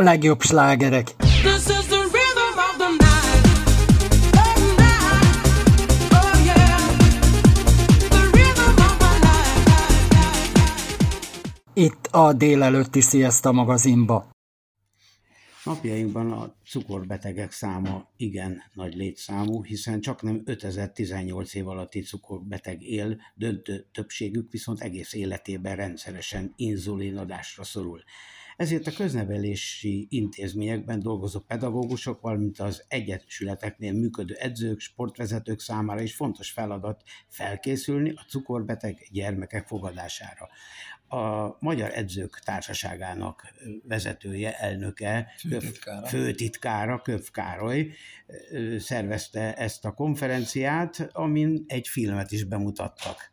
a 0.00 0.02
legjobb 0.02 0.40
slágerek. 0.40 1.14
Itt 11.74 12.06
a 12.10 12.32
délelőtti 12.32 13.00
Sziaszta 13.00 13.52
magazinba. 13.52 14.30
Napjainkban 15.64 16.32
a 16.32 16.54
cukorbetegek 16.64 17.52
száma 17.52 18.08
igen 18.16 18.62
nagy 18.74 18.94
létszámú, 18.94 19.64
hiszen 19.64 20.00
csak 20.00 20.22
nem 20.22 20.42
5018 20.44 21.54
év 21.54 21.68
alatti 21.68 22.00
cukorbeteg 22.00 22.82
él, 22.82 23.20
döntő 23.34 23.86
többségük 23.92 24.50
viszont 24.50 24.80
egész 24.80 25.12
életében 25.12 25.76
rendszeresen 25.76 26.52
inzulinadásra 26.56 27.64
szorul. 27.64 28.02
Ezért 28.60 28.86
a 28.86 28.92
köznevelési 28.92 30.06
intézményekben 30.10 31.00
dolgozó 31.00 31.40
pedagógusok, 31.40 32.20
valamint 32.20 32.58
az 32.58 32.84
egyesületeknél 32.88 33.92
működő 33.92 34.34
edzők, 34.34 34.80
sportvezetők 34.80 35.60
számára 35.60 36.00
is 36.00 36.14
fontos 36.14 36.50
feladat 36.50 37.02
felkészülni 37.28 38.12
a 38.16 38.24
cukorbeteg 38.28 39.08
gyermekek 39.12 39.66
fogadására. 39.66 40.48
A 41.08 41.56
Magyar 41.58 41.90
Edzők 41.94 42.38
Társaságának 42.38 43.54
vezetője, 43.82 44.58
elnöke, 44.58 45.32
főtitkára, 45.38 46.06
főtitkára 46.06 47.02
Köv 47.02 47.30
Károly 47.30 47.92
szervezte 48.78 49.54
ezt 49.54 49.84
a 49.84 49.92
konferenciát, 49.92 51.08
amin 51.12 51.64
egy 51.66 51.88
filmet 51.88 52.32
is 52.32 52.44
bemutattak. 52.44 53.30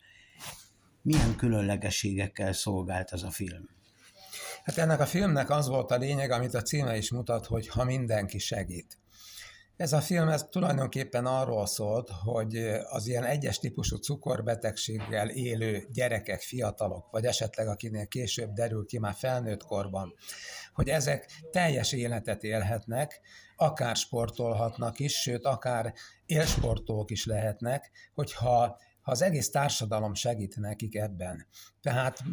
Milyen 1.02 1.36
különlegességekkel 1.36 2.54
szolgált 2.54 3.12
az 3.12 3.24
a 3.24 3.32
film? 3.32 3.76
Hát 4.68 4.78
ennek 4.78 5.00
a 5.00 5.06
filmnek 5.06 5.50
az 5.50 5.68
volt 5.68 5.92
a 5.92 5.98
lényeg, 5.98 6.32
amit 6.32 6.54
a 6.54 6.62
címe 6.62 6.98
is 6.98 7.12
mutat, 7.12 7.46
hogy 7.46 7.68
ha 7.68 7.84
mindenki 7.84 8.38
segít. 8.38 8.98
Ez 9.78 9.94
a 9.94 10.02
film 10.02 10.28
ez 10.28 10.44
tulajdonképpen 10.44 11.26
arról 11.26 11.66
szólt, 11.66 12.10
hogy 12.24 12.58
az 12.90 13.08
ilyen 13.08 13.24
egyes 13.24 13.60
típusú 13.60 13.96
cukorbetegséggel 13.96 15.30
élő 15.30 15.88
gyerekek, 15.92 16.42
fiatalok, 16.42 17.12
vagy 17.12 17.26
esetleg 17.26 17.68
akinél 17.68 18.08
később 18.08 18.54
derül 18.54 18.86
ki 18.86 19.00
már 19.00 19.14
felnőtt 19.14 19.64
korban, 19.64 20.14
hogy 20.74 20.90
ezek 20.90 21.32
teljes 21.52 21.92
életet 21.92 22.44
élhetnek, 22.44 23.20
akár 23.56 23.96
sportolhatnak 23.96 25.00
is, 25.00 25.14
sőt, 25.14 25.46
akár 25.46 25.94
élsportolók 26.26 27.12
is 27.12 27.26
lehetnek, 27.26 27.92
hogyha 28.14 28.78
ha 29.02 29.14
az 29.14 29.22
egész 29.22 29.50
társadalom 29.50 30.14
segít 30.14 30.56
nekik 30.58 30.96
ebben. 30.96 31.48
Tehát 31.82 32.24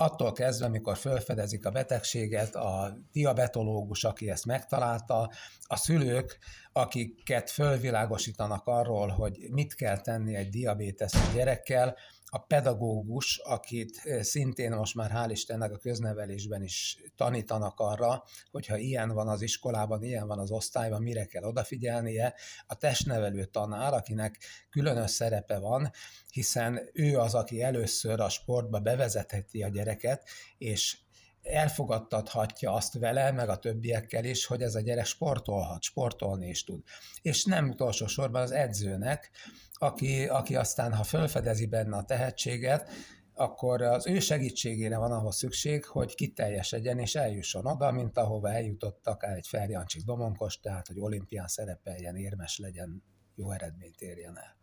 attól 0.00 0.32
kezdve, 0.32 0.66
amikor 0.66 0.96
felfedezik 0.96 1.66
a 1.66 1.70
betegséget, 1.70 2.54
a 2.54 2.98
diabetológus, 3.12 4.04
aki 4.04 4.30
ezt 4.30 4.46
megtalálta, 4.46 5.30
a 5.66 5.76
szülők, 5.76 6.38
akiket 6.72 7.50
fölvilágosítanak 7.50 8.66
arról, 8.66 9.08
hogy 9.08 9.38
mit 9.50 9.74
kell 9.74 10.00
tenni 10.00 10.34
egy 10.34 10.48
diabéteszes 10.48 11.32
gyerekkel, 11.34 11.96
a 12.30 12.38
pedagógus, 12.38 13.38
akit 13.38 14.02
szintén 14.20 14.72
most 14.72 14.94
már 14.94 15.10
hál' 15.14 15.30
Istennek 15.30 15.72
a 15.72 15.78
köznevelésben 15.78 16.62
is 16.62 16.96
tanítanak 17.16 17.80
arra, 17.80 18.24
hogyha 18.50 18.76
ilyen 18.76 19.08
van 19.08 19.28
az 19.28 19.42
iskolában, 19.42 20.02
ilyen 20.02 20.26
van 20.26 20.38
az 20.38 20.50
osztályban, 20.50 21.02
mire 21.02 21.24
kell 21.24 21.42
odafigyelnie, 21.42 22.34
a 22.66 22.74
testnevelő 22.74 23.44
tanár, 23.44 23.92
akinek 23.92 24.38
különös 24.70 25.10
szerepe 25.10 25.58
van, 25.58 25.90
hiszen 26.32 26.80
ő 26.92 27.18
az, 27.18 27.34
aki 27.34 27.62
először 27.62 28.20
a 28.20 28.28
sportba 28.28 28.78
bevezetheti 28.78 29.62
a 29.62 29.68
gyereket, 29.68 30.28
és 30.58 30.98
elfogadtathatja 31.42 32.72
azt 32.72 32.98
vele, 32.98 33.32
meg 33.32 33.48
a 33.48 33.58
többiekkel 33.58 34.24
is, 34.24 34.46
hogy 34.46 34.62
ez 34.62 34.74
a 34.74 34.80
gyerek 34.80 35.04
sportolhat, 35.04 35.82
sportolni 35.82 36.48
is 36.48 36.64
tud. 36.64 36.82
És 37.22 37.44
nem 37.44 37.68
utolsó 37.68 38.06
sorban 38.06 38.42
az 38.42 38.50
edzőnek, 38.50 39.30
aki, 39.78 40.26
aki 40.26 40.56
aztán, 40.56 40.94
ha 40.94 41.02
felfedezi 41.02 41.66
benne 41.66 41.96
a 41.96 42.04
tehetséget, 42.04 42.90
akkor 43.34 43.82
az 43.82 44.06
ő 44.06 44.18
segítségére 44.18 44.98
van 44.98 45.12
ahhoz 45.12 45.36
szükség, 45.36 45.84
hogy 45.84 46.14
kiteljesedjen 46.14 46.98
és 46.98 47.14
eljusson 47.14 47.66
oda, 47.66 47.92
mint 47.92 48.18
ahova 48.18 48.50
eljutott 48.50 49.06
akár 49.06 49.36
egy 49.36 49.46
Ferjancsik 49.46 50.04
Domonkos, 50.04 50.60
tehát 50.60 50.86
hogy 50.86 51.00
olimpián 51.00 51.46
szerepeljen, 51.46 52.16
érmes 52.16 52.58
legyen, 52.58 53.02
jó 53.34 53.50
eredményt 53.50 54.00
érjen 54.00 54.38
el. 54.38 54.56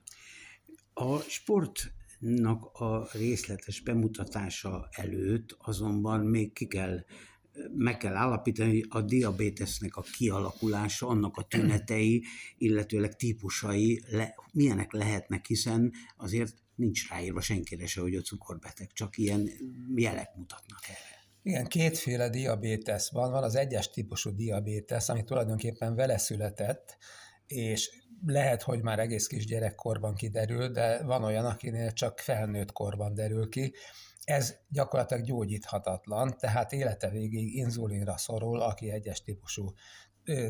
A 0.94 1.20
sportnak 1.20 2.66
a 2.74 3.08
részletes 3.12 3.82
bemutatása 3.82 4.88
előtt 4.92 5.56
azonban 5.60 6.20
még 6.20 6.54
ki 6.54 6.68
kell 6.68 7.04
meg 7.76 7.98
kell 7.98 8.16
állapítani, 8.16 8.70
hogy 8.70 8.86
a 8.90 9.02
diabétesznek 9.02 9.96
a 9.96 10.02
kialakulása, 10.18 11.08
annak 11.08 11.38
a 11.38 11.44
tünetei, 11.44 12.24
illetőleg 12.58 13.16
típusai 13.16 14.04
le, 14.10 14.36
milyenek 14.52 14.92
lehetnek, 14.92 15.46
hiszen 15.46 15.92
azért 16.18 16.54
nincs 16.76 17.10
ráírva 17.10 17.42
senkire 17.42 17.88
se, 17.88 18.02
hogy 18.02 18.16
a 18.16 18.22
cukorbeteg, 18.22 18.92
csak 18.94 19.18
ilyen 19.18 19.50
jelek 19.96 20.36
mutatnak 20.36 20.80
erre. 20.84 21.16
Igen, 21.42 21.66
kétféle 21.66 22.30
diabétesz 22.30 23.12
van. 23.12 23.32
Van 23.32 23.44
az 23.44 23.56
egyes 23.56 23.90
típusú 23.90 24.36
diabétesz, 24.36 25.10
ami 25.10 25.24
tulajdonképpen 25.24 25.96
vele 25.96 26.18
született, 26.18 26.98
és 27.48 27.90
lehet, 28.26 28.62
hogy 28.62 28.82
már 28.82 29.00
egész 29.00 29.28
kis 29.28 29.46
gyerekkorban 29.46 30.16
kiderül, 30.16 30.68
de 30.68 31.04
van 31.04 31.24
olyan, 31.24 31.46
akinél 31.46 31.92
csak 31.92 32.20
felnőtt 32.20 32.72
korban 32.72 33.14
derül 33.14 33.50
ki, 33.50 33.74
ez 34.26 34.56
gyakorlatilag 34.70 35.24
gyógyíthatatlan, 35.24 36.38
tehát 36.38 36.72
élete 36.74 37.10
végig 37.10 37.56
inzulinra 37.56 38.18
szorul, 38.18 38.62
aki 38.62 38.92
egyes 38.92 39.24
típusú 39.24 39.74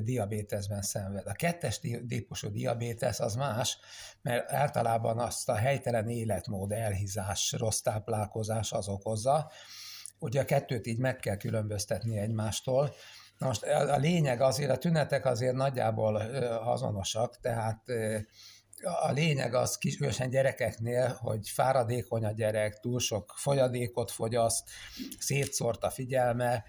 diabéteszben 0.03 0.81
szenved. 0.81 1.27
A 1.27 1.31
kettes 1.31 1.79
típusú 2.07 2.51
diabétesz 2.51 3.19
az 3.19 3.35
más, 3.35 3.77
mert 4.21 4.51
általában 4.51 5.19
azt 5.19 5.49
a 5.49 5.55
helytelen 5.55 6.09
életmód, 6.09 6.71
elhízás, 6.71 7.51
rossz 7.57 7.79
táplálkozás 7.79 8.71
az 8.71 8.87
okozza. 8.87 9.51
Ugye 10.19 10.41
a 10.41 10.45
kettőt 10.45 10.87
így 10.87 10.99
meg 10.99 11.15
kell 11.15 11.37
különböztetni 11.37 12.17
egymástól. 12.17 12.93
Na 13.37 13.47
most 13.47 13.63
a 13.63 13.97
lényeg 13.97 14.41
azért, 14.41 14.69
a 14.69 14.77
tünetek 14.77 15.25
azért 15.25 15.55
nagyjából 15.55 16.15
azonosak, 16.65 17.39
tehát 17.39 17.83
a 18.83 19.11
lényeg 19.11 19.53
az 19.53 19.77
kisülősen 19.77 20.29
gyerekeknél, 20.29 21.07
hogy 21.07 21.49
fáradékony 21.49 22.25
a 22.25 22.31
gyerek, 22.31 22.79
túl 22.79 22.99
sok 22.99 23.33
folyadékot 23.35 24.11
fogyaszt, 24.11 24.69
szétszórt 25.19 25.83
a 25.83 25.89
figyelme, 25.89 26.63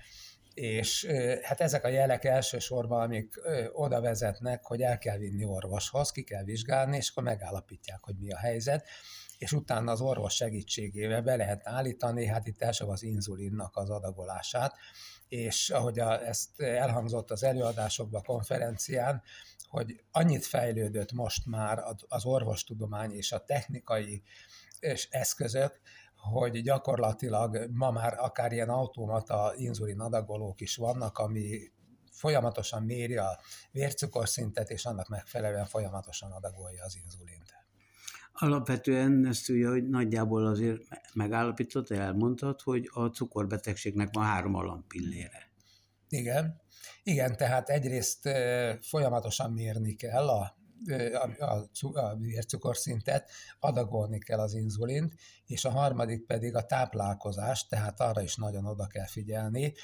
és 0.54 1.06
hát 1.42 1.60
ezek 1.60 1.84
a 1.84 1.88
jelek 1.88 2.24
elsősorban, 2.24 3.02
amik 3.02 3.40
oda 3.72 4.00
vezetnek, 4.00 4.64
hogy 4.64 4.82
el 4.82 4.98
kell 4.98 5.18
vinni 5.18 5.44
orvoshoz, 5.44 6.10
ki 6.10 6.22
kell 6.22 6.44
vizsgálni, 6.44 6.96
és 6.96 7.10
akkor 7.10 7.22
megállapítják, 7.22 8.04
hogy 8.04 8.16
mi 8.18 8.32
a 8.32 8.38
helyzet, 8.38 8.86
és 9.38 9.52
utána 9.52 9.92
az 9.92 10.00
orvos 10.00 10.34
segítségével 10.34 11.22
be 11.22 11.36
lehet 11.36 11.60
állítani, 11.64 12.26
hát 12.26 12.46
itt 12.46 12.62
első 12.62 12.84
az 12.84 13.02
inzulinnak 13.02 13.76
az 13.76 13.90
adagolását, 13.90 14.74
és 15.28 15.70
ahogy 15.70 15.98
a, 15.98 16.26
ezt 16.26 16.60
elhangzott 16.60 17.30
az 17.30 17.42
előadásokban, 17.42 18.22
konferencián, 18.22 19.22
hogy 19.76 20.04
annyit 20.10 20.46
fejlődött 20.46 21.12
most 21.12 21.46
már 21.46 21.82
az 22.08 22.24
orvostudomány 22.24 23.12
és 23.12 23.32
a 23.32 23.44
technikai 23.44 24.22
és 24.80 25.08
eszközök, 25.10 25.80
hogy 26.16 26.62
gyakorlatilag 26.62 27.68
ma 27.72 27.90
már 27.90 28.14
akár 28.18 28.52
ilyen 28.52 28.68
automata 28.68 29.52
inzulin 29.56 30.00
adagolók 30.00 30.60
is 30.60 30.76
vannak, 30.76 31.18
ami 31.18 31.72
folyamatosan 32.12 32.82
méri 32.82 33.16
a 33.16 33.38
vércukorszintet, 33.72 34.70
és 34.70 34.84
annak 34.84 35.08
megfelelően 35.08 35.66
folyamatosan 35.66 36.32
adagolja 36.32 36.84
az 36.84 36.96
inzulint. 37.04 37.54
Alapvetően 38.32 39.26
ezt 39.26 39.48
ugye, 39.48 39.68
hogy 39.68 39.88
nagyjából 39.88 40.46
azért 40.46 40.82
megállapított, 41.14 41.90
elmondtad, 41.90 42.60
hogy 42.60 42.90
a 42.92 43.06
cukorbetegségnek 43.06 44.08
van 44.12 44.24
három 44.24 44.54
alampillére. 44.54 45.50
Igen. 46.08 46.64
Igen, 47.02 47.36
tehát 47.36 47.68
egyrészt 47.68 48.28
folyamatosan 48.80 49.52
mérni 49.52 49.94
kell 49.94 50.28
a 50.28 50.56
a, 51.12 51.44
a, 51.44 51.68
a 51.98 52.16
vércukorszintet, 52.16 53.30
adagolni 53.58 54.18
kell 54.18 54.38
az 54.38 54.54
inzulint, 54.54 55.14
és 55.46 55.64
a 55.64 55.70
harmadik 55.70 56.26
pedig 56.26 56.54
a 56.54 56.66
táplálkozás, 56.66 57.66
tehát 57.66 58.00
arra 58.00 58.22
is 58.22 58.36
nagyon 58.36 58.66
oda 58.66 58.86
kell 58.86 59.06
figyelni. 59.06 59.74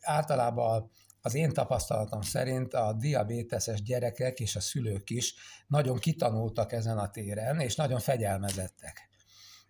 Általában 0.00 0.90
az 1.20 1.34
én 1.34 1.52
tapasztalatom 1.52 2.20
szerint 2.20 2.74
a 2.74 2.92
diabéteses 2.92 3.82
gyerekek 3.82 4.40
és 4.40 4.56
a 4.56 4.60
szülők 4.60 5.10
is 5.10 5.34
nagyon 5.66 5.98
kitanultak 5.98 6.72
ezen 6.72 6.98
a 6.98 7.10
téren, 7.10 7.60
és 7.60 7.74
nagyon 7.74 7.98
fegyelmezettek. 7.98 9.08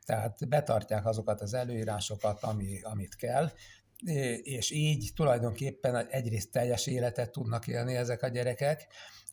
Tehát 0.04 0.48
betartják 0.48 1.06
azokat 1.06 1.40
az 1.40 1.54
előírásokat, 1.54 2.42
ami, 2.42 2.80
amit 2.82 3.14
kell, 3.14 3.50
és 4.42 4.70
így 4.70 5.10
tulajdonképpen 5.14 6.06
egyrészt 6.06 6.50
teljes 6.50 6.86
életet 6.86 7.32
tudnak 7.32 7.66
élni 7.66 7.94
ezek 7.94 8.22
a 8.22 8.28
gyerekek, 8.28 8.86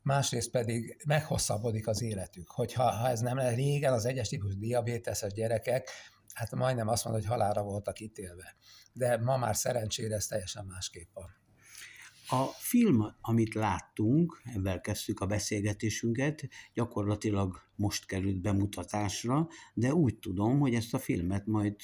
másrészt 0.03 0.51
pedig 0.51 0.97
meghosszabbodik 1.05 1.87
az 1.87 2.01
életük. 2.01 2.49
Hogyha 2.49 2.91
ha 2.91 3.09
ez 3.09 3.19
nem 3.19 3.37
lenne 3.37 3.55
régen, 3.55 3.93
az 3.93 4.05
egyes 4.05 4.27
típus 4.27 4.57
diabéteses 4.57 5.33
gyerekek, 5.33 5.89
hát 6.33 6.55
majdnem 6.55 6.87
azt 6.87 7.03
mondod, 7.03 7.21
hogy 7.21 7.31
halára 7.31 7.63
voltak 7.63 7.99
ítélve. 7.99 8.55
De 8.93 9.17
ma 9.17 9.37
már 9.37 9.55
szerencsére 9.55 10.15
ez 10.15 10.25
teljesen 10.25 10.65
másképp 10.65 11.09
van. 11.13 11.37
A 12.31 12.45
film, 12.57 13.15
amit 13.21 13.53
láttunk, 13.53 14.41
ebben 14.55 14.81
kezdtük 14.81 15.19
a 15.19 15.25
beszélgetésünket, 15.25 16.47
gyakorlatilag 16.73 17.61
most 17.75 18.05
került 18.05 18.41
bemutatásra, 18.41 19.47
de 19.73 19.93
úgy 19.93 20.19
tudom, 20.19 20.59
hogy 20.59 20.73
ezt 20.73 20.93
a 20.93 20.99
filmet 20.99 21.45
majd 21.45 21.75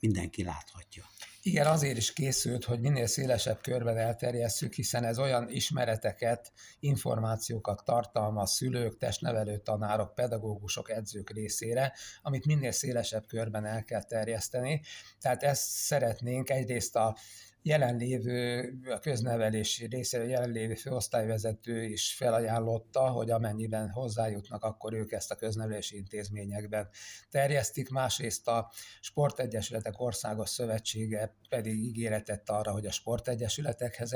mindenki 0.00 0.42
láthatja. 0.42 1.04
Igen, 1.48 1.66
azért 1.66 1.96
is 1.96 2.12
készült, 2.12 2.64
hogy 2.64 2.80
minél 2.80 3.06
szélesebb 3.06 3.60
körben 3.60 3.96
elterjesszük, 3.96 4.74
hiszen 4.74 5.04
ez 5.04 5.18
olyan 5.18 5.48
ismereteket, 5.50 6.52
információkat 6.80 7.84
tartalmaz 7.84 8.52
szülők, 8.52 8.96
testnevelő 8.96 9.58
tanárok, 9.58 10.14
pedagógusok, 10.14 10.90
edzők 10.90 11.30
részére, 11.30 11.92
amit 12.22 12.46
minél 12.46 12.70
szélesebb 12.70 13.26
körben 13.26 13.64
el 13.64 13.84
kell 13.84 14.02
terjeszteni. 14.02 14.80
Tehát 15.20 15.42
ezt 15.42 15.70
szeretnénk 15.70 16.50
egyrészt 16.50 16.96
a 16.96 17.16
jelenlévő, 17.62 18.72
a 18.90 18.98
köznevelési 18.98 19.86
részéről 19.86 20.28
jelenlévő 20.28 20.74
főosztályvezető 20.74 21.82
is 21.82 22.14
felajánlotta, 22.14 23.08
hogy 23.08 23.30
amennyiben 23.30 23.90
hozzájutnak, 23.90 24.64
akkor 24.64 24.92
ők 24.92 25.12
ezt 25.12 25.30
a 25.30 25.34
köznevelési 25.34 25.96
intézményekben 25.96 26.88
terjesztik. 27.30 27.90
Másrészt 27.90 28.48
a 28.48 28.70
Sportegyesületek 29.00 30.00
Országos 30.00 30.48
Szövetsége 30.48 31.36
pedig 31.48 31.78
ígéretet 31.78 32.50
arra, 32.50 32.72
hogy 32.72 32.86
a 32.86 32.92
sportegyesületekhez 32.92 34.12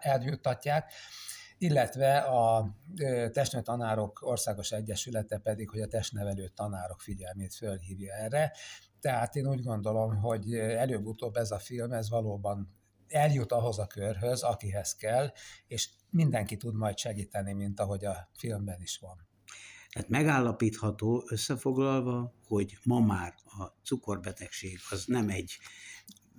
eljuttatják, 0.00 0.92
illetve 1.58 2.18
a 2.18 2.76
testnevelő 3.32 3.62
tanárok 3.62 4.18
országos 4.22 4.72
egyesülete 4.72 5.38
pedig, 5.38 5.70
hogy 5.70 5.80
a 5.80 5.86
testnevelő 5.86 6.48
tanárok 6.48 7.00
figyelmét 7.00 7.54
fölhívja 7.54 8.14
erre. 8.14 8.52
Tehát 9.00 9.36
én 9.36 9.48
úgy 9.48 9.62
gondolom, 9.62 10.16
hogy 10.16 10.54
előbb-utóbb 10.54 11.36
ez 11.36 11.50
a 11.50 11.58
film, 11.58 11.92
ez 11.92 12.10
valóban 12.10 12.78
eljut 13.08 13.52
ahhoz 13.52 13.78
a 13.78 13.86
körhöz, 13.86 14.42
akihez 14.42 14.94
kell, 14.94 15.32
és 15.66 15.88
mindenki 16.10 16.56
tud 16.56 16.74
majd 16.74 16.98
segíteni, 16.98 17.52
mint 17.52 17.80
ahogy 17.80 18.04
a 18.04 18.28
filmben 18.36 18.80
is 18.80 18.98
van. 18.98 19.28
Hát 19.90 20.08
megállapítható 20.08 21.24
összefoglalva, 21.28 22.34
hogy 22.46 22.78
ma 22.84 23.00
már 23.00 23.34
a 23.44 23.64
cukorbetegség 23.84 24.78
az 24.90 25.04
nem 25.06 25.28
egy 25.28 25.58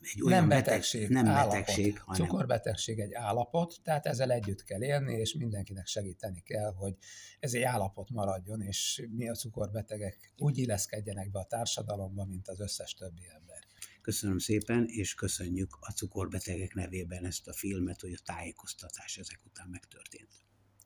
egy 0.02 0.22
olyan 0.22 0.40
nem 0.40 0.50
betegség, 0.50 1.08
beteg, 1.08 1.24
nem 1.24 1.34
állapot. 1.34 1.52
betegség, 1.52 2.00
hanem... 2.00 2.28
Cukorbetegség 2.28 3.00
egy 3.00 3.14
állapot, 3.14 3.80
tehát 3.84 4.06
ezzel 4.06 4.32
együtt 4.32 4.64
kell 4.64 4.84
élni, 4.84 5.14
és 5.14 5.34
mindenkinek 5.34 5.88
segíteni 5.88 6.42
kell, 6.42 6.74
hogy 6.74 6.96
ez 7.40 7.54
egy 7.54 7.62
állapot 7.62 8.10
maradjon, 8.10 8.62
és 8.62 9.08
mi 9.12 9.30
a 9.30 9.34
cukorbetegek 9.34 10.34
úgy 10.38 10.58
illeszkedjenek 10.58 11.32
be 11.32 11.40
a 11.40 11.46
társadalomba, 11.46 12.26
mint 12.26 12.48
az 12.48 12.60
összes 12.60 12.94
többi 12.94 13.24
ember. 13.34 13.60
Köszönöm 14.02 14.38
szépen, 14.38 14.86
és 14.88 15.14
köszönjük 15.14 15.78
a 15.80 15.92
cukorbetegek 15.92 16.74
nevében 16.74 17.26
ezt 17.26 17.48
a 17.48 17.54
filmet, 17.54 18.02
hogy 18.02 18.14
a 18.14 18.22
tájékoztatás 18.24 19.18
ezek 19.18 19.40
után 19.46 19.68
megtörtént. 19.68 20.30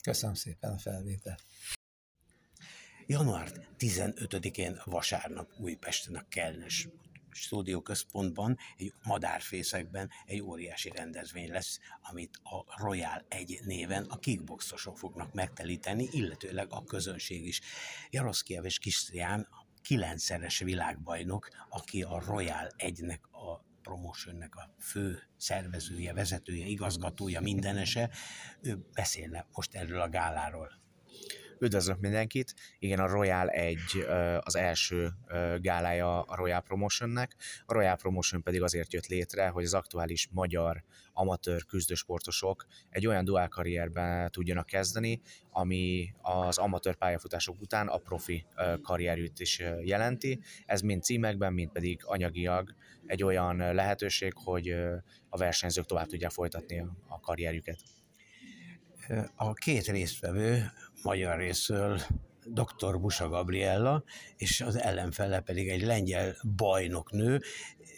Köszönöm 0.02 0.36
szépen 0.36 0.72
a 0.72 0.78
felvételt. 0.78 1.44
Január 3.08 3.68
15-én 3.78 4.82
vasárnap 4.86 5.52
Újpesten 5.60 6.16
a 6.16 6.26
Kellnes 6.30 6.88
stúdióközpontban, 7.36 8.58
egy 8.78 8.94
madárfészekben 9.04 10.10
egy 10.26 10.42
óriási 10.42 10.90
rendezvény 10.90 11.50
lesz, 11.50 11.80
amit 12.02 12.40
a 12.44 12.84
Royal 12.84 13.26
egy 13.28 13.60
néven 13.64 14.04
a 14.04 14.20
kickboxosok 14.20 14.98
fognak 14.98 15.34
megtelíteni, 15.34 16.08
illetőleg 16.12 16.68
a 16.70 16.84
közönség 16.84 17.46
is. 17.46 17.62
Jaroszkiev 18.10 18.66
és 18.66 18.80
Kisztrián 18.80 19.48
kilencszeres 19.82 20.60
világbajnok, 20.60 21.50
aki 21.70 22.04
a 22.04 22.22
Royal 22.26 22.72
egynek 22.76 23.26
a 23.32 23.64
promotionnek 23.82 24.56
a 24.56 24.76
fő 24.80 25.20
szervezője, 25.38 26.14
vezetője, 26.14 26.66
igazgatója, 26.66 27.42
mindenese, 27.42 28.10
ő 28.62 28.86
beszélne 28.94 29.48
most 29.52 29.76
erről 29.76 30.02
a 30.02 30.10
gáláról. 30.10 30.85
Üdvözlök 31.60 32.00
mindenkit! 32.00 32.54
Igen, 32.80 33.00
a 33.00 33.08
Royal 33.08 33.50
egy 33.50 34.06
az 34.40 34.56
első 34.56 35.10
gálája 35.62 36.22
a 36.22 36.36
Royal 36.36 36.62
Promotionnek. 36.62 37.36
A 37.66 37.74
Royal 37.74 37.96
Promotion 37.96 38.44
pedig 38.44 38.62
azért 38.62 38.94
jött 38.94 39.08
létre, 39.08 39.48
hogy 39.48 39.64
az 39.64 39.74
aktuális 39.74 40.28
magyar 40.32 40.84
amatőr 41.14 41.66
küzdősportosok 41.66 42.66
egy 42.90 43.08
olyan 43.08 43.26
duál 43.26 43.48
karrierben 43.48 44.32
tudjanak 44.32 44.66
kezdeni, 44.66 45.22
ami 45.52 46.14
az 46.22 46.58
amatőr 46.58 46.96
pályafutások 46.96 47.62
után 47.62 47.88
a 47.88 47.98
profi 47.98 48.46
karrierjét 48.82 49.40
is 49.40 49.62
jelenti. 49.84 50.40
Ez 50.66 50.82
mind 50.82 51.04
címekben, 51.04 51.54
mind 51.54 51.72
pedig 51.72 52.02
anyagiag 52.04 52.76
egy 53.06 53.24
olyan 53.24 53.56
lehetőség, 53.58 54.34
hogy 54.36 54.70
a 55.30 55.38
versenyzők 55.38 55.86
tovább 55.86 56.08
tudják 56.08 56.32
folytatni 56.32 56.80
a 57.08 57.20
karrierjüket. 57.20 57.80
A 59.36 59.54
két 59.54 59.86
résztvevő 59.86 60.72
magyar 61.06 61.38
részről 61.38 62.02
dr. 62.46 63.00
Busa 63.00 63.30
Gabriella, 63.30 64.04
és 64.38 64.62
az 64.62 64.76
ellenfele 64.80 65.40
pedig 65.40 65.70
egy 65.70 65.82
lengyel 65.82 66.36
bajnoknő. 66.56 67.42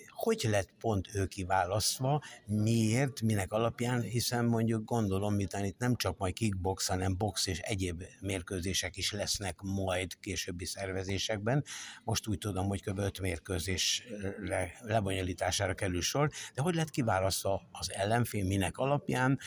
Hogy 0.07 0.47
lett 0.49 0.69
pont 0.79 1.15
ő 1.15 1.25
kiválasztva, 1.25 2.21
miért, 2.45 3.21
minek 3.21 3.53
alapján, 3.53 4.01
hiszen 4.01 4.45
mondjuk 4.45 4.85
gondolom, 4.85 5.35
miután 5.35 5.65
itt 5.65 5.77
nem 5.77 5.95
csak 5.95 6.17
majd 6.17 6.33
kickbox, 6.33 6.87
hanem 6.87 7.17
box 7.17 7.47
és 7.47 7.59
egyéb 7.59 8.03
mérkőzések 8.21 8.97
is 8.97 9.11
lesznek 9.11 9.61
majd 9.61 10.19
későbbi 10.19 10.65
szervezésekben. 10.65 11.63
Most 12.03 12.27
úgy 12.27 12.37
tudom, 12.37 12.67
hogy 12.67 12.81
kb. 12.81 12.99
5 12.99 13.19
mérkőzésre 13.19 14.77
lebonyolítására 14.81 15.73
kerül 15.73 16.01
sor, 16.01 16.29
de 16.53 16.61
hogy 16.61 16.75
lett 16.75 16.89
kiválasztva 16.89 17.61
az 17.71 17.91
ellenfél, 17.93 18.45
minek 18.45 18.77
alapján, 18.77 19.39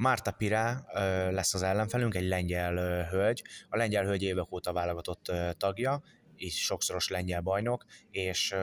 Márta 0.00 0.30
Pirá 0.30 0.84
lesz 1.30 1.54
az 1.54 1.62
ellenfelünk, 1.62 2.14
egy 2.14 2.28
lengyel 2.28 3.04
hölgy. 3.08 3.44
A 3.68 3.76
lengyel 3.76 4.04
hölgy 4.04 4.22
évek 4.22 4.52
óta 4.52 4.72
válogatott 4.72 5.32
tagja, 5.56 6.02
és 6.36 6.64
sokszoros 6.64 7.08
lengyel 7.08 7.40
bajnok, 7.40 7.84
és 8.10 8.54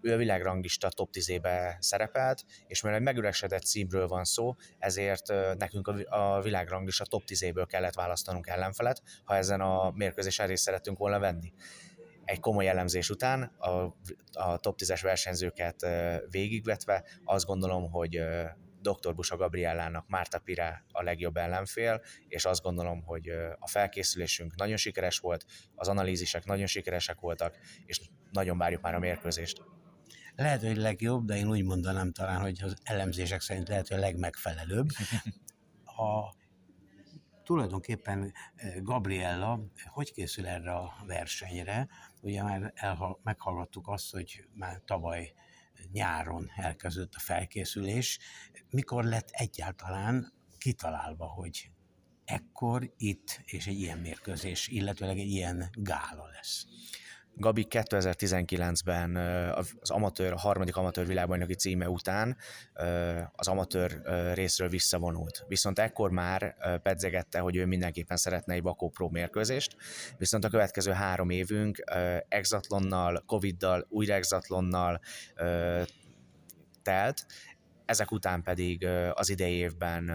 ő 0.00 0.12
a 0.12 0.16
világranglista 0.16 0.88
top 0.88 1.08
10-ébe 1.12 1.76
szerepelt, 1.78 2.44
és 2.66 2.80
mivel 2.80 2.98
egy 2.98 3.04
megüresedett 3.04 3.62
címről 3.62 4.08
van 4.08 4.24
szó, 4.24 4.54
ezért 4.78 5.32
nekünk 5.58 5.88
a 6.08 6.40
világranglista 6.40 7.04
top 7.04 7.22
10-éből 7.26 7.66
kellett 7.68 7.94
választanunk 7.94 8.46
ellenfelet, 8.46 9.02
ha 9.24 9.36
ezen 9.36 9.60
a 9.60 9.90
mérkőzésen 9.90 10.46
részt 10.46 10.62
szeretünk 10.62 10.98
volna 10.98 11.18
venni. 11.18 11.52
Egy 12.24 12.40
komoly 12.40 12.68
elemzés 12.68 13.10
után 13.10 13.42
a, 13.42 13.68
a 14.32 14.58
top 14.58 14.78
10-es 14.84 15.00
versenyzőket 15.02 15.86
végigvetve 16.30 17.04
azt 17.24 17.46
gondolom, 17.46 17.90
hogy 17.90 18.20
dr. 18.82 19.14
Busa 19.14 19.36
Gabriellának 19.36 20.08
Márta 20.08 20.38
Pirá 20.38 20.84
a 20.92 21.02
legjobb 21.02 21.36
ellenfél, 21.36 22.02
és 22.28 22.44
azt 22.44 22.62
gondolom, 22.62 23.02
hogy 23.02 23.28
a 23.58 23.68
felkészülésünk 23.68 24.56
nagyon 24.56 24.76
sikeres 24.76 25.18
volt, 25.18 25.44
az 25.74 25.88
analízisek 25.88 26.44
nagyon 26.44 26.66
sikeresek 26.66 27.20
voltak, 27.20 27.58
és 27.86 28.00
nagyon 28.30 28.58
várjuk 28.58 28.82
már 28.82 28.94
a 28.94 28.98
mérkőzést. 28.98 29.62
Lehet, 30.36 30.62
hogy 30.62 30.76
legjobb, 30.76 31.24
de 31.24 31.36
én 31.36 31.48
úgy 31.48 31.64
mondanám 31.64 32.12
talán, 32.12 32.40
hogy 32.40 32.62
az 32.62 32.76
elemzések 32.82 33.40
szerint 33.40 33.68
lehet, 33.68 33.88
hogy 33.88 33.96
a 33.96 34.00
legmegfelelőbb. 34.00 34.88
A 35.84 36.34
tulajdonképpen 37.44 38.32
Gabriella 38.82 39.60
hogy 39.86 40.12
készül 40.12 40.46
erre 40.46 40.72
a 40.72 40.92
versenyre? 41.06 41.88
Ugye 42.20 42.42
már 42.42 42.72
elha- 42.74 43.18
meghallgattuk 43.22 43.88
azt, 43.88 44.10
hogy 44.10 44.44
már 44.54 44.80
tavaly 44.84 45.32
nyáron 45.92 46.50
elkezdődött 46.56 47.14
a 47.14 47.20
felkészülés. 47.20 48.18
Mikor 48.70 49.04
lett 49.04 49.28
egyáltalán 49.30 50.32
kitalálva, 50.58 51.26
hogy 51.26 51.70
ekkor 52.24 52.92
itt 52.96 53.40
és 53.44 53.66
egy 53.66 53.80
ilyen 53.80 53.98
mérkőzés, 53.98 54.68
illetőleg 54.68 55.18
egy 55.18 55.30
ilyen 55.30 55.70
gála 55.72 56.26
lesz. 56.32 56.66
Gabi 57.36 57.66
2019-ben 57.70 59.16
az 59.80 59.90
amatőr, 59.90 60.32
a 60.32 60.38
harmadik 60.38 60.76
amatőr 60.76 61.06
világbajnoki 61.06 61.54
címe 61.54 61.88
után 61.88 62.36
az 63.32 63.48
amatőr 63.48 64.00
részről 64.34 64.68
visszavonult. 64.68 65.44
Viszont 65.48 65.78
ekkor 65.78 66.10
már 66.10 66.56
pedzegette, 66.82 67.38
hogy 67.38 67.56
ő 67.56 67.66
mindenképpen 67.66 68.16
szeretne 68.16 68.54
egy 68.54 68.62
Vakó 68.62 68.88
Pro 68.88 69.08
mérkőzést, 69.08 69.76
viszont 70.18 70.44
a 70.44 70.48
következő 70.48 70.90
három 70.90 71.30
évünk 71.30 71.82
exatlonnal, 72.28 73.22
Covid-dal, 73.26 73.86
újra 73.88 74.14
exatlonnal 74.14 75.00
telt, 76.82 77.26
ezek 77.84 78.10
után 78.10 78.42
pedig 78.42 78.86
az 79.14 79.30
idei 79.30 79.54
évben 79.54 80.10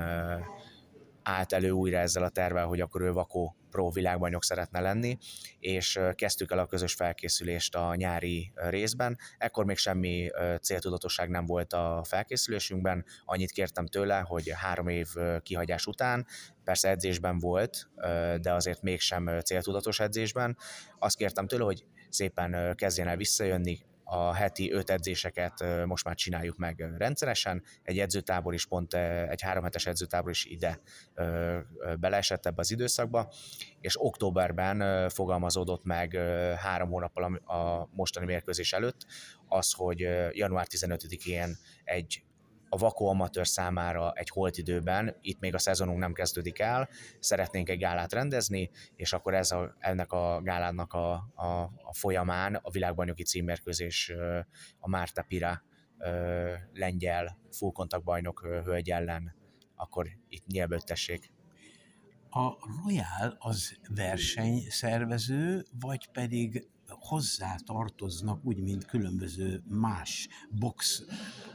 állt 1.23 1.53
elő 1.53 1.69
újra 1.69 1.97
ezzel 1.97 2.23
a 2.23 2.29
tervel, 2.29 2.65
hogy 2.65 2.81
akkor 2.81 3.01
ő 3.01 3.11
Vakó 3.11 3.55
Pro 3.77 3.89
világbajnok 3.89 4.43
szeretne 4.43 4.79
lenni, 4.79 5.17
és 5.59 5.99
kezdtük 6.15 6.51
el 6.51 6.59
a 6.59 6.65
közös 6.65 6.93
felkészülést 6.93 7.75
a 7.75 7.95
nyári 7.95 8.51
részben. 8.55 9.17
Ekkor 9.37 9.65
még 9.65 9.77
semmi 9.77 10.29
céltudatosság 10.61 11.29
nem 11.29 11.45
volt 11.45 11.73
a 11.73 12.03
felkészülésünkben, 12.03 13.05
annyit 13.25 13.51
kértem 13.51 13.85
tőle, 13.85 14.19
hogy 14.19 14.51
három 14.55 14.87
év 14.87 15.07
kihagyás 15.41 15.85
után, 15.85 16.27
persze 16.63 16.89
edzésben 16.89 17.39
volt, 17.39 17.89
de 18.41 18.53
azért 18.53 18.81
mégsem 18.81 19.39
céltudatos 19.39 19.99
edzésben, 19.99 20.57
azt 20.99 21.17
kértem 21.17 21.47
tőle, 21.47 21.63
hogy 21.63 21.85
szépen 22.09 22.75
kezdjen 22.75 23.07
el 23.07 23.17
visszajönni, 23.17 23.79
a 24.09 24.33
heti 24.33 24.71
öt 24.71 24.89
edzéseket 24.89 25.85
most 25.85 26.05
már 26.05 26.15
csináljuk 26.15 26.57
meg 26.57 26.93
rendszeresen. 26.97 27.63
Egy 27.83 27.99
edzőtábor 27.99 28.53
is 28.53 28.65
pont, 28.65 28.93
egy 29.29 29.41
három 29.41 29.63
hetes 29.63 29.85
edzőtábor 29.85 30.29
is 30.29 30.45
ide 30.45 30.79
beleesett 31.99 32.45
ebbe 32.45 32.59
az 32.59 32.71
időszakba, 32.71 33.33
és 33.81 34.01
októberben 34.03 35.09
fogalmazódott 35.09 35.83
meg 35.83 36.13
három 36.57 36.89
hónappal 36.89 37.35
a 37.35 37.89
mostani 37.91 38.25
mérkőzés 38.25 38.73
előtt 38.73 39.05
az, 39.47 39.73
hogy 39.73 39.99
január 40.31 40.67
15-én 40.69 41.57
egy 41.83 42.23
a 42.69 42.77
Vakó 42.77 43.09
amatőr 43.09 43.47
számára 43.47 44.13
egy 44.13 44.29
holt 44.29 44.57
időben, 44.57 45.15
itt 45.21 45.39
még 45.39 45.53
a 45.53 45.59
szezonunk 45.59 45.99
nem 45.99 46.13
kezdődik 46.13 46.59
el, 46.59 46.89
szeretnénk 47.19 47.69
egy 47.69 47.77
gálát 47.77 48.13
rendezni, 48.13 48.69
és 48.95 49.13
akkor 49.13 49.33
ez 49.33 49.51
a, 49.51 49.75
ennek 49.79 50.11
a 50.11 50.41
gálának 50.41 50.93
a, 50.93 51.11
a, 51.35 51.47
a 51.83 51.93
folyamán 51.93 52.55
a 52.55 52.69
világbajnoki 52.69 53.23
címmérkőzés 53.23 54.11
a 54.79 54.89
Márta 54.89 55.21
Pira 55.27 55.63
lengyel 56.73 57.37
full 57.51 57.71
bajnok 58.03 58.39
hölgy 58.63 58.89
ellen, 58.89 59.35
akkor 59.75 60.07
itt 60.29 60.45
nyilvőttessék. 60.45 61.31
A 62.29 62.57
Royal 62.83 63.35
az 63.37 63.77
versenyszervező, 63.95 65.65
vagy 65.79 66.09
pedig 66.11 66.67
hozzá 67.07 67.55
tartoznak, 67.65 68.45
úgy, 68.45 68.57
mint 68.57 68.85
különböző 68.85 69.63
más 69.69 70.27
box 70.49 71.03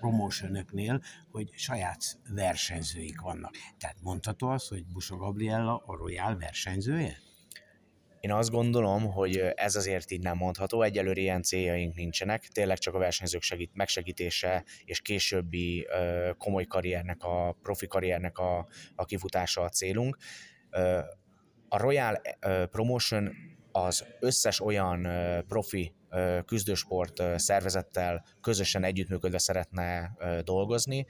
promotionöknél, 0.01 1.03
hogy 1.31 1.51
saját 1.53 2.21
versenyzőik 2.29 3.21
vannak. 3.21 3.55
Tehát 3.79 3.97
mondható 4.03 4.49
az, 4.49 4.69
hogy 4.69 4.87
Busa 4.87 5.17
Gabriella 5.17 5.83
a 5.87 5.97
Royal 5.97 6.37
versenyzője? 6.37 7.17
Én 8.21 8.33
azt 8.33 8.51
gondolom, 8.51 9.11
hogy 9.11 9.37
ez 9.37 9.77
azért 9.77 10.11
így 10.11 10.23
nem 10.23 10.37
mondható, 10.37 10.83
egyelőre 10.83 11.21
ilyen 11.21 11.43
céljaink 11.43 11.95
nincsenek, 11.95 12.49
tényleg 12.49 12.79
csak 12.79 12.95
a 12.95 12.99
versenyzők 12.99 13.43
segít, 13.43 13.75
megsegítése 13.75 14.65
és 14.85 15.01
későbbi 15.01 15.87
komoly 16.39 16.65
karriernek, 16.65 17.23
a 17.23 17.57
profi 17.63 17.87
karriernek 17.87 18.39
a, 18.39 18.67
a 18.95 19.05
kifutása 19.05 19.63
a 19.63 19.69
célunk. 19.69 20.17
A 21.69 21.77
Royal 21.79 22.21
Promotion 22.71 23.33
az 23.73 24.05
összes 24.21 24.61
olyan 24.61 25.09
profi 25.49 25.95
küzdősport 26.45 27.23
szervezettel 27.37 28.25
közösen 28.41 28.85
együttműködve 28.85 29.39
szeretne 29.39 30.17
dolgozni, 30.45 31.07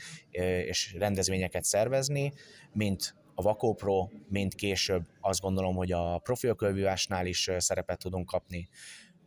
és 0.66 0.94
rendezvényeket 0.98 1.64
szervezni, 1.64 2.32
mint 2.72 3.14
a 3.34 3.42
Vakó 3.42 3.74
Pro, 3.74 4.08
mint 4.28 4.54
később 4.54 5.06
azt 5.20 5.40
gondolom, 5.40 5.74
hogy 5.74 5.92
a 5.92 6.18
profilkövívásnál 6.18 7.26
is 7.26 7.50
szerepet 7.58 7.98
tudunk 7.98 8.26
kapni, 8.26 8.68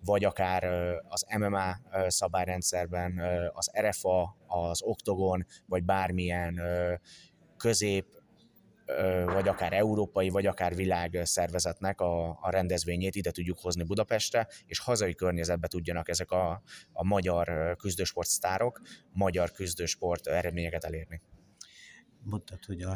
vagy 0.06 0.24
akár 0.24 0.64
az 1.08 1.26
MMA 1.38 1.78
szabályrendszerben, 2.08 3.22
az 3.54 3.72
RFA, 3.80 4.38
az 4.48 4.84
Octogon, 4.84 5.46
vagy 5.66 5.84
bármilyen 5.84 6.62
közép 7.58 8.15
vagy 9.26 9.48
akár 9.48 9.74
európai, 9.74 10.30
vagy 10.30 10.46
akár 10.46 10.76
világ 10.76 11.22
szervezetnek 11.24 12.02
a, 12.02 12.38
a 12.42 12.50
rendezvényét 12.50 13.16
ide 13.16 13.32
tudjuk 13.32 13.60
hozni 13.60 13.84
Budapestre, 13.84 14.48
és 14.66 14.80
hazai 14.80 15.16
környezetbe 15.16 15.68
tudjanak 15.68 16.10
ezek 16.10 16.32
a, 16.32 16.62
a 16.92 17.04
magyar 17.04 17.76
küzdősport 17.76 18.28
sztárok, 18.28 18.82
magyar 19.12 19.52
küzdősport 19.52 20.28
eredményeket 20.28 20.84
elérni. 20.84 21.22
Mondtad, 22.24 22.66
hogy 22.66 22.82
a, 22.82 22.92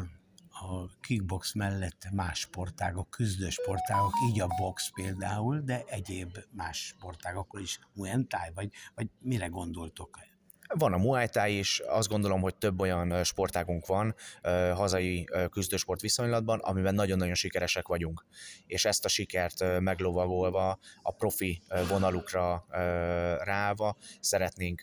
a 0.50 0.98
kickbox 1.00 1.54
mellett 1.54 2.08
más 2.12 2.38
sportágok, 2.38 3.10
küzdősportágok, 3.10 4.12
így 4.30 4.40
a 4.40 4.46
box 4.58 4.90
például, 4.94 5.60
de 5.60 5.84
egyéb 5.86 6.38
más 6.50 6.86
sportágokról 6.86 7.62
is, 7.62 7.80
Muay 7.94 8.26
vagy, 8.54 8.72
vagy 8.94 9.08
mire 9.20 9.46
gondoltok 9.46 10.18
van 10.78 10.92
a 10.92 10.96
Muay 10.96 11.28
Thai 11.28 11.58
is, 11.58 11.80
azt 11.80 12.08
gondolom, 12.08 12.40
hogy 12.40 12.56
több 12.56 12.80
olyan 12.80 13.24
sportágunk 13.24 13.86
van 13.86 14.14
hazai 14.74 15.28
küzdősport 15.50 16.00
viszonylatban, 16.00 16.58
amiben 16.58 16.94
nagyon-nagyon 16.94 17.34
sikeresek 17.34 17.88
vagyunk. 17.88 18.26
És 18.66 18.84
ezt 18.84 19.04
a 19.04 19.08
sikert 19.08 19.80
meglovagolva, 19.80 20.78
a 21.02 21.12
profi 21.12 21.62
vonalukra 21.88 22.66
ráva 23.44 23.96
szeretnénk 24.20 24.80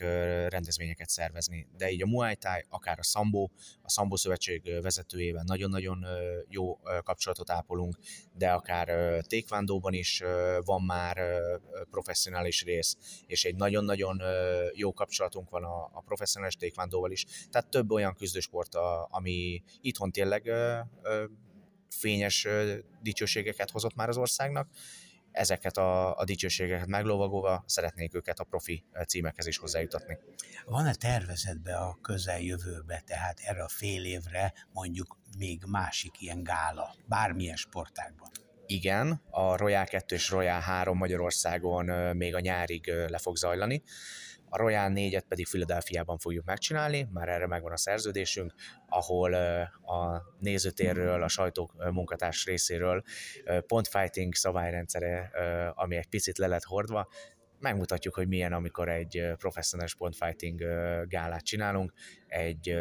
rendezvényeket 0.48 1.08
szervezni. 1.08 1.68
De 1.76 1.90
így 1.90 2.02
a 2.02 2.06
Muay 2.06 2.36
Thai, 2.36 2.64
akár 2.68 2.98
a 2.98 3.02
Sambo, 3.02 3.48
a 3.82 3.90
Sambo 3.90 4.16
Szövetség 4.16 4.80
vezetőjével 4.82 5.42
nagyon-nagyon 5.46 6.06
jó 6.48 6.78
kapcsolatot 7.04 7.50
ápolunk, 7.50 7.98
de 8.32 8.50
akár 8.50 8.86
Taekwondo-ban 9.26 9.92
is 9.92 10.22
van 10.64 10.82
már 10.82 11.18
professzionális 11.90 12.64
rész, 12.64 12.96
és 13.26 13.44
egy 13.44 13.56
nagyon-nagyon 13.56 14.22
jó 14.72 14.92
kapcsolatunk 14.92 15.50
van 15.50 15.64
a 15.64 15.77
a, 15.92 16.00
professzionális 16.00 16.56
tékvándóval 16.56 17.10
is. 17.10 17.24
Tehát 17.50 17.70
több 17.70 17.90
olyan 17.90 18.14
küzdősport, 18.14 18.74
a, 18.74 19.08
ami 19.10 19.62
itthon 19.80 20.10
tényleg 20.10 20.46
ö, 20.46 20.78
ö, 21.02 21.24
fényes 21.88 22.44
ö, 22.44 22.74
dicsőségeket 23.02 23.70
hozott 23.70 23.94
már 23.94 24.08
az 24.08 24.16
országnak, 24.16 24.68
ezeket 25.32 25.76
a, 25.76 26.16
a 26.16 26.24
dicsőségeket 26.24 26.86
meglovagolva 26.86 27.64
szeretnék 27.66 28.14
őket 28.14 28.38
a 28.38 28.44
profi 28.44 28.84
címekhez 29.06 29.46
is 29.46 29.56
hozzájutatni. 29.56 30.18
Van-e 30.64 30.94
tervezetbe 30.94 31.76
a 31.76 31.98
közeljövőbe, 32.02 33.02
tehát 33.06 33.38
erre 33.40 33.62
a 33.62 33.68
fél 33.68 34.04
évre 34.04 34.52
mondjuk 34.72 35.18
még 35.38 35.62
másik 35.66 36.20
ilyen 36.20 36.42
gála, 36.42 36.94
bármilyen 37.06 37.56
sportágban? 37.56 38.30
Igen, 38.66 39.22
a 39.30 39.56
Royal 39.56 39.84
2 39.84 40.14
és 40.14 40.30
Royal 40.30 40.60
3 40.60 40.96
Magyarországon 40.96 41.84
még 42.16 42.34
a 42.34 42.40
nyárig 42.40 42.86
le 42.86 43.18
fog 43.18 43.36
zajlani. 43.36 43.82
A 44.48 44.56
Royal 44.56 44.92
4-et 44.94 45.22
pedig 45.28 45.46
Philadelphiában 45.46 46.18
fogjuk 46.18 46.44
megcsinálni, 46.44 47.08
már 47.12 47.28
erre 47.28 47.46
megvan 47.46 47.72
a 47.72 47.76
szerződésünk, 47.76 48.54
ahol 48.88 49.34
a 49.82 50.22
nézőtérről, 50.38 51.22
a 51.22 51.28
sajtó 51.28 51.70
munkatárs 51.90 52.44
részéről 52.44 53.02
pontfighting 53.66 54.34
szabályrendszere, 54.34 55.30
ami 55.74 55.96
egy 55.96 56.08
picit 56.08 56.38
le 56.38 56.46
lett 56.46 56.64
hordva, 56.64 57.08
megmutatjuk, 57.58 58.14
hogy 58.14 58.28
milyen, 58.28 58.52
amikor 58.52 58.88
egy 58.88 59.32
professzionális 59.36 59.94
pontfighting 59.94 60.58
gálát 61.08 61.44
csinálunk, 61.44 61.92
egy 62.26 62.74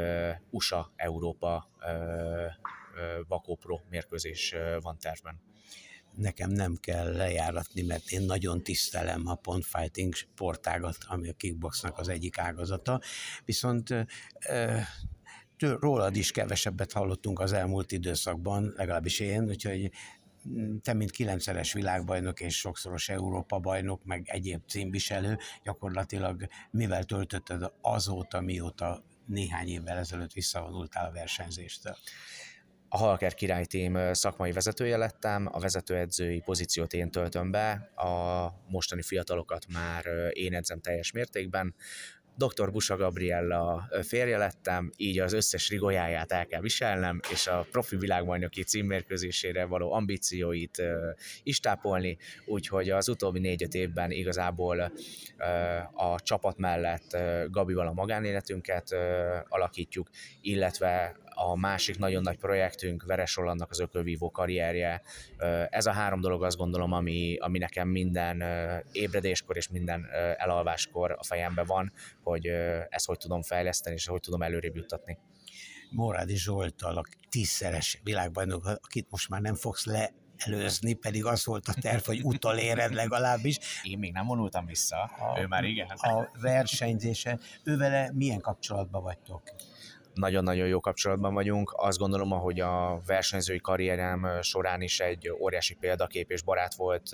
USA-Európa 0.50 1.70
Vakó 3.28 3.56
Pro 3.56 3.80
mérkőzés 3.90 4.56
van 4.82 4.98
tervben 5.00 5.47
nekem 6.18 6.50
nem 6.50 6.76
kell 6.76 7.16
lejáratni, 7.16 7.82
mert 7.82 8.12
én 8.12 8.22
nagyon 8.22 8.64
tisztelem 8.64 9.28
a 9.28 9.36
pontfighting 9.36 10.14
sportágat, 10.14 10.98
ami 11.08 11.30
a 11.30 11.34
kickboxnak 11.34 11.98
az 11.98 12.08
egyik 12.08 12.38
ágazata, 12.38 13.02
viszont 13.46 13.94
rólad 15.58 16.16
is 16.16 16.32
kevesebbet 16.32 16.92
hallottunk 16.92 17.40
az 17.40 17.54
elmúlt 17.54 17.92
időszakban, 17.92 18.74
legalábbis 18.76 19.20
én, 19.20 19.44
úgyhogy 19.44 19.92
te, 20.82 20.94
mint 20.94 21.12
kilencszeres 21.12 21.74
világbajnok 21.74 22.40
és 22.40 22.58
sokszoros 22.58 23.10
Európa 23.10 23.60
bajnok, 23.60 24.04
meg 24.04 24.30
egyéb 24.30 24.62
címviselő, 24.68 25.38
gyakorlatilag 25.64 26.48
mivel 26.72 27.04
töltötted 27.04 27.72
azóta, 27.82 28.42
mióta 28.42 29.04
néhány 29.26 29.68
évvel 29.68 29.98
ezelőtt 29.98 30.34
visszavonultál 30.34 31.06
a 31.06 31.12
versenyzéstől? 31.12 31.98
A 32.90 32.98
Halker 32.98 33.34
királytém 33.34 34.14
szakmai 34.14 34.52
vezetője 34.52 34.98
lettem, 34.98 35.50
a 35.52 35.60
vezetőedzői 35.60 36.40
pozíciót 36.40 36.94
én 36.94 37.12
töltöm 37.12 37.52
be, 37.52 37.92
a 37.96 38.48
mostani 38.70 39.02
fiatalokat 39.02 39.66
már 39.74 40.06
én 40.34 40.54
edzem 40.54 40.80
teljes 40.80 41.12
mértékben, 41.12 41.76
Dr. 42.38 42.72
Busa 42.72 42.98
Gabriella 42.98 43.90
férje 44.02 44.38
lettem, 44.38 44.92
így 44.98 45.20
az 45.20 45.34
összes 45.34 45.70
rigójáját 45.70 46.32
el 46.32 46.46
kell 46.46 46.62
viselnem, 46.62 47.20
és 47.32 47.48
a 47.48 47.68
profi 47.72 47.96
világbajnoki 47.96 48.64
címmérkőzésére 48.64 49.66
való 49.66 49.94
ambícióit 49.94 50.82
is 51.44 51.60
tápolni, 51.60 52.18
úgyhogy 52.46 52.90
az 52.90 53.10
utóbbi 53.10 53.40
négy-öt 53.40 53.74
évben 53.74 54.12
igazából 54.12 54.92
a 55.94 56.20
csapat 56.22 56.58
mellett 56.58 57.18
Gabival 57.50 57.88
a 57.88 57.94
magánéletünket 57.94 58.96
alakítjuk, 59.48 60.10
illetve 60.42 61.18
a 61.40 61.56
másik 61.56 61.98
nagyon 61.98 62.22
nagy 62.22 62.38
projektünk, 62.38 63.04
Veres 63.04 63.36
Rolandnak 63.36 63.70
az 63.70 63.80
ökölvívó 63.80 64.32
karrierje. 64.32 65.02
Ez 65.70 65.86
a 65.86 65.92
három 65.92 66.22
dolog 66.22 66.44
azt 66.44 66.58
gondolom, 66.58 66.92
ami, 66.92 67.38
ami 67.40 67.58
nekem 67.58 67.88
minden 67.88 68.44
ébredéskor 68.92 69.58
és 69.58 69.70
minden 69.70 70.08
elalváskor 70.38 71.16
a 71.18 71.24
fejemben 71.24 71.66
van, 71.66 71.94
hogy 72.24 72.46
ezt 72.90 73.06
hogy 73.06 73.18
tudom 73.18 73.42
fejleszteni, 73.42 73.96
és 73.96 74.08
hogy 74.08 74.20
tudom 74.20 74.42
előrébb 74.42 74.76
juttatni. 74.76 75.18
Morádi 75.92 76.36
Zsoltal, 76.36 76.98
a 76.98 77.04
tízszeres 77.30 78.00
világbajnok, 78.04 78.66
akit 78.66 79.08
most 79.10 79.30
már 79.30 79.42
nem 79.42 79.56
fogsz 79.56 79.86
le 79.86 80.14
előzni, 80.38 80.94
pedig 80.94 81.26
az 81.26 81.46
volt 81.46 81.68
a 81.68 81.74
terv, 81.82 82.04
hogy 82.06 82.20
utoléred 82.24 82.94
legalábbis. 82.94 83.58
Én 83.84 83.98
még 83.98 84.12
nem 84.12 84.26
vonultam 84.26 84.66
vissza, 84.66 85.04
a, 85.04 85.40
ő 85.40 85.48
már 85.48 85.64
igen. 85.64 85.88
A 85.88 86.30
versenyzése, 86.42 87.40
ővele 87.64 88.12
milyen 88.14 88.40
kapcsolatban 88.40 89.04
vagytok? 89.04 89.42
Nagyon-nagyon 90.18 90.68
jó 90.68 90.80
kapcsolatban 90.80 91.34
vagyunk. 91.34 91.74
Azt 91.76 91.98
gondolom, 91.98 92.30
hogy 92.30 92.60
a 92.60 93.02
versenyzői 93.06 93.60
karrierem 93.60 94.28
során 94.42 94.82
is 94.82 95.00
egy 95.00 95.30
óriási 95.40 95.76
példakép 95.76 96.32
és 96.32 96.42
barát 96.42 96.76
volt 96.76 97.10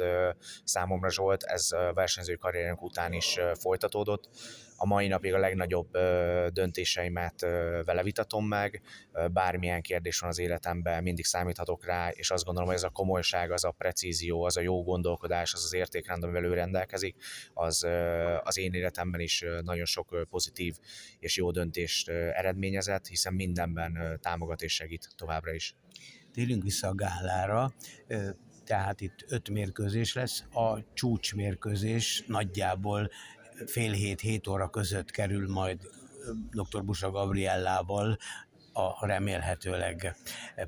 számomra 0.63 1.09
Zsolt, 1.09 1.43
ez 1.43 1.69
versenyzői 1.93 2.37
karrierem 2.37 2.77
után 2.79 3.13
is 3.13 3.39
folytatódott 3.59 4.29
a 4.83 4.85
mai 4.85 5.07
napig 5.07 5.33
a 5.33 5.37
legnagyobb 5.37 5.97
döntéseimet 6.49 7.41
vele 7.85 8.03
vitatom 8.03 8.47
meg, 8.47 8.81
bármilyen 9.31 9.81
kérdés 9.81 10.19
van 10.19 10.29
az 10.29 10.39
életemben, 10.39 11.03
mindig 11.03 11.25
számíthatok 11.25 11.85
rá, 11.85 12.09
és 12.09 12.31
azt 12.31 12.43
gondolom, 12.43 12.69
hogy 12.69 12.77
ez 12.77 12.83
a 12.83 12.89
komolyság, 12.89 13.51
az 13.51 13.63
a 13.63 13.71
precízió, 13.71 14.43
az 14.43 14.57
a 14.57 14.61
jó 14.61 14.83
gondolkodás, 14.83 15.53
az 15.53 15.63
az 15.63 15.73
értékrend, 15.73 16.23
amivel 16.23 16.43
ő 16.43 16.53
rendelkezik, 16.53 17.15
az 17.53 17.87
az 18.43 18.57
én 18.57 18.73
életemben 18.73 19.21
is 19.21 19.45
nagyon 19.61 19.85
sok 19.85 20.27
pozitív 20.29 20.75
és 21.19 21.37
jó 21.37 21.51
döntést 21.51 22.09
eredményezett, 22.09 23.07
hiszen 23.07 23.33
mindenben 23.33 24.19
támogat 24.21 24.61
és 24.61 24.73
segít 24.73 25.07
továbbra 25.15 25.53
is. 25.53 25.75
Térjünk 26.33 26.63
vissza 26.63 26.87
a 26.87 26.95
gálára. 26.95 27.73
Tehát 28.65 29.01
itt 29.01 29.25
öt 29.27 29.49
mérkőzés 29.49 30.13
lesz, 30.13 30.43
a 30.51 30.93
csúcsmérkőzés 30.93 32.23
nagyjából 32.27 33.09
fél 33.65 33.91
hét-hét 33.91 34.47
óra 34.47 34.69
között 34.69 35.11
kerül 35.11 35.49
majd 35.51 35.79
dr. 36.51 36.83
Busa 36.83 37.11
Gabriellával 37.11 38.17
a 38.73 39.05
remélhetőleg 39.05 40.15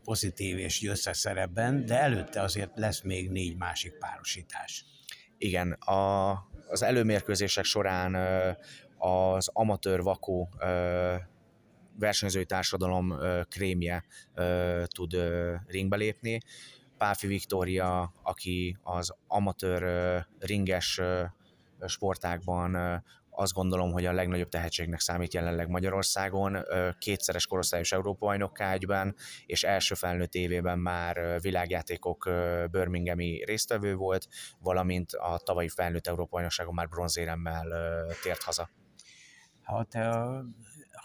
pozitív 0.04 0.58
és 0.58 0.80
győztes 0.80 1.18
szerepben, 1.18 1.86
de 1.86 2.00
előtte 2.00 2.42
azért 2.42 2.72
lesz 2.76 3.02
még 3.02 3.30
négy 3.30 3.58
másik 3.58 3.98
párosítás. 3.98 4.86
Igen, 5.38 5.72
a, 5.72 6.32
az 6.68 6.82
előmérkőzések 6.82 7.64
során 7.64 8.16
az 8.98 9.50
amatőr 9.54 10.02
vakó 10.02 10.50
versenyzői 12.00 12.46
társadalom 12.46 13.14
krémje 13.50 14.06
tud 14.88 15.16
ringbe 15.68 15.96
lépni. 15.96 16.40
Páfi 16.98 17.28
Viktória, 17.28 18.14
aki 18.24 18.78
az 18.84 19.16
amatőr 19.28 19.84
ringes 20.40 21.02
sportákban 21.88 23.04
azt 23.30 23.54
gondolom, 23.54 23.92
hogy 23.92 24.06
a 24.06 24.12
legnagyobb 24.12 24.50
tehetségnek 24.50 25.00
számít 25.00 25.34
jelenleg 25.34 25.70
Magyarországon. 25.70 26.58
Kétszeres 26.98 27.48
korosztályos 27.48 27.92
Európa 27.92 28.54
egyben, 28.58 29.16
és 29.46 29.64
első 29.64 29.96
felnőtt 29.96 30.34
évében 30.34 30.80
már 30.80 31.42
világjátékok 31.42 32.30
Birminghami 32.72 33.44
résztvevő 33.46 33.96
volt, 33.96 34.28
valamint 34.60 35.12
a 35.12 35.38
tavalyi 35.44 35.70
felnőtt 35.70 36.08
Európa 36.08 36.30
bajnokságon 36.32 36.74
már 36.74 36.88
bronzéremmel 36.88 37.68
tért 38.24 38.42
haza. 38.42 38.70
Ha 39.64 39.84
te 39.84 40.28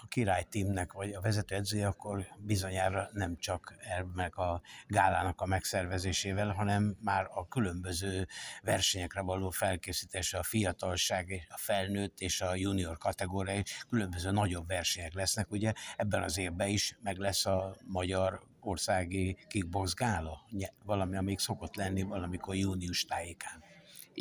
a 0.02 0.04
a 0.04 0.08
királytímnek 0.08 0.92
vagy 0.92 1.12
a 1.12 1.20
vezetőedzője, 1.20 1.86
akkor 1.86 2.26
bizonyára 2.38 3.08
nem 3.12 3.36
csak 3.36 3.74
ennek 3.78 4.36
a 4.36 4.60
gálának 4.86 5.40
a 5.40 5.46
megszervezésével, 5.46 6.48
hanem 6.48 6.96
már 7.02 7.26
a 7.34 7.48
különböző 7.48 8.26
versenyekre 8.62 9.20
való 9.20 9.50
felkészítése, 9.50 10.38
a 10.38 10.42
fiatalság, 10.42 11.46
a 11.48 11.58
felnőtt 11.58 12.20
és 12.20 12.40
a 12.40 12.54
junior 12.54 12.98
kategória, 12.98 13.62
különböző 13.88 14.30
nagyobb 14.30 14.66
versenyek 14.66 15.12
lesznek. 15.12 15.50
Ugye 15.50 15.72
ebben 15.96 16.22
az 16.22 16.38
évben 16.38 16.68
is 16.68 16.98
meg 17.02 17.16
lesz 17.16 17.46
a 17.46 17.76
magyar 17.86 18.42
országi 18.60 19.36
kickbox 19.48 19.94
gála, 19.94 20.46
valami, 20.84 21.16
amíg 21.16 21.38
szokott 21.38 21.76
lenni 21.76 22.02
valamikor 22.02 22.54
június 22.54 23.04
tájékán. 23.04 23.69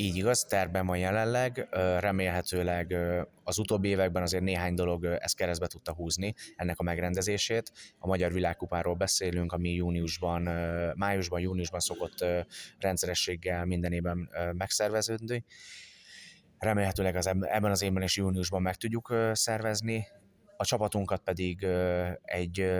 Így 0.01 0.15
igaz, 0.15 0.43
terben 0.43 0.85
van 0.85 0.97
jelenleg, 0.97 1.67
remélhetőleg 1.99 2.95
az 3.43 3.57
utóbbi 3.57 3.87
években 3.87 4.23
azért 4.23 4.43
néhány 4.43 4.73
dolog 4.73 5.05
ezt 5.05 5.35
keresztbe 5.35 5.67
tudta 5.67 5.93
húzni 5.93 6.33
ennek 6.55 6.79
a 6.79 6.83
megrendezését. 6.83 7.71
A 7.97 8.07
Magyar 8.07 8.33
Világkupáról 8.33 8.95
beszélünk, 8.95 9.51
ami 9.51 9.69
júniusban, 9.73 10.41
májusban, 10.95 11.39
júniusban 11.39 11.79
szokott 11.79 12.25
rendszerességgel 12.77 13.65
minden 13.65 13.91
évben 13.91 14.29
megszerveződni. 14.53 15.45
Remélhetőleg 16.59 17.15
az 17.15 17.27
ebben 17.27 17.71
az 17.71 17.81
évben 17.81 18.03
és 18.03 18.17
júniusban 18.17 18.61
meg 18.61 18.75
tudjuk 18.75 19.15
szervezni. 19.31 20.07
A 20.57 20.65
csapatunkat 20.65 21.21
pedig 21.21 21.67
egy 22.21 22.71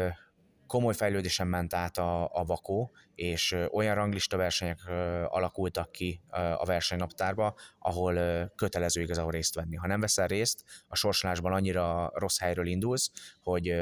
komoly 0.70 0.94
fejlődésen 0.94 1.48
ment 1.48 1.74
át 1.74 1.98
a, 1.98 2.30
a 2.34 2.44
vakó, 2.46 2.92
és 3.16 3.56
olyan 3.72 3.96
ranglista 3.96 4.38
versenyek 4.38 4.80
alakultak 5.28 5.92
ki 5.92 6.22
a 6.58 6.66
versenynaptárba, 6.66 7.56
ahol 7.80 8.16
kötelező 8.56 9.02
igazából 9.02 9.32
részt 9.32 9.56
venni. 9.56 9.76
Ha 9.76 9.88
nem 9.88 10.00
veszel 10.00 10.28
részt, 10.28 10.64
a 10.88 10.96
sorsolásban 10.96 11.54
annyira 11.54 12.12
rossz 12.14 12.40
helyről 12.40 12.68
indulsz, 12.68 13.12
hogy 13.42 13.74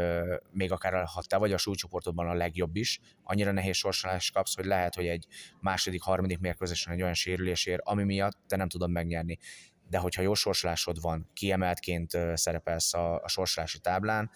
még 0.51 0.71
akár 0.71 1.05
ha 1.05 1.21
te 1.27 1.37
vagy 1.37 1.53
a 1.53 1.57
súlycsoportodban 1.57 2.27
a 2.27 2.33
legjobb 2.33 2.75
is, 2.75 2.99
annyira 3.23 3.51
nehéz 3.51 3.75
sorsolást 3.75 4.33
kapsz, 4.33 4.55
hogy 4.55 4.65
lehet, 4.65 4.95
hogy 4.95 5.07
egy 5.07 5.27
második, 5.59 6.01
harmadik 6.01 6.39
mérkőzésen 6.39 6.93
egy 6.93 7.01
olyan 7.01 7.13
sérülésért, 7.13 7.81
ami 7.83 8.03
miatt 8.03 8.37
te 8.47 8.55
nem 8.55 8.69
tudod 8.69 8.89
megnyerni 8.89 9.37
de 9.89 9.97
hogyha 9.97 10.21
jó 10.21 10.33
sorsolásod 10.33 11.01
van, 11.01 11.29
kiemeltként 11.33 12.17
szerepelsz 12.33 12.93
a, 12.93 13.21
a 13.23 13.27
sorsolási 13.27 13.79
táblán, 13.79 14.29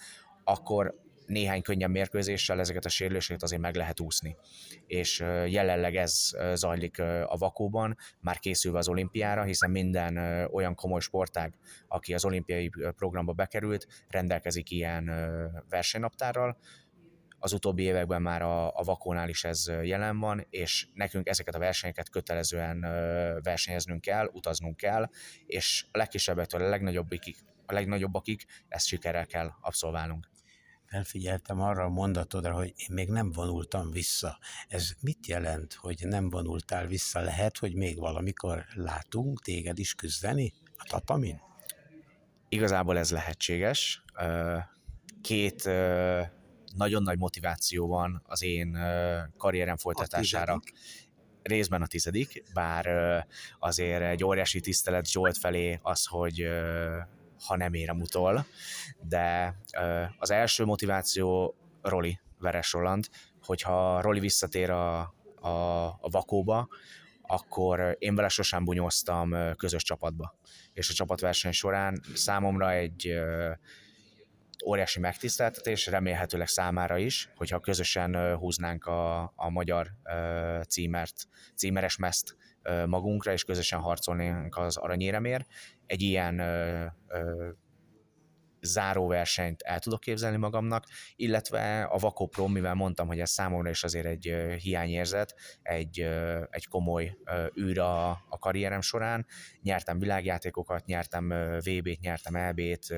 akkor 0.44 0.96
néhány 1.26 1.62
könnyebb 1.62 1.90
mérkőzéssel 1.90 2.60
ezeket 2.60 2.86
a 2.86 2.90
sérüléseket 2.90 3.44
azért 3.44 3.62
meg 3.62 3.76
lehet 3.76 4.00
úszni. 4.00 4.36
És 4.88 5.20
jelenleg 5.48 5.96
ez 5.96 6.32
zajlik 6.54 7.00
a 7.26 7.36
Vakóban, 7.38 7.98
már 8.20 8.40
készülve 8.40 8.78
az 8.78 8.88
olimpiára, 8.88 9.44
hiszen 9.44 9.72
minden 9.72 10.18
olyan 10.52 10.76
komoly 10.76 11.00
sportág, 11.00 11.54
aki 11.88 12.14
az 12.14 12.26
olimpiai 12.26 12.70
programba 12.96 13.34
bekerült, 13.34 13.88
rendelkezik 14.08 14.72
ilyen 14.72 15.12
versenynaptárral, 15.70 16.58
az 17.44 17.54
utóbbi 17.54 17.84
években 17.84 18.22
már 18.22 18.42
a, 18.42 18.76
a 18.76 18.84
Vakónál 18.84 19.30
is 19.30 19.44
ez 19.44 19.72
jelen 19.84 20.20
van, 20.20 20.48
és 20.50 20.88
nekünk 20.94 21.28
ezeket 21.28 21.56
a 21.56 21.60
versenyeket 21.60 22.10
kötelezően 22.10 22.82
versenyeznünk 23.44 24.02
kell, 24.02 24.30
utaznunk 24.34 24.78
kell, 24.78 25.10
és 25.46 25.86
a 25.92 25.98
legkisebbektől 25.98 26.62
a 26.62 26.70
legnagyobbikig, 26.70 27.36
a 27.66 27.74
legnagyobbakig 27.74 28.46
ezt 28.68 28.88
sikerrel 28.88 29.26
kell 29.26 29.52
abszolválnunk 29.62 30.31
felfigyeltem 30.92 31.62
arra 31.62 31.84
a 31.84 31.90
mondatodra, 31.90 32.54
hogy 32.54 32.74
én 32.76 32.88
még 32.90 33.10
nem 33.10 33.32
vonultam 33.32 33.92
vissza. 33.92 34.38
Ez 34.68 34.92
mit 35.02 35.28
jelent, 35.28 35.74
hogy 35.74 36.06
nem 36.08 36.30
vonultál 36.30 36.88
vissza? 36.88 37.20
Lehet, 37.20 37.58
hogy 37.58 37.76
még 37.76 38.00
valamikor 38.00 38.66
látunk 38.74 39.42
téged 39.42 39.80
is 39.80 39.94
küzdeni 39.94 40.54
a 40.78 40.86
tapamin? 40.90 41.42
Igazából 42.50 42.98
ez 42.98 43.12
lehetséges. 43.12 44.04
Két 45.22 45.64
nagyon 46.76 47.04
nagy 47.04 47.18
motiváció 47.18 47.88
van 47.88 48.22
az 48.26 48.44
én 48.44 48.78
karrierem 49.38 49.78
folytatására. 49.78 50.54
A 50.54 50.62
részben 51.48 51.82
a 51.82 51.88
tizedik, 51.88 52.44
bár 52.54 52.88
azért 53.60 54.02
egy 54.02 54.24
óriási 54.24 54.60
tisztelet 54.60 55.12
Zsolt 55.12 55.38
felé 55.38 55.80
az, 55.82 56.06
hogy 56.06 56.48
ha 57.46 57.56
nem 57.58 57.74
érem 57.74 58.00
utol, 58.02 58.46
de 59.00 59.56
az 60.18 60.32
első 60.32 60.66
motiváció 60.66 61.56
Roli, 61.82 62.20
Veres 62.40 62.72
Roland, 62.72 63.08
hogyha 63.42 64.02
Roli 64.02 64.20
visszatér 64.20 64.70
a, 64.70 65.00
a, 65.36 65.88
a 66.02 66.10
vakóba, 66.10 66.68
akkor 67.22 67.96
én 68.00 68.16
vele 68.16 68.28
sosem 68.28 68.64
bunyóztam 68.64 69.56
közös 69.56 69.84
csapatba. 69.84 70.36
És 70.74 70.90
a 70.90 70.94
csapatverseny 70.94 71.52
során 71.52 72.02
számomra 72.14 72.72
egy 72.72 73.14
óriási 74.66 75.00
megtiszteltetés, 75.00 75.88
remélhetőleg 75.88 76.48
számára 76.48 76.98
is, 76.98 77.30
hogyha 77.36 77.60
közösen 77.60 78.36
húznánk 78.36 78.86
a, 78.86 79.34
a 79.36 79.50
magyar 79.50 79.88
címert, 80.68 81.28
címeres 81.56 81.98
meszt 81.98 82.36
magunkra, 82.86 83.32
és 83.32 83.44
közösen 83.44 83.80
harcolnánk 83.80 84.58
az 84.58 84.78
aranyéremért. 84.78 85.46
Egy 85.86 86.02
ilyen 86.02 86.42
záróversenyt 88.62 89.62
el 89.62 89.80
tudok 89.80 90.00
képzelni 90.00 90.38
magamnak, 90.38 90.86
illetve 91.16 91.84
a 91.84 91.98
vakoprom, 91.98 92.52
mivel 92.52 92.74
mondtam, 92.74 93.08
hogy 93.08 93.20
ez 93.20 93.30
számomra 93.30 93.70
is 93.70 93.84
azért 93.84 94.06
egy 94.06 94.36
hiányérzet, 94.58 95.36
egy, 95.62 96.00
egy 96.50 96.68
komoly 96.68 97.18
űr 97.60 97.80
a, 97.80 98.10
a 98.10 98.38
karrierem 98.40 98.82
során. 98.82 99.26
Nyertem 99.62 100.00
világjátékokat, 100.00 100.86
nyertem 100.86 101.30
VB-t, 101.60 102.00
nyertem 102.00 102.36
EB-t, 102.36 102.94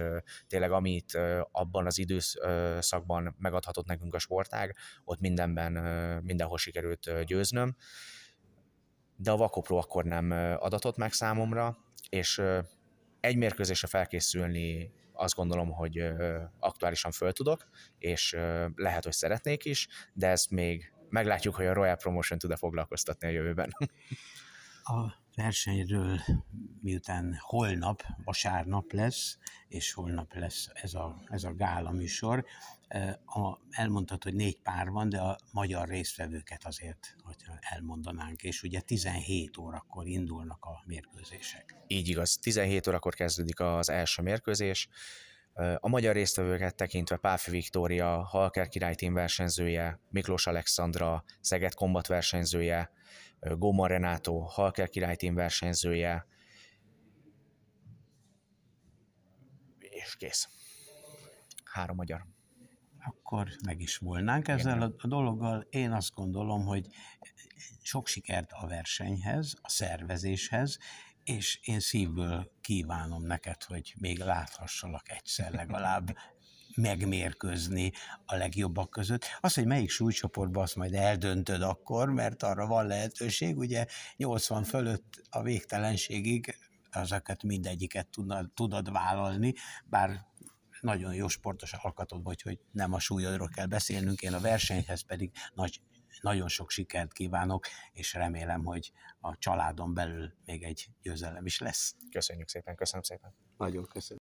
tényleg 0.48 0.72
amit 0.72 1.18
abban 1.52 1.86
az 1.86 1.98
időszakban 1.98 3.36
megadhatott 3.40 3.86
nekünk 3.86 4.14
a 4.14 4.20
sportág, 4.20 4.76
ott 5.04 5.20
mindenben, 5.20 5.72
mindenhol 6.24 6.58
sikerült 6.58 7.24
győznöm. 7.26 7.76
De 9.16 9.32
a 9.32 9.38
vakopro 9.38 9.78
akkor 9.78 10.04
nem 10.04 10.32
adatott 10.60 10.98
meg 10.98 11.12
számomra, 11.12 11.78
és 12.10 12.42
egy 13.20 13.38
mérkőzésre 13.38 13.88
felkészülni 13.88 14.92
azt 15.24 15.36
gondolom, 15.36 15.72
hogy 15.72 16.04
aktuálisan 16.60 17.12
föl 17.12 17.32
tudok, 17.32 17.68
és 17.98 18.36
lehet, 18.76 19.04
hogy 19.04 19.14
szeretnék 19.14 19.66
is, 19.66 19.88
de 20.14 20.28
ezt 20.28 20.50
még 20.50 20.94
meglátjuk, 21.10 21.56
hogy 21.56 21.66
a 21.66 21.74
Royal 21.74 21.96
Promotion 21.96 22.40
tud-e 22.40 22.56
foglalkoztatni 22.56 23.28
a 23.28 23.32
jövőben. 23.32 23.72
A 24.86 25.14
versenyről, 25.36 26.20
miután 26.82 27.38
holnap, 27.40 28.04
vasárnap 28.24 28.92
lesz, 28.92 29.38
és 29.68 29.94
holnap 29.94 30.34
lesz 30.34 30.70
ez 30.74 30.94
a, 30.94 31.24
ez 31.26 31.44
a 31.44 31.56
gála 31.56 31.92
műsor, 31.92 32.46
a, 33.26 33.60
elmondtad, 33.70 34.24
hogy 34.24 34.34
négy 34.34 34.58
pár 34.58 34.90
van, 34.90 35.10
de 35.10 35.20
a 35.20 35.38
magyar 35.52 35.88
résztvevőket 35.88 36.66
azért, 36.66 37.16
hogyha 37.24 37.58
elmondanánk, 37.60 38.44
és 38.44 38.64
ugye 38.64 38.82
17 38.82 39.58
órakor 39.58 40.08
indulnak 40.08 40.66
a 40.66 40.84
mérkőzések. 40.86 41.76
Így 41.88 42.08
igaz, 42.08 42.38
17 42.38 42.88
órakor 42.88 43.14
kezdődik 43.14 43.60
az 43.60 43.90
első 43.90 44.22
mérkőzés. 44.22 44.88
A 45.78 45.88
magyar 45.88 46.14
résztvevőket 46.14 46.76
tekintve 46.76 47.18
Páfi 47.18 47.52
Viktória, 47.52 48.24
Halker 48.24 48.68
Király 48.68 48.96
Team 48.96 49.14
versenyzője, 49.14 50.00
Miklós 50.10 50.48
Alexandra, 50.48 51.24
Szeged 51.40 51.74
Kombat 51.74 52.08
versenyzője, 52.08 52.92
Góma 53.40 53.88
Renátó, 53.88 54.40
Halker 54.40 54.90
Király 54.90 55.16
Team 55.16 55.36
versenyzője, 55.36 56.28
és 59.80 60.16
kész. 60.16 60.50
Három 61.64 61.96
magyar 61.96 62.33
akkor 63.06 63.48
meg 63.66 63.82
is 63.82 63.98
volnánk 63.98 64.48
ezzel 64.48 64.82
a, 64.82 64.94
a 64.98 65.08
dologgal. 65.08 65.68
Én 65.70 65.92
azt 65.92 66.14
gondolom, 66.14 66.66
hogy 66.66 66.88
sok 67.82 68.08
sikert 68.08 68.52
a 68.52 68.68
versenyhez, 68.68 69.54
a 69.62 69.70
szervezéshez, 69.70 70.78
és 71.24 71.60
én 71.64 71.80
szívből 71.80 72.52
kívánom 72.62 73.24
neked, 73.24 73.64
hogy 73.64 73.94
még 74.00 74.20
láthassalak 74.20 75.12
egyszer 75.12 75.52
legalább 75.52 76.16
megmérkőzni 76.76 77.92
a 78.26 78.36
legjobbak 78.36 78.90
között. 78.90 79.26
Az, 79.40 79.54
hogy 79.54 79.66
melyik 79.66 79.90
súlycsoportban, 79.90 80.64
azt 80.64 80.76
majd 80.76 80.94
eldöntöd 80.94 81.62
akkor, 81.62 82.10
mert 82.10 82.44
arra 82.44 82.68
van 82.68 82.88
lehetőség, 82.88 83.58
ugye 83.58 83.86
80 84.18 84.64
fölött 84.64 85.22
a 85.30 85.42
végtelenségig 85.42 86.58
ezeket 86.90 87.44
mindegyiket 87.44 88.08
tudod, 88.08 88.52
tudod 88.54 88.92
vállalni, 88.92 89.54
bár 89.86 90.26
nagyon 90.84 91.14
jó 91.14 91.28
sportos 91.28 91.74
alkatod 91.74 92.24
vagy, 92.24 92.42
hogy 92.42 92.60
nem 92.72 92.94
a 92.94 93.00
súlyodról 93.00 93.50
kell 93.50 93.66
beszélnünk, 93.66 94.22
én 94.22 94.34
a 94.34 94.40
versenyhez 94.40 95.02
pedig 95.02 95.32
nagy, 95.54 95.82
nagyon 96.22 96.48
sok 96.48 96.70
sikert 96.70 97.14
kívánok, 97.14 97.68
és 97.94 98.14
remélem, 98.14 98.64
hogy 98.64 98.92
a 99.20 99.38
családon 99.38 99.94
belül 99.94 100.34
még 100.46 100.64
egy 100.64 100.88
győzelem 101.02 101.46
is 101.46 101.60
lesz. 101.60 101.96
Köszönjük 102.12 102.50
szépen, 102.50 102.76
köszönöm 102.76 103.04
szépen. 103.04 103.34
Nagyon 103.58 103.86
köszönöm. 103.88 104.23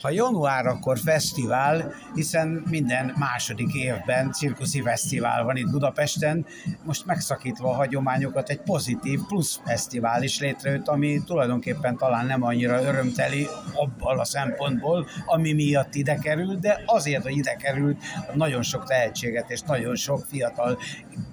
Ha 0.00 0.10
január, 0.10 0.66
akkor 0.66 0.98
fesztivál, 0.98 1.94
hiszen 2.14 2.62
minden 2.70 3.14
második 3.16 3.74
évben 3.74 4.32
cirkuszi 4.32 4.82
fesztivál 4.82 5.44
van 5.44 5.56
itt 5.56 5.70
Budapesten. 5.70 6.46
Most 6.84 7.06
megszakítva 7.06 7.68
a 7.70 7.74
hagyományokat 7.74 8.48
egy 8.48 8.60
pozitív 8.60 9.20
plusz 9.26 9.60
fesztivál 9.64 10.22
is 10.22 10.40
létrejött, 10.40 10.88
ami 10.88 11.20
tulajdonképpen 11.26 11.96
talán 11.96 12.26
nem 12.26 12.42
annyira 12.42 12.82
örömteli 12.82 13.46
abban 13.74 14.18
a 14.18 14.24
szempontból, 14.24 15.06
ami 15.26 15.52
miatt 15.52 15.94
ide 15.94 16.14
került, 16.14 16.60
de 16.60 16.82
azért, 16.86 17.22
hogy 17.22 17.36
ide 17.36 17.54
került, 17.54 18.02
nagyon 18.34 18.62
sok 18.62 18.84
tehetséget 18.84 19.50
és 19.50 19.60
nagyon 19.60 19.96
sok 19.96 20.24
fiatal 20.28 20.78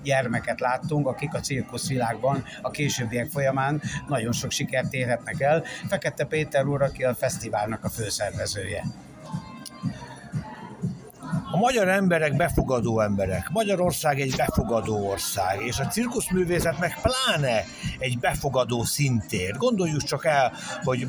gyermeket 0.03 0.59
láttunk, 0.59 1.07
akik 1.07 1.33
a 1.33 1.39
cirkuszvilágban 1.39 2.43
a 2.61 2.71
későbbiek 2.71 3.29
folyamán 3.29 3.81
nagyon 4.07 4.31
sok 4.31 4.51
sikert 4.51 4.93
érhetnek 4.93 5.41
el. 5.41 5.63
Fekete 5.87 6.25
Péter 6.25 6.65
úr, 6.65 6.81
aki 6.81 7.03
a 7.03 7.15
fesztiválnak 7.15 7.83
a 7.83 7.89
So 8.55 8.61
yeah. 8.61 8.85
A 11.55 11.57
magyar 11.57 11.87
emberek 11.87 12.35
befogadó 12.35 12.99
emberek. 12.99 13.49
Magyarország 13.49 14.19
egy 14.19 14.35
befogadó 14.35 15.09
ország, 15.09 15.61
és 15.65 15.79
a 15.79 15.87
cirkuszművészet 15.87 16.79
meg 16.79 16.97
pláne 17.01 17.63
egy 17.99 18.19
befogadó 18.19 18.83
szintér. 18.83 19.57
Gondoljuk 19.57 20.03
csak 20.03 20.25
el, 20.25 20.53
hogy 20.83 21.07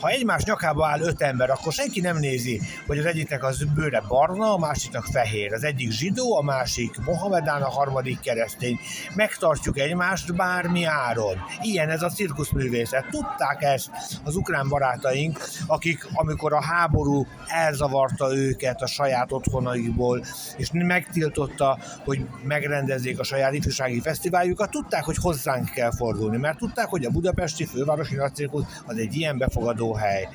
ha 0.00 0.08
egymás 0.08 0.44
nyakába 0.44 0.86
áll 0.86 1.00
öt 1.00 1.22
ember, 1.22 1.50
akkor 1.50 1.72
senki 1.72 2.00
nem 2.00 2.18
nézi, 2.18 2.60
hogy 2.86 2.98
az 2.98 3.04
egyiknek 3.04 3.44
az 3.44 3.64
bőre 3.74 4.00
barna, 4.08 4.52
a 4.52 4.58
másiknak 4.58 5.04
fehér. 5.04 5.52
Az 5.52 5.64
egyik 5.64 5.90
zsidó, 5.90 6.36
a 6.36 6.42
másik 6.42 6.96
Mohamedán, 7.04 7.62
a 7.62 7.70
harmadik 7.70 8.20
keresztény. 8.20 8.78
Megtartjuk 9.14 9.78
egymást 9.78 10.34
bármi 10.34 10.84
áron. 10.84 11.36
Ilyen 11.62 11.90
ez 11.90 12.02
a 12.02 12.08
cirkuszművészet. 12.08 13.06
Tudták 13.10 13.62
ezt 13.62 13.90
az 14.24 14.36
ukrán 14.36 14.68
barátaink, 14.68 15.38
akik 15.66 16.08
amikor 16.14 16.52
a 16.52 16.62
háború 16.62 17.26
elzavarta 17.46 18.34
őket 18.36 18.82
a 18.82 18.86
saját 18.86 19.32
otthonaikból, 19.72 20.24
és 20.56 20.70
megtiltotta, 20.72 21.78
hogy 22.04 22.26
megrendezzék 22.44 23.18
a 23.18 23.24
saját 23.24 23.52
ifjúsági 23.52 24.00
fesztiváljukat, 24.00 24.70
tudták, 24.70 25.04
hogy 25.04 25.16
hozzánk 25.16 25.70
kell 25.70 25.90
fordulni, 25.90 26.36
mert 26.36 26.58
tudták, 26.58 26.86
hogy 26.86 27.04
a 27.04 27.10
budapesti 27.10 27.64
fővárosi 27.64 28.14
nagycirkusz 28.14 28.64
az 28.86 28.96
egy 28.96 29.14
ilyen 29.14 29.38
befogadó 29.38 29.94
hely. 29.94 30.28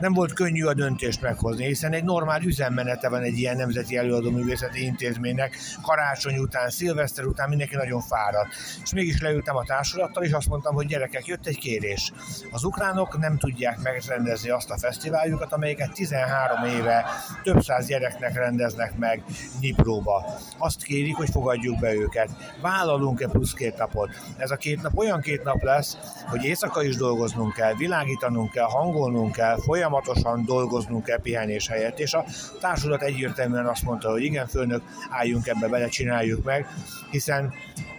Nem 0.00 0.12
volt 0.12 0.32
könnyű 0.32 0.64
a 0.64 0.74
döntést 0.74 1.22
meghozni, 1.22 1.66
hiszen 1.66 1.92
egy 1.92 2.04
normál 2.04 2.42
üzemmenete 2.42 3.08
van 3.08 3.22
egy 3.22 3.38
ilyen 3.38 3.56
nemzeti 3.56 3.96
előadó 3.96 4.30
művészeti 4.30 4.84
intézménynek. 4.84 5.58
Karácsony 5.82 6.36
után, 6.38 6.70
szilveszter 6.70 7.24
után 7.24 7.48
mindenki 7.48 7.76
nagyon 7.76 8.00
fáradt. 8.00 8.48
És 8.82 8.92
mégis 8.92 9.20
leültem 9.20 9.56
a 9.56 9.64
társulattal, 9.64 10.22
és 10.22 10.32
azt 10.32 10.48
mondtam, 10.48 10.74
hogy 10.74 10.86
gyerekek, 10.86 11.26
jött 11.26 11.46
egy 11.46 11.58
kérés. 11.58 12.12
Az 12.50 12.64
ukránok 12.64 13.18
nem 13.18 13.38
tudják 13.38 13.78
megrendezni 13.82 14.50
azt 14.50 14.70
a 14.70 14.78
fesztiváljukat, 14.78 15.52
amelyiket 15.52 15.92
13 15.92 16.64
éve 16.64 17.04
több 17.42 17.62
száz 17.62 17.86
gyereknek 17.86 18.34
rendeznek 18.34 18.79
meg 18.98 19.24
Nyipróba. 19.60 20.24
Azt 20.58 20.82
kérik, 20.82 21.16
hogy 21.16 21.28
fogadjuk 21.30 21.78
be 21.78 21.94
őket. 21.94 22.28
Vállalunk-e 22.60 23.28
plusz 23.28 23.52
két 23.52 23.76
napot? 23.76 24.10
Ez 24.36 24.50
a 24.50 24.56
két 24.56 24.82
nap 24.82 24.98
olyan 24.98 25.20
két 25.20 25.42
nap 25.42 25.62
lesz, 25.62 25.98
hogy 26.26 26.44
éjszaka 26.44 26.82
is 26.82 26.96
dolgoznunk 26.96 27.52
kell, 27.52 27.74
világítanunk 27.74 28.50
kell, 28.50 28.66
hangolnunk 28.66 29.32
kell, 29.32 29.56
folyamatosan 29.60 30.44
dolgoznunk 30.44 31.04
kell 31.04 31.20
pihenés 31.20 31.68
helyett, 31.68 31.98
és 31.98 32.14
a 32.14 32.24
társulat 32.60 33.02
egyértelműen 33.02 33.66
azt 33.66 33.82
mondta, 33.82 34.10
hogy 34.10 34.22
igen, 34.22 34.46
főnök, 34.46 34.82
álljunk 35.10 35.46
ebbe 35.46 35.68
bele, 35.68 35.88
csináljuk 35.88 36.44
meg, 36.44 36.66
hiszen 37.10 37.52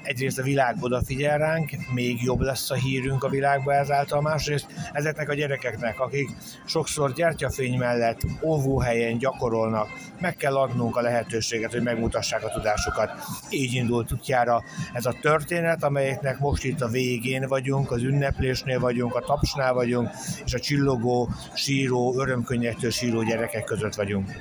egyrészt 0.03 0.39
a 0.39 0.43
világ 0.43 0.75
odafigyel 0.79 1.37
ránk, 1.37 1.69
még 1.93 2.23
jobb 2.23 2.39
lesz 2.39 2.71
a 2.71 2.75
hírünk 2.75 3.23
a 3.23 3.29
világba 3.29 3.73
ezáltal, 3.73 4.21
másrészt 4.21 4.65
ezeknek 4.93 5.29
a 5.29 5.33
gyerekeknek, 5.33 5.99
akik 5.99 6.29
sokszor 6.65 7.13
gyertyafény 7.13 7.77
mellett 7.77 8.21
óvóhelyen 8.41 9.17
gyakorolnak, 9.17 9.89
meg 10.19 10.35
kell 10.35 10.55
adnunk 10.55 10.95
a 10.97 11.01
lehetőséget, 11.01 11.71
hogy 11.71 11.81
megmutassák 11.81 12.43
a 12.43 12.49
tudásukat. 12.49 13.11
Így 13.49 13.73
indult 13.73 14.11
útjára 14.11 14.63
ez 14.93 15.05
a 15.05 15.15
történet, 15.21 15.83
amelyeknek 15.83 16.39
most 16.39 16.63
itt 16.63 16.81
a 16.81 16.87
végén 16.87 17.47
vagyunk, 17.47 17.91
az 17.91 18.01
ünneplésnél 18.01 18.79
vagyunk, 18.79 19.15
a 19.15 19.21
tapsnál 19.21 19.73
vagyunk, 19.73 20.09
és 20.45 20.53
a 20.53 20.59
csillogó, 20.59 21.29
síró, 21.53 22.19
örömkönnyektől 22.19 22.91
síró 22.91 23.23
gyerekek 23.23 23.63
között 23.63 23.95
vagyunk. 23.95 24.31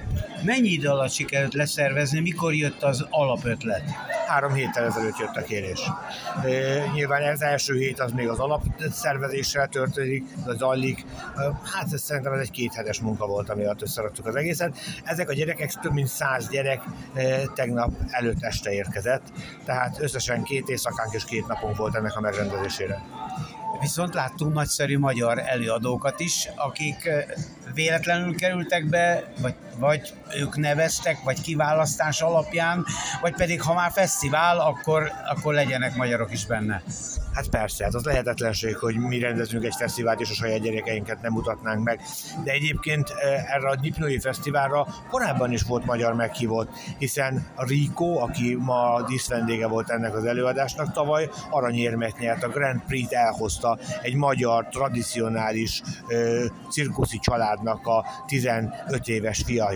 Mennyi 0.45 0.69
idő 0.69 0.89
alatt 0.89 1.11
sikerült 1.11 1.55
leszervezni, 1.55 2.21
mikor 2.21 2.55
jött 2.55 2.83
az 2.83 3.07
alapötlet? 3.11 3.83
Három 4.27 4.53
héttel 4.53 4.85
ezelőtt 4.85 5.19
jött 5.19 5.37
a 5.37 5.43
kérés. 5.51 5.91
Nyilván 6.95 7.23
ez 7.23 7.41
első 7.41 7.79
hét 7.79 8.01
az 8.01 8.13
még 8.13 8.29
az 8.29 8.39
alapszervezéssel 8.39 9.69
történik, 9.69 10.25
az 10.47 10.57
zajlik. 10.57 11.05
Hát 11.75 11.93
ez 11.93 12.03
szerintem 12.03 12.33
ez 12.33 12.41
egy 12.41 12.51
kéthetes 12.51 13.01
munka 13.01 13.27
volt, 13.27 13.51
ami 13.51 13.65
alatt 13.65 13.83
összeraktuk 13.83 14.27
az 14.27 14.35
egészet. 14.35 14.77
Ezek 15.05 15.29
a 15.29 15.33
gyerekek, 15.33 15.73
több 15.73 15.93
mint 15.93 16.09
száz 16.09 16.49
gyerek 16.49 16.83
tegnap 17.55 17.91
előtt 18.11 18.43
este 18.43 18.73
érkezett, 18.73 19.23
tehát 19.65 20.01
összesen 20.01 20.43
két 20.43 20.69
éjszakánk 20.69 21.15
és 21.15 21.25
két 21.25 21.47
napunk 21.47 21.77
volt 21.77 21.95
ennek 21.95 22.17
a 22.17 22.21
megrendezésére. 22.21 23.03
Viszont 23.81 24.15
láttunk 24.15 24.55
nagyszerű 24.55 24.99
magyar 24.99 25.39
előadókat 25.39 26.21
is, 26.21 26.49
akik 26.57 27.11
véletlenül 27.75 28.37
kerültek 28.37 28.87
be, 28.87 29.33
vagy 29.41 29.55
vagy 29.81 30.13
ők 30.37 30.57
neveztek, 30.57 31.23
vagy 31.25 31.41
kiválasztás 31.41 32.21
alapján, 32.21 32.85
vagy 33.21 33.35
pedig 33.35 33.63
ha 33.63 33.75
már 33.75 33.91
fesztivál, 33.91 34.59
akkor, 34.59 35.13
akkor 35.31 35.55
legyenek 35.55 35.97
magyarok 35.97 36.33
is 36.33 36.47
benne. 36.47 36.83
Hát 37.35 37.49
persze, 37.49 37.85
hát 37.85 37.95
az 37.95 38.05
lehetetlenség, 38.05 38.77
hogy 38.77 38.97
mi 38.97 39.19
rendezünk 39.19 39.65
egy 39.65 39.75
fesztivált, 39.79 40.21
és 40.21 40.31
a 40.31 40.35
saját 40.35 40.61
gyerekeinket 40.61 41.23
nem 41.23 41.33
mutatnánk 41.33 41.85
meg. 41.85 42.01
De 42.45 42.53
egyébként 42.53 43.11
eh, 43.11 43.55
erre 43.55 43.69
a 43.69 43.77
Nyipnői 43.81 44.19
Fesztiválra 44.19 44.87
korábban 45.11 45.53
is 45.53 45.63
volt 45.63 45.85
magyar 45.85 46.15
meghívott, 46.15 46.71
hiszen 46.99 47.47
a 47.55 47.67
Rico, 47.67 48.23
aki 48.23 48.57
ma 48.59 49.03
díszvendége 49.09 49.67
volt 49.67 49.91
ennek 49.91 50.15
az 50.15 50.25
előadásnak, 50.25 50.93
tavaly 50.93 51.29
aranyérmet 51.51 52.19
nyert, 52.19 52.43
a 52.43 52.49
Grand 52.49 52.81
Prix-t 52.87 53.13
elhozta 53.13 53.79
egy 54.03 54.15
magyar, 54.15 54.69
tradicionális 54.69 55.83
ö, 56.09 56.45
cirkuszi 56.71 57.19
családnak 57.61 57.87
a 57.87 58.05
15 58.27 59.09
éves 59.09 59.43
fia. 59.47 59.71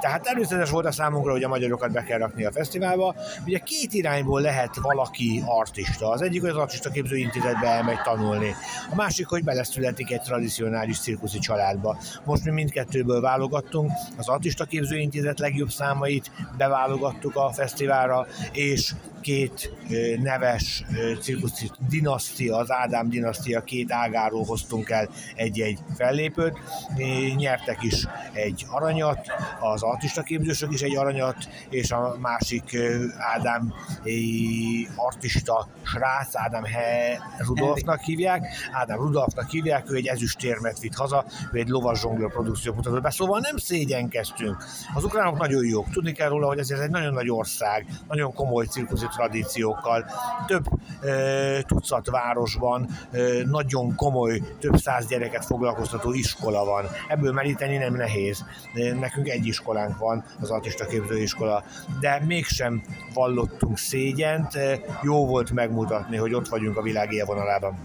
Tehát 0.00 0.22
természetes 0.22 0.70
volt 0.70 0.86
a 0.86 0.92
számunkra, 0.92 1.32
hogy 1.32 1.42
a 1.42 1.48
magyarokat 1.48 1.92
be 1.92 2.02
kell 2.02 2.18
rakni 2.18 2.44
a 2.44 2.52
fesztiválba. 2.52 3.14
Ugye 3.46 3.58
két 3.58 3.92
irányból 3.92 4.40
lehet 4.40 4.76
valaki 4.76 5.42
artista. 5.46 6.10
Az 6.10 6.22
egyik, 6.22 6.40
hogy 6.40 6.50
az 6.50 6.56
artista 6.56 6.90
képzőintézetbe 6.90 7.66
elmegy 7.66 8.00
tanulni. 8.02 8.54
A 8.90 8.94
másik, 8.94 9.26
hogy 9.26 9.44
beleszületik 9.44 10.10
egy 10.10 10.22
tradicionális 10.22 11.00
cirkuszi 11.00 11.38
családba. 11.38 11.96
Most 12.24 12.44
mi 12.44 12.50
mindkettőből 12.50 13.20
válogattunk, 13.20 13.90
az 14.16 14.28
artista 14.28 14.64
képzőintézet 14.64 15.38
legjobb 15.38 15.70
számait 15.70 16.30
beválogattuk 16.56 17.36
a 17.36 17.52
fesztiválra, 17.52 18.26
és 18.52 18.94
két 19.22 19.72
neves 20.22 20.84
cirkuszi 21.20 21.70
dinasztia, 21.88 22.56
az 22.56 22.70
Ádám 22.70 23.08
dinasztia 23.08 23.60
két 23.60 23.92
ágáról 23.92 24.44
hoztunk 24.44 24.90
el 24.90 25.08
egy-egy 25.34 25.78
fellépőt. 25.96 26.58
Nyertek 27.36 27.82
is 27.82 28.06
egy 28.32 28.66
aranyat, 28.70 29.26
az 29.60 29.82
artista 29.82 30.22
képzősök 30.22 30.72
is 30.72 30.80
egy 30.80 30.96
aranyat, 30.96 31.36
és 31.68 31.90
a 31.90 32.16
másik 32.20 32.76
Ádám 33.34 33.74
artista 34.96 35.68
srác, 35.82 36.36
Ádám 36.36 36.64
He 36.64 37.18
Rudolfnak 37.38 38.00
hívják, 38.00 38.46
Ádám 38.72 38.98
Rudolfnak 38.98 39.50
hívják, 39.50 39.90
ő 39.90 39.94
egy 39.96 40.06
ezüstérmet 40.06 40.78
vitt 40.78 40.94
haza, 40.94 41.24
ő 41.52 41.58
egy 41.58 41.68
lovas 41.68 42.00
zsonglőr 42.00 42.30
produkció 42.30 42.74
mutatott 42.74 43.02
be, 43.02 43.10
szóval 43.10 43.40
nem 43.40 43.56
szégyenkeztünk. 43.56 44.64
Az 44.94 45.04
ukránok 45.04 45.38
nagyon 45.38 45.66
jók, 45.66 45.90
tudni 45.90 46.12
kell 46.12 46.28
róla, 46.28 46.46
hogy 46.46 46.58
ez 46.58 46.70
egy 46.70 46.90
nagyon 46.90 47.12
nagy 47.12 47.30
ország, 47.30 47.86
nagyon 48.08 48.34
komoly 48.34 48.66
cirkuszi 48.66 49.06
tradíciókkal. 49.16 50.04
Több 50.46 50.64
e, 51.02 51.62
tucat 51.62 52.10
városban 52.10 52.88
e, 53.10 53.18
nagyon 53.44 53.94
komoly, 53.96 54.42
több 54.60 54.76
száz 54.76 55.06
gyereket 55.06 55.44
foglalkoztató 55.44 56.12
iskola 56.12 56.64
van. 56.64 56.84
Ebből 57.08 57.32
meríteni 57.32 57.76
nem 57.76 57.94
nehéz. 57.94 58.44
Nekünk 59.00 59.28
egy 59.28 59.46
iskolánk 59.46 59.98
van, 59.98 60.24
az 60.40 60.50
artista 60.50 60.86
képzőiskola, 60.86 61.64
de 62.00 62.22
mégsem 62.26 62.82
vallottunk 63.14 63.78
szégyent, 63.78 64.58
jó 65.02 65.26
volt 65.26 65.50
megmutatni, 65.50 66.16
hogy 66.16 66.34
ott 66.34 66.48
vagyunk 66.48 66.76
a 66.76 66.82
világ 66.82 67.12
élvonalában. 67.12 67.78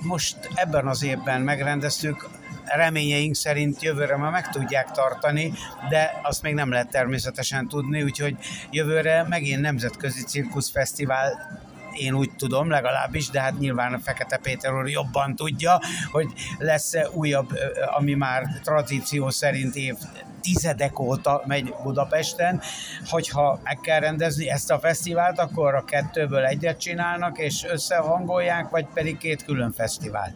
Most 0.00 0.36
ebben 0.54 0.86
az 0.86 1.04
évben 1.04 1.40
megrendeztük 1.40 2.28
reményeink 2.64 3.34
szerint 3.34 3.82
jövőre 3.82 4.16
már 4.16 4.30
meg 4.30 4.48
tudják 4.48 4.90
tartani, 4.90 5.52
de 5.88 6.20
azt 6.22 6.42
még 6.42 6.54
nem 6.54 6.70
lehet 6.70 6.90
természetesen 6.90 7.68
tudni, 7.68 8.02
úgyhogy 8.02 8.36
jövőre 8.70 9.26
megint 9.28 9.60
Nemzetközi 9.60 10.22
Cirkuszfesztivál 10.22 11.62
én 11.94 12.14
úgy 12.14 12.30
tudom 12.36 12.70
legalábbis, 12.70 13.28
de 13.28 13.40
hát 13.40 13.58
nyilván 13.58 13.92
a 13.92 13.98
Fekete 13.98 14.36
Péter 14.36 14.74
úr 14.74 14.88
jobban 14.88 15.36
tudja, 15.36 15.80
hogy 16.10 16.26
lesz 16.58 16.92
újabb, 17.12 17.58
ami 17.96 18.14
már 18.14 18.42
tradíció 18.62 19.30
szerint 19.30 19.74
év 19.74 19.94
tizedek 20.40 20.98
óta 20.98 21.42
megy 21.46 21.74
Budapesten, 21.82 22.60
hogyha 23.08 23.60
meg 23.62 23.78
kell 23.80 24.00
rendezni 24.00 24.50
ezt 24.50 24.70
a 24.70 24.78
fesztivált, 24.78 25.38
akkor 25.38 25.74
a 25.74 25.84
kettőből 25.84 26.44
egyet 26.44 26.80
csinálnak, 26.80 27.38
és 27.38 27.64
összehangolják, 27.68 28.70
vagy 28.70 28.86
pedig 28.94 29.18
két 29.18 29.44
külön 29.44 29.72
fesztivált. 29.72 30.34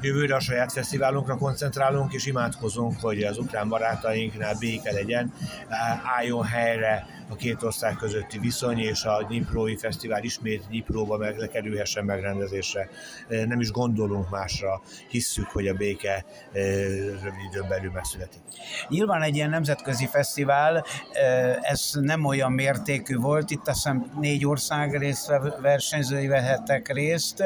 Jövőre 0.00 0.34
a 0.34 0.40
saját 0.40 0.72
fesztiválunkra 0.72 1.36
koncentrálunk, 1.36 2.12
és 2.12 2.26
imádkozunk, 2.26 3.00
hogy 3.00 3.22
az 3.22 3.38
ukrán 3.38 3.68
barátainknál 3.68 4.54
béke 4.58 4.92
legyen, 4.92 5.32
álljon 6.16 6.44
helyre 6.44 7.06
a 7.28 7.36
két 7.36 7.62
ország 7.62 7.96
közötti 7.96 8.38
viszony, 8.38 8.78
és 8.78 9.04
a 9.04 9.24
Dniprói 9.28 9.76
Fesztivál 9.76 10.22
ismét 10.22 10.66
Dnipróba 10.68 11.16
meg 11.16 11.48
kerülhessen 11.52 12.04
megrendezésre. 12.04 12.88
Nem 13.28 13.60
is 13.60 13.70
gondolunk 13.70 14.30
másra, 14.30 14.82
hisszük, 15.08 15.46
hogy 15.46 15.68
a 15.68 15.74
béke 15.74 16.24
rövid 17.22 17.40
időn 17.52 17.68
belül 17.68 17.90
megszületik. 17.90 18.40
Nyilván 18.88 19.22
egy 19.22 19.34
ilyen 19.34 19.50
nemzetközi 19.50 20.06
fesztivál, 20.06 20.84
ez 21.60 21.90
nem 21.92 22.24
olyan 22.24 22.52
mértékű 22.52 23.16
volt, 23.16 23.50
itt 23.50 23.68
azt 23.68 23.76
hiszem 23.76 24.12
négy 24.20 24.46
ország 24.46 24.98
részt 24.98 25.32
versenyzői 25.60 26.26
vehettek 26.26 26.92
részt. 26.92 27.40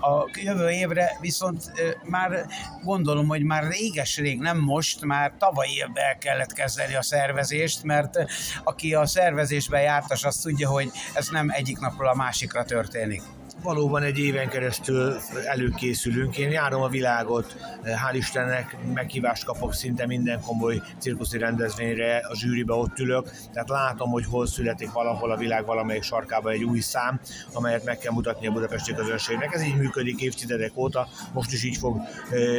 A 0.00 0.30
jövő 0.42 0.70
évre 0.70 1.16
viszont 1.20 1.72
már 2.04 2.46
gondolom, 2.82 3.26
hogy 3.26 3.42
már 3.42 3.64
réges-rég, 3.68 4.40
nem 4.40 4.58
most, 4.58 5.04
már 5.04 5.32
tavaly 5.38 5.68
évben 5.68 6.04
el 6.04 6.18
kellett 6.18 6.52
kezdeni 6.52 6.94
a 6.94 7.02
szervezést, 7.02 7.82
mert 7.82 8.18
aki 8.64 8.94
a 8.94 9.06
szervezésben 9.06 9.82
jártas, 9.82 10.24
azt 10.24 10.42
tudja, 10.42 10.68
hogy 10.68 10.90
ez 11.14 11.28
nem 11.28 11.50
egyik 11.50 11.78
napról 11.78 12.08
a 12.08 12.14
másikra 12.14 12.64
történik 12.64 13.22
valóban 13.62 14.02
egy 14.02 14.18
éven 14.18 14.48
keresztül 14.48 15.16
előkészülünk. 15.46 16.38
Én 16.38 16.50
járom 16.50 16.82
a 16.82 16.88
világot, 16.88 17.56
hál' 17.84 18.14
Istennek 18.14 18.76
meghívást 18.94 19.44
kapok 19.44 19.74
szinte 19.74 20.06
minden 20.06 20.40
komoly 20.40 20.82
cirkuszi 20.98 21.38
rendezvényre, 21.38 22.16
a 22.16 22.36
zsűribe 22.36 22.74
ott 22.74 22.98
ülök, 22.98 23.30
tehát 23.52 23.68
látom, 23.68 24.10
hogy 24.10 24.24
hol 24.24 24.46
születik 24.46 24.92
valahol 24.92 25.30
a 25.30 25.36
világ 25.36 25.64
valamelyik 25.64 26.02
sarkában 26.02 26.52
egy 26.52 26.64
új 26.64 26.80
szám, 26.80 27.20
amelyet 27.52 27.84
meg 27.84 27.98
kell 27.98 28.12
mutatni 28.12 28.46
a 28.46 28.52
budapesti 28.52 28.94
közönségnek. 28.94 29.54
Ez 29.54 29.62
így 29.62 29.76
működik 29.76 30.20
évtizedek 30.20 30.72
óta, 30.74 31.08
most 31.32 31.52
is 31.52 31.64
így 31.64 31.76
fog 31.76 32.00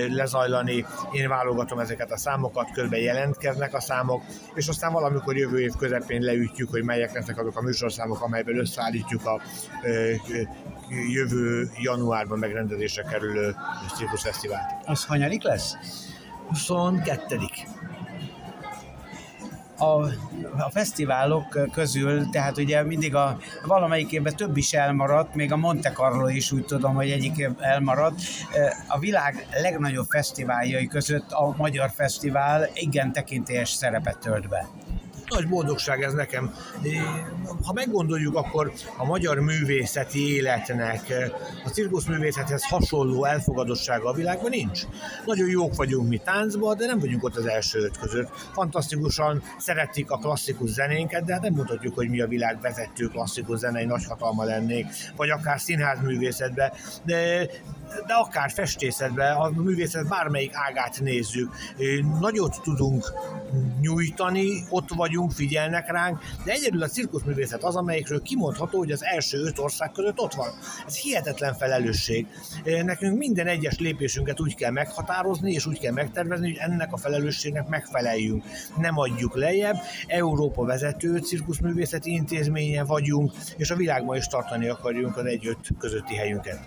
lezajlani. 0.10 0.86
Én 1.12 1.30
válogatom 1.30 1.80
ezeket 1.80 2.12
a 2.12 2.18
számokat, 2.18 2.72
körbe 2.72 2.98
jelentkeznek 2.98 3.74
a 3.74 3.82
számok, 3.82 4.24
és 4.54 4.68
aztán 4.68 4.92
valamikor 4.92 5.38
jövő 5.38 5.60
év 5.60 5.72
közepén 5.78 6.22
leütjük, 6.22 6.70
hogy 6.70 6.84
melyek 6.84 7.14
lesznek 7.14 7.40
azok 7.40 7.58
a 7.58 7.62
műsorszámok, 7.62 8.22
amelyben 8.22 8.60
összeállítjuk 8.60 9.26
a 9.26 9.42
jövő 10.90 11.72
januárban 11.78 12.40
megrendezésre 12.40 13.04
kerülő 13.04 13.56
cirkuszfesztivált. 13.96 14.72
Az 14.86 15.06
hanyadik 15.06 15.44
lesz? 15.44 15.76
22 16.48 17.38
a, 19.80 20.04
a 20.58 20.70
fesztiválok 20.72 21.70
közül, 21.72 22.30
tehát 22.30 22.58
ugye 22.58 22.84
mindig 22.84 23.16
a 23.16 23.38
valamelyik 23.66 24.12
évben 24.12 24.36
több 24.36 24.58
is 24.58 24.74
elmaradt, 24.74 25.36
még 25.36 25.52
a 25.52 25.58
Monte 25.58 25.92
Carlo 25.92 26.28
is 26.28 26.52
úgy 26.52 26.66
tudom, 26.66 26.96
hogy 26.96 27.10
egyik 27.10 27.38
év 27.38 27.50
elmaradt. 27.60 28.22
A 28.88 29.00
világ 29.00 29.48
legnagyobb 29.62 30.08
fesztiváljai 30.10 30.88
között 30.88 31.32
a 31.32 31.54
Magyar 31.58 31.92
Fesztivál 31.96 32.70
igen 32.74 33.12
tekintélyes 33.12 33.70
szerepet 33.70 34.18
tölt 34.18 34.48
be 34.50 34.70
nagy 35.30 35.48
boldogság 35.48 36.02
ez 36.02 36.14
nekem. 36.14 36.54
Ha 37.64 37.74
meggondoljuk, 37.74 38.36
akkor 38.36 38.72
a 38.98 39.06
magyar 39.06 39.40
művészeti 39.40 40.34
életnek 40.34 41.14
a 41.66 41.70
cirkuszművészethez 41.70 42.64
hasonló 42.66 43.26
elfogadottsága 43.26 44.10
a 44.10 44.14
világban 44.14 44.50
nincs. 44.50 44.82
Nagyon 45.26 45.50
jók 45.50 45.76
vagyunk 45.76 46.10
mi 46.10 46.18
táncban, 46.18 46.78
de 46.78 46.86
nem 46.86 47.00
vagyunk 47.00 47.24
ott 47.24 47.36
az 47.36 47.46
első 47.46 47.80
öt 47.80 47.98
között. 47.98 48.30
Fantasztikusan 48.54 49.44
szeretik 49.58 50.12
a 50.12 50.18
klasszikus 50.18 50.70
zenénket, 50.70 51.26
de 51.26 51.34
hát 51.34 51.42
nem 51.42 51.54
mutatjuk, 51.54 51.96
hogy 51.96 52.10
mi 52.10 52.22
a 52.22 52.28
világ 52.28 52.62
vezető 52.62 53.08
klasszikus 53.08 53.60
zenei 53.60 53.86
nagyhatalma 53.86 54.44
lennék, 54.44 54.86
vagy 55.16 55.30
akár 55.30 55.60
színházművészetben, 55.60 56.72
de 57.04 57.50
de 58.08 58.14
akár 58.14 58.52
festészetben, 58.52 59.36
a 59.36 59.50
művészet 59.50 60.08
bármelyik 60.08 60.52
ágát 60.54 61.00
nézzük, 61.00 61.52
nagyot 62.20 62.62
tudunk 62.64 63.14
nyújtani, 63.82 64.64
ott 64.70 64.90
vagyunk, 64.96 65.32
figyelnek 65.32 65.92
ránk, 65.92 66.20
de 66.46 66.52
egyedül 66.52 66.84
a 66.84 66.88
cirkuszművészet 66.88 67.64
az, 67.64 67.76
amelyikről 67.76 68.22
kimondható, 68.22 68.78
hogy 68.78 68.92
az 68.92 69.04
első 69.04 69.38
öt 69.38 69.60
ország 69.60 69.92
között 69.92 70.20
ott 70.20 70.34
van. 70.34 70.50
Ez 70.88 70.98
hihetetlen 70.98 71.54
felelősség. 71.54 72.28
Nekünk 72.84 73.18
minden 73.18 73.48
egyes 73.48 73.80
lépésünket 73.80 74.40
úgy 74.40 74.56
kell 74.56 74.72
meghatározni, 74.72 75.52
és 75.52 75.66
úgy 75.66 75.80
kell 75.80 75.94
megtervezni, 75.94 76.48
hogy 76.48 76.58
ennek 76.60 76.94
a 76.94 76.98
felelősségnek 76.98 77.68
megfeleljünk. 77.68 78.44
Nem 78.78 78.98
adjuk 78.98 79.36
lejjebb, 79.36 79.76
Európa 80.08 80.66
vezető 80.66 81.18
cirkuszművészeti 81.18 82.12
intézménye 82.12 82.84
vagyunk, 82.84 83.32
és 83.58 83.70
a 83.70 83.76
világban 83.76 84.18
is 84.18 84.26
tartani 84.26 84.68
akarjunk 84.68 85.18
az 85.18 85.26
egy-öt 85.26 85.70
közötti 85.80 86.16
helyünket. 86.16 86.60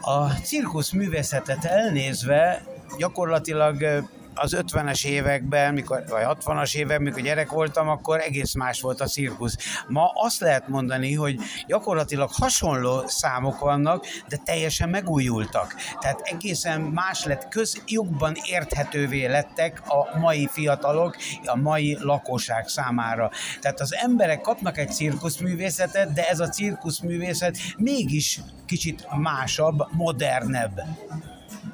A 0.00 0.28
cirkusz 0.30 0.92
művészetet 0.92 1.64
elnézve 1.64 2.62
gyakorlatilag 2.98 4.04
az 4.34 4.56
50-es 4.60 5.06
években, 5.06 5.74
mikor, 5.74 6.04
vagy 6.08 6.22
60-as 6.26 6.74
években, 6.74 7.02
mikor 7.02 7.20
gyerek 7.20 7.50
voltam, 7.50 7.88
akkor 7.88 8.20
egész 8.20 8.54
más 8.54 8.80
volt 8.80 9.00
a 9.00 9.06
cirkusz. 9.06 9.56
Ma 9.88 10.12
azt 10.14 10.40
lehet 10.40 10.68
mondani, 10.68 11.14
hogy 11.14 11.40
gyakorlatilag 11.66 12.30
hasonló 12.32 13.06
számok 13.06 13.58
vannak, 13.58 14.06
de 14.28 14.36
teljesen 14.44 14.88
megújultak. 14.88 15.74
Tehát 16.00 16.20
egészen 16.20 16.80
más 16.80 17.24
lett, 17.24 17.48
közjogban 17.48 18.36
érthetővé 18.44 19.26
lettek 19.26 19.82
a 19.86 20.18
mai 20.18 20.48
fiatalok, 20.52 21.16
a 21.44 21.56
mai 21.56 21.96
lakosság 22.00 22.68
számára. 22.68 23.30
Tehát 23.60 23.80
az 23.80 23.94
emberek 23.94 24.40
kapnak 24.40 24.78
egy 24.78 24.92
cirkuszművészetet, 24.92 26.12
de 26.12 26.28
ez 26.28 26.40
a 26.40 26.48
cirkuszművészet 26.48 27.56
mégis 27.76 28.40
kicsit 28.66 29.06
másabb, 29.16 29.86
modernebb 29.90 30.80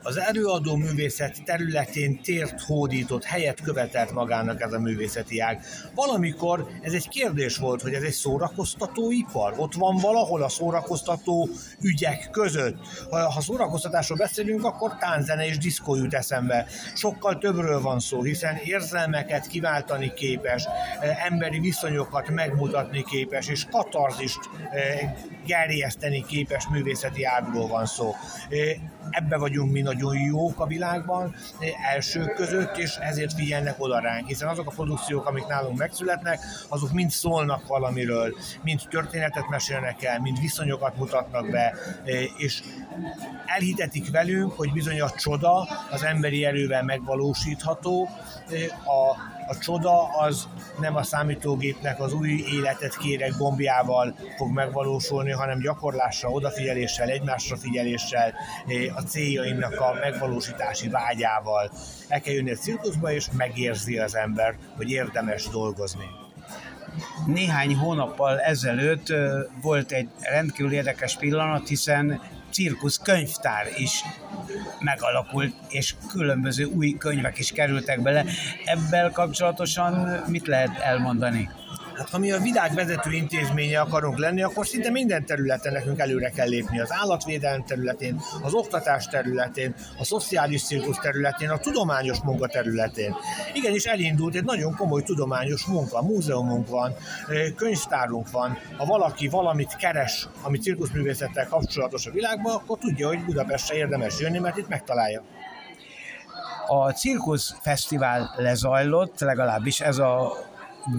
az 0.03 0.19
előadó 0.19 0.77
művészet 0.77 1.45
területén 1.45 2.23
tért 2.23 2.61
hódított, 2.61 3.25
helyet 3.25 3.61
követelt 3.61 4.13
magának 4.13 4.61
ez 4.61 4.73
a 4.73 4.79
művészeti 4.79 5.41
ág. 5.41 5.61
Valamikor 5.95 6.67
ez 6.83 6.93
egy 6.93 7.09
kérdés 7.09 7.57
volt, 7.57 7.83
hogy 7.83 7.93
ez 7.93 8.03
egy 8.03 8.13
szórakoztató 8.13 9.11
ipar. 9.11 9.55
Ott 9.57 9.75
van 9.75 9.97
valahol 9.97 10.43
a 10.43 10.49
szórakoztató 10.49 11.49
ügyek 11.81 12.29
között. 12.31 12.77
Ha, 13.11 13.31
ha 13.31 13.41
szórakoztatásról 13.41 14.19
beszélünk, 14.19 14.65
akkor 14.65 14.97
tánzene 14.97 15.47
és 15.47 15.59
diszkó 15.59 15.95
jut 15.95 16.15
eszembe. 16.15 16.67
Sokkal 16.95 17.39
többről 17.39 17.81
van 17.81 18.01
szó, 18.01 18.23
hiszen 18.23 18.57
érzelmeket 18.65 19.47
kiváltani 19.47 20.13
képes, 20.15 20.65
eh, 21.01 21.25
emberi 21.25 21.59
viszonyokat 21.59 22.29
megmutatni 22.29 23.05
képes, 23.05 23.49
és 23.49 23.67
katarzist 23.71 24.39
eh, 24.71 25.15
gerjeszteni 25.47 26.25
képes 26.27 26.69
művészeti 26.69 27.25
ágról 27.25 27.69
van 27.69 27.87
szó. 27.87 28.15
Eh, 28.49 28.77
ebbe 29.11 29.37
vagyunk 29.37 29.73
mi 29.73 29.80
nagyon 29.83 30.19
jók 30.19 30.61
a 30.61 30.67
világban, 30.67 31.35
elsők 31.93 32.35
között, 32.35 32.77
és 32.77 32.97
ezért 32.97 33.33
figyelnek 33.33 33.75
oda 33.79 34.01
ránk, 34.01 34.27
hiszen 34.27 34.49
azok 34.49 34.67
a 34.67 34.71
produkciók, 34.71 35.27
amik 35.27 35.47
nálunk 35.47 35.79
megszületnek, 35.79 36.41
azok 36.69 36.93
mind 36.93 37.11
szólnak 37.11 37.67
valamiről, 37.67 38.35
mind 38.63 38.81
történetet 38.91 39.49
mesélnek 39.49 40.03
el, 40.03 40.21
mind 40.21 40.41
viszonyokat 40.41 40.97
mutatnak 40.97 41.51
be, 41.51 41.75
és 42.37 42.63
elhitetik 43.47 44.11
velünk, 44.11 44.53
hogy 44.53 44.73
bizony 44.73 45.01
a 45.01 45.11
csoda 45.11 45.69
az 45.91 46.05
emberi 46.05 46.45
erővel 46.45 46.83
megvalósítható, 46.83 48.09
a 48.85 49.17
a 49.51 49.59
csoda 49.59 50.05
az 50.19 50.49
nem 50.79 50.97
a 50.97 51.03
számítógépnek 51.03 52.01
az 52.01 52.13
új 52.13 52.45
életet 52.53 52.97
kérek 52.97 53.37
gombjával 53.37 54.15
fog 54.37 54.53
megvalósulni, 54.53 55.31
hanem 55.31 55.59
gyakorlással, 55.59 56.33
odafigyeléssel, 56.33 57.09
egymásra 57.09 57.57
figyeléssel, 57.57 58.35
a 58.95 59.01
céljaimnak 59.01 59.81
a 59.81 59.97
megvalósítási 60.01 60.89
vágyával. 60.89 61.71
El 62.09 62.21
kell 62.21 62.35
jönni 62.35 62.51
a 62.51 62.57
cirkuszba, 62.57 63.13
és 63.13 63.29
megérzi 63.33 63.99
az 63.99 64.15
ember, 64.15 64.57
hogy 64.77 64.91
érdemes 64.91 65.49
dolgozni 65.49 66.05
néhány 67.27 67.77
hónappal 67.77 68.41
ezelőtt 68.41 69.13
volt 69.63 69.93
egy 69.93 70.09
rendkívül 70.21 70.73
érdekes 70.73 71.17
pillanat, 71.17 71.69
hiszen 71.69 72.21
cirkusz 72.51 72.97
könyvtár 72.97 73.67
is 73.77 74.05
megalakult, 74.81 75.55
és 75.69 75.95
különböző 76.09 76.65
új 76.65 76.97
könyvek 76.99 77.39
is 77.39 77.53
kerültek 77.53 78.03
bele. 78.03 78.25
Ebből 78.65 79.11
kapcsolatosan 79.11 80.25
mit 80.27 80.47
lehet 80.47 80.79
elmondani? 80.79 81.51
Hát 82.01 82.11
ha 82.11 82.19
mi 82.19 82.33
a 82.33 82.39
világ 82.39 82.75
vezető 82.75 83.13
intézménye 83.13 83.81
akarunk 83.81 84.19
lenni, 84.19 84.43
akkor 84.43 84.67
szinte 84.67 84.91
minden 84.91 85.27
területen 85.27 85.73
nekünk 85.73 85.99
előre 85.99 86.31
kell 86.31 86.49
lépni. 86.49 86.81
Az 86.81 86.93
állatvédelem 86.93 87.65
területén, 87.65 88.21
az 88.43 88.55
oktatás 88.55 89.07
területén, 89.07 89.75
a 89.99 90.05
szociális 90.05 90.63
cirkusz 90.63 90.99
területén, 90.99 91.49
a 91.49 91.59
tudományos 91.59 92.21
munka 92.21 92.47
területén. 92.47 93.15
Igenis 93.55 93.85
elindult 93.85 94.35
egy 94.35 94.45
nagyon 94.45 94.77
komoly 94.77 95.03
tudományos 95.03 95.65
munka, 95.65 96.03
múzeumunk 96.03 96.69
van, 96.69 96.95
könyvtárunk 97.57 98.31
van. 98.31 98.59
Ha 98.77 98.85
valaki 98.85 99.29
valamit 99.29 99.77
keres, 99.77 100.29
ami 100.43 100.59
cirkuszművészettel 100.59 101.47
kapcsolatos 101.47 102.07
a 102.07 102.11
világban, 102.11 102.55
akkor 102.55 102.79
tudja, 102.79 103.09
hogy 103.09 103.25
Budapestre 103.25 103.77
érdemes 103.77 104.21
jönni, 104.21 104.39
mert 104.39 104.57
itt 104.57 104.69
megtalálja. 104.69 105.23
A 106.67 106.91
Cirkusz 106.91 107.57
Fesztivál 107.61 108.35
lezajlott, 108.37 109.21
legalábbis 109.21 109.81
ez 109.81 109.99
a 109.99 110.33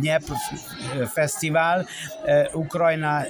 Nyep 0.01 0.21
Fesztivál 1.13 1.85
Ukrajna 2.53 3.23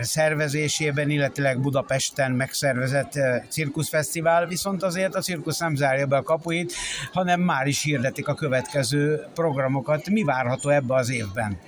szervezésében, 0.00 1.10
illetőleg 1.10 1.60
Budapesten 1.60 2.32
megszervezett 2.32 3.12
cirkuszfesztivál, 3.48 4.46
viszont 4.46 4.82
azért 4.82 5.14
a 5.14 5.20
cirkusz 5.20 5.58
nem 5.58 5.74
zárja 5.74 6.06
be 6.06 6.16
a 6.16 6.22
kapuit, 6.22 6.72
hanem 7.12 7.40
már 7.40 7.66
is 7.66 7.82
hirdetik 7.82 8.28
a 8.28 8.34
következő 8.34 9.26
programokat. 9.34 10.08
Mi 10.08 10.22
várható 10.22 10.68
ebbe 10.68 10.94
az 10.94 11.10
évben? 11.10 11.58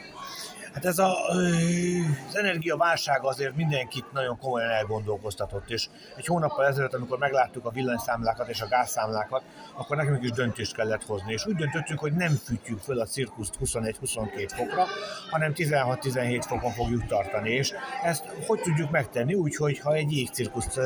Hát 0.72 0.84
ez 0.84 0.98
a, 0.98 1.28
az 1.28 2.36
energiaválság 2.36 3.24
azért 3.24 3.56
mindenkit 3.56 4.12
nagyon 4.12 4.38
komolyan 4.38 4.70
elgondolkoztatott, 4.70 5.70
és 5.70 5.88
egy 6.16 6.26
hónappal 6.26 6.66
ezelőtt, 6.66 6.94
amikor 6.94 7.18
megláttuk 7.18 7.64
a 7.64 7.70
villanyszámlákat 7.70 8.48
és 8.48 8.60
a 8.60 8.66
gázszámlákat, 8.68 9.42
akkor 9.74 9.96
nekünk 9.96 10.22
is 10.22 10.30
döntést 10.30 10.74
kellett 10.74 11.04
hozni, 11.04 11.32
és 11.32 11.46
úgy 11.46 11.54
döntöttünk, 11.54 11.98
hogy 11.98 12.12
nem 12.12 12.34
fűtjük 12.44 12.78
föl 12.78 13.00
a 13.00 13.04
cirkuszt 13.04 13.58
21-22 13.64 14.50
fokra, 14.54 14.84
hanem 15.30 15.52
16-17 15.56 16.44
fokon 16.46 16.70
fogjuk 16.70 17.06
tartani, 17.06 17.50
és 17.50 17.72
ezt 18.02 18.24
hogy 18.46 18.60
tudjuk 18.60 18.90
megtenni? 18.90 19.34
Úgy, 19.34 19.56
hogy 19.56 19.78
ha 19.78 19.94
egy 19.94 20.12
jégcirkuszt 20.12 20.80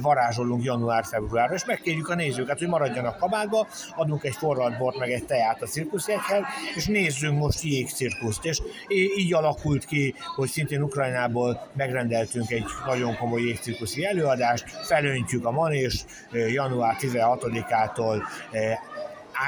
varázsolunk 0.00 0.64
január-februárra, 0.64 1.54
és 1.54 1.64
megkérjük 1.64 2.08
a 2.08 2.14
nézőket, 2.14 2.58
hogy 2.58 2.68
maradjanak 2.68 3.18
kabátba, 3.18 3.66
adunk 3.96 4.24
egy 4.24 4.36
forralt 4.36 4.78
bort, 4.78 4.98
meg 4.98 5.10
egy 5.10 5.24
teát 5.24 5.62
a 5.62 5.66
cirkuszjegyhez, 5.66 6.42
és 6.74 6.86
nézzünk 6.86 7.38
most 7.38 7.62
jégcirkuszt, 7.62 8.44
és 8.44 8.60
így 8.88 9.23
alakult 9.32 9.84
ki, 9.84 10.14
hogy 10.34 10.48
szintén 10.48 10.82
Ukrajnából 10.82 11.70
megrendeltünk 11.76 12.50
egy 12.50 12.64
nagyon 12.86 13.16
komoly 13.16 13.42
jégcirkuszi 13.42 14.04
előadást, 14.04 14.70
felöntjük 14.70 15.44
a 15.44 15.50
manést 15.50 16.04
január 16.32 16.96
16-ától 17.00 18.22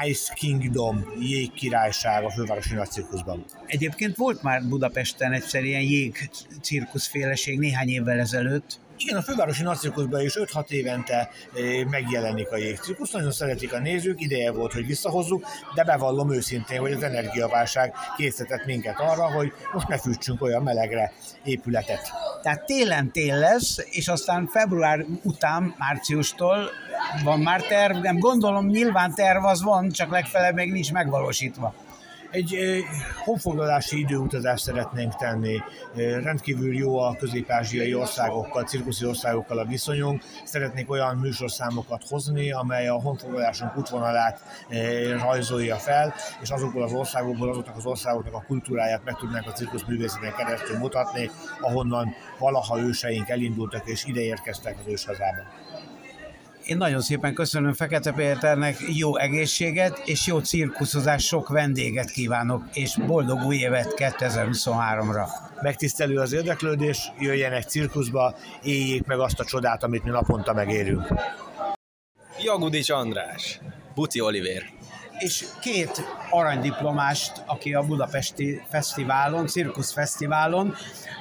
Ice 0.05 0.33
Kingdom 0.33 1.13
jégkirályság 1.19 2.23
a 2.23 2.31
fővárosi 2.31 2.73
nagycirkuszban. 2.73 3.45
Egyébként 3.65 4.15
volt 4.15 4.41
már 4.41 4.63
Budapesten 4.63 5.33
egyszer 5.33 5.63
ilyen 5.63 5.81
jég 5.81 6.29
cirkuszféleség 6.61 7.59
néhány 7.59 7.89
évvel 7.89 8.19
ezelőtt. 8.19 8.79
Igen, 8.97 9.17
a 9.17 9.21
fővárosi 9.21 9.63
nagycirkuszban 9.63 10.21
is 10.21 10.33
5-6 10.35 10.69
évente 10.69 11.15
eh, 11.15 11.29
megjelenik 11.89 12.51
a 12.51 12.57
jégcirkusz. 12.57 13.11
Nagyon 13.11 13.31
szeretik 13.31 13.73
a 13.73 13.79
nézők, 13.79 14.21
ideje 14.21 14.51
volt, 14.51 14.73
hogy 14.73 14.85
visszahozzuk, 14.85 15.45
de 15.75 15.83
bevallom 15.83 16.31
őszintén, 16.31 16.79
hogy 16.79 16.91
az 16.91 17.03
energiaválság 17.03 17.93
készített 18.17 18.65
minket 18.65 18.99
arra, 18.99 19.31
hogy 19.31 19.53
most 19.73 19.87
ne 19.87 19.97
fűtsünk 19.97 20.41
olyan 20.41 20.63
melegre 20.63 21.13
épületet. 21.43 22.11
Tehát 22.41 22.65
télen 22.65 23.11
tél 23.11 23.37
lesz, 23.37 23.77
és 23.89 24.07
aztán 24.07 24.47
február 24.47 25.05
után, 25.23 25.75
márciustól 25.77 26.69
van 27.23 27.39
már 27.39 27.61
terv, 27.61 27.97
nem 27.97 28.19
gondolom, 28.19 28.65
nyilván 28.65 29.13
terv 29.13 29.45
az 29.45 29.63
van, 29.63 29.91
csak 29.91 30.11
legfeljebb 30.11 30.55
még 30.55 30.71
nincs 30.71 30.91
megvalósítva. 30.91 31.73
Egy 32.31 32.57
honfoglalási 33.23 33.99
időutazást 33.99 34.63
szeretnénk 34.63 35.15
tenni. 35.15 35.61
Rendkívül 35.95 36.75
jó 36.75 36.99
a 36.99 37.15
közép-ázsiai 37.15 37.93
országokkal, 37.93 38.63
cirkuszi 38.63 39.05
országokkal 39.05 39.57
a 39.57 39.65
viszonyunk. 39.65 40.23
Szeretnék 40.43 40.89
olyan 40.89 41.17
műsorszámokat 41.17 42.01
hozni, 42.09 42.51
amely 42.51 42.87
a 42.87 43.01
honfoglalásunk 43.01 43.77
útvonalát 43.77 44.41
rajzolja 45.19 45.75
fel, 45.75 46.13
és 46.41 46.49
azokból 46.49 46.83
az 46.83 46.93
országokból, 46.93 47.49
azoknak 47.49 47.75
az 47.75 47.85
országoknak 47.85 48.33
a 48.33 48.43
kultúráját 48.47 49.03
meg 49.03 49.15
tudnánk 49.15 49.47
a 49.47 49.51
cirkuszművészeten 49.51 50.33
keresztül 50.37 50.77
mutatni, 50.77 51.29
ahonnan 51.61 52.15
valaha 52.39 52.79
őseink 52.79 53.29
elindultak 53.29 53.87
és 53.87 54.05
ide 54.05 54.21
érkeztek 54.21 54.77
az 54.79 54.91
őshazába. 54.91 55.41
Én 56.67 56.77
nagyon 56.77 57.01
szépen 57.01 57.33
köszönöm 57.33 57.73
Fekete 57.73 58.11
Péternek, 58.11 58.77
jó 58.87 59.17
egészséget 59.17 60.01
és 60.05 60.27
jó 60.27 60.39
cirkuszozás, 60.39 61.25
sok 61.25 61.49
vendéget 61.49 62.09
kívánok, 62.09 62.63
és 62.73 62.97
boldog 63.05 63.43
új 63.45 63.55
évet 63.55 63.93
2023-ra. 63.97 65.27
Megtisztelő 65.61 66.17
az 66.17 66.33
érdeklődés, 66.33 67.11
jöjjenek 67.19 67.63
cirkuszba, 67.63 68.35
éljék 68.63 69.05
meg 69.05 69.19
azt 69.19 69.39
a 69.39 69.45
csodát, 69.45 69.83
amit 69.83 70.03
mi 70.03 70.09
naponta 70.09 70.53
megérünk. 70.53 71.13
Jagudics 72.43 72.89
András, 72.89 73.59
Buci 73.95 74.21
Oliver 74.21 74.63
és 75.19 75.45
két 75.61 76.01
aranydiplomást, 76.29 77.43
aki 77.45 77.73
a 77.73 77.83
Budapesti 77.83 78.61
Fesztiválon, 78.69 79.47
Cirkusz 79.47 79.91
Fesztiválon 79.91 80.75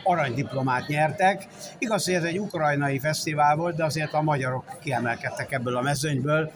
aranydiplomát 0.05 0.87
nyertek. 0.87 1.47
Igaz, 1.79 2.05
hogy 2.05 2.15
ez 2.15 2.25
egy 2.25 2.39
ukrajnai 2.39 2.99
fesztivál 2.99 3.57
volt, 3.57 3.77
de 3.77 3.85
azért 3.85 4.13
a 4.13 4.23
magyarok 4.23 4.65
kiemelkedtek 4.83 5.53
ebből 5.53 5.77
a 5.77 5.83
mezőnyből. 5.83 6.53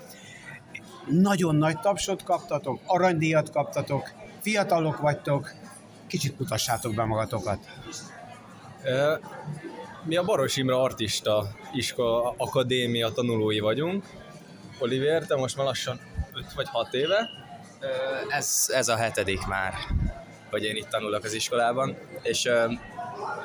Nagyon 1.07 1.57
nagy 1.57 1.79
tapsot 1.81 2.23
kaptatok, 2.23 2.81
aranydíjat 2.87 3.51
kaptatok, 3.51 4.11
fiatalok 4.41 4.99
vagytok, 4.99 5.53
kicsit 6.07 6.39
mutassátok 6.39 6.95
be 6.95 7.05
magatokat. 7.05 7.59
Mi 10.05 10.17
a 10.17 10.25
Baros 10.25 10.57
Imre 10.57 10.77
Artista 10.77 11.49
Iskola 11.73 12.35
Akadémia 12.37 13.09
tanulói 13.09 13.61
vagyunk. 13.61 14.05
Oliver, 14.79 15.27
te 15.27 15.37
most 15.37 15.57
már 15.57 15.67
lassan 15.67 16.01
5 16.35 16.53
vagy 16.55 16.69
6 16.69 16.95
éve. 16.95 17.31
Ez, 18.29 18.67
ez 18.73 18.89
a 18.89 18.97
hetedik 18.97 19.47
már, 19.47 19.75
hogy 20.51 20.65
én 20.65 20.77
itt 20.77 20.89
tanulok 20.89 21.25
az 21.25 21.33
iskolában, 21.33 21.97
és 22.23 22.49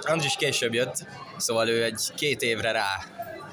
Andris 0.02 0.36
később 0.36 0.74
jött, 0.74 1.06
szóval 1.38 1.70
ő 1.70 1.84
egy 1.84 2.12
két 2.16 2.42
évre 2.42 2.72
rá 2.72 2.88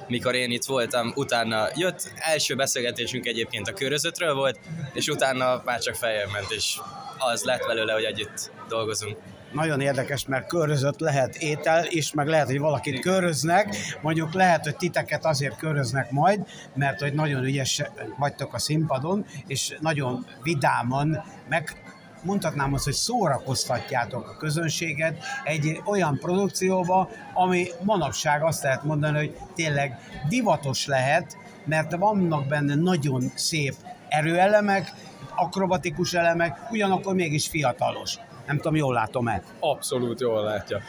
mikor 0.07 0.35
én 0.35 0.51
itt 0.51 0.65
voltam, 0.65 1.13
utána 1.15 1.69
jött, 1.75 2.13
első 2.15 2.55
beszélgetésünk 2.55 3.27
egyébként 3.27 3.69
a 3.69 3.73
körözötről 3.73 4.35
volt, 4.35 4.59
és 4.93 5.09
utána 5.09 5.63
már 5.65 5.81
csak 5.81 5.95
feljebb 5.95 6.29
és 6.49 6.79
az 7.19 7.43
lett 7.43 7.67
belőle, 7.67 7.93
hogy 7.93 8.05
együtt 8.05 8.51
dolgozunk 8.69 9.17
nagyon 9.53 9.81
érdekes, 9.81 10.27
mert 10.27 10.47
körözött 10.47 10.99
lehet 10.99 11.37
étel 11.37 11.85
is, 11.89 12.13
meg 12.13 12.27
lehet, 12.27 12.47
hogy 12.47 12.59
valakit 12.59 13.01
köröznek, 13.01 13.77
mondjuk 14.01 14.35
lehet, 14.35 14.65
hogy 14.65 14.77
titeket 14.77 15.25
azért 15.25 15.57
köröznek 15.57 16.11
majd, 16.11 16.47
mert 16.75 17.01
hogy 17.01 17.15
nagyon 17.15 17.45
ügyes 17.45 17.83
vagytok 18.19 18.55
a 18.55 18.59
színpadon, 18.59 19.25
és 19.47 19.77
nagyon 19.81 20.27
vidáman 20.43 21.25
meg 21.49 21.83
mondhatnám 22.25 22.75
azt, 22.75 22.85
hogy 22.85 22.93
szórakoztatjátok 22.93 24.29
a 24.29 24.37
közönséget 24.37 25.25
egy 25.45 25.81
olyan 25.85 26.19
produkcióba, 26.19 27.09
ami 27.35 27.67
manapság 27.83 28.43
azt 28.43 28.63
lehet 28.63 28.85
mondani, 28.85 29.17
hogy 29.17 29.37
tényleg 29.55 29.99
divatos 30.29 30.87
lehet, 30.87 31.37
mert 31.65 31.97
vannak 31.97 32.47
benne 32.47 32.75
nagyon 32.75 33.33
szép 33.35 33.75
erőelemek, 34.09 34.93
akrobatikus 35.37 36.15
elemek, 36.15 36.59
ugyanakkor 36.71 37.15
mégis 37.15 37.49
fiatalos. 37.49 38.19
Nem 38.47 38.57
tudom, 38.57 38.77
jól 38.77 38.95
látom-e? 38.95 39.43
Abszolút 39.61 40.21
jól 40.21 40.43
látja. 40.43 40.81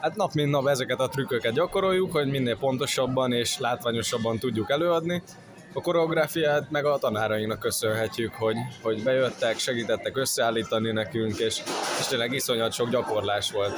Hát 0.00 0.16
nap 0.16 0.32
mint 0.32 0.50
nap 0.50 0.66
ezeket 0.66 1.00
a 1.00 1.08
trükköket 1.08 1.52
gyakoroljuk, 1.52 2.12
hogy 2.12 2.30
minél 2.30 2.56
pontosabban 2.56 3.32
és 3.32 3.58
látványosabban 3.58 4.38
tudjuk 4.38 4.70
előadni. 4.70 5.22
A 5.72 5.80
koreográfiát 5.80 6.70
meg 6.70 6.84
a 6.84 6.98
tanárainknak 6.98 7.58
köszönhetjük, 7.58 8.34
hogy, 8.34 8.56
hogy 8.82 9.02
bejöttek, 9.02 9.58
segítettek 9.58 10.16
összeállítani 10.16 10.92
nekünk, 10.92 11.38
és, 11.38 11.62
és 11.98 12.06
tényleg 12.06 12.32
iszonyat 12.32 12.72
sok 12.72 12.90
gyakorlás 12.90 13.50
volt, 13.50 13.72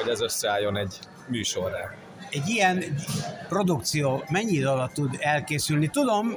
hogy 0.00 0.10
ez 0.10 0.20
összeálljon 0.20 0.76
egy 0.76 0.98
műsorra. 1.28 1.94
Egy 2.30 2.48
ilyen 2.48 2.84
produkció 3.48 4.24
mennyi 4.28 4.52
idő 4.52 4.66
alatt 4.66 4.92
tud 4.92 5.16
elkészülni? 5.18 5.88
Tudom, 5.88 6.34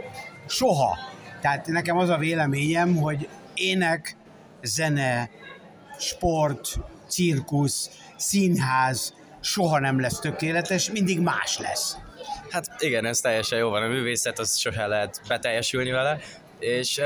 soha. 0.48 0.98
Tehát 1.42 1.68
nekem 1.68 1.98
az 1.98 2.10
a 2.10 2.18
véleményem, 2.18 2.96
hogy 2.96 3.28
ének, 3.54 4.16
zene, 4.62 5.30
sport, 6.00 6.78
cirkusz, 7.08 7.90
színház 8.18 9.14
soha 9.42 9.80
nem 9.80 10.00
lesz 10.00 10.20
tökéletes, 10.20 10.92
mindig 10.92 11.20
más 11.20 11.58
lesz. 11.58 11.98
Hát 12.50 12.76
igen, 12.80 13.06
ez 13.06 13.20
teljesen 13.20 13.60
jó 13.60 13.70
van, 13.70 13.84
a 13.84 13.88
művészet 13.88 14.40
az 14.40 14.58
sose 14.58 14.88
lehet 14.88 15.22
beteljesülni 15.28 15.92
vele, 15.92 16.20
és 16.60 17.02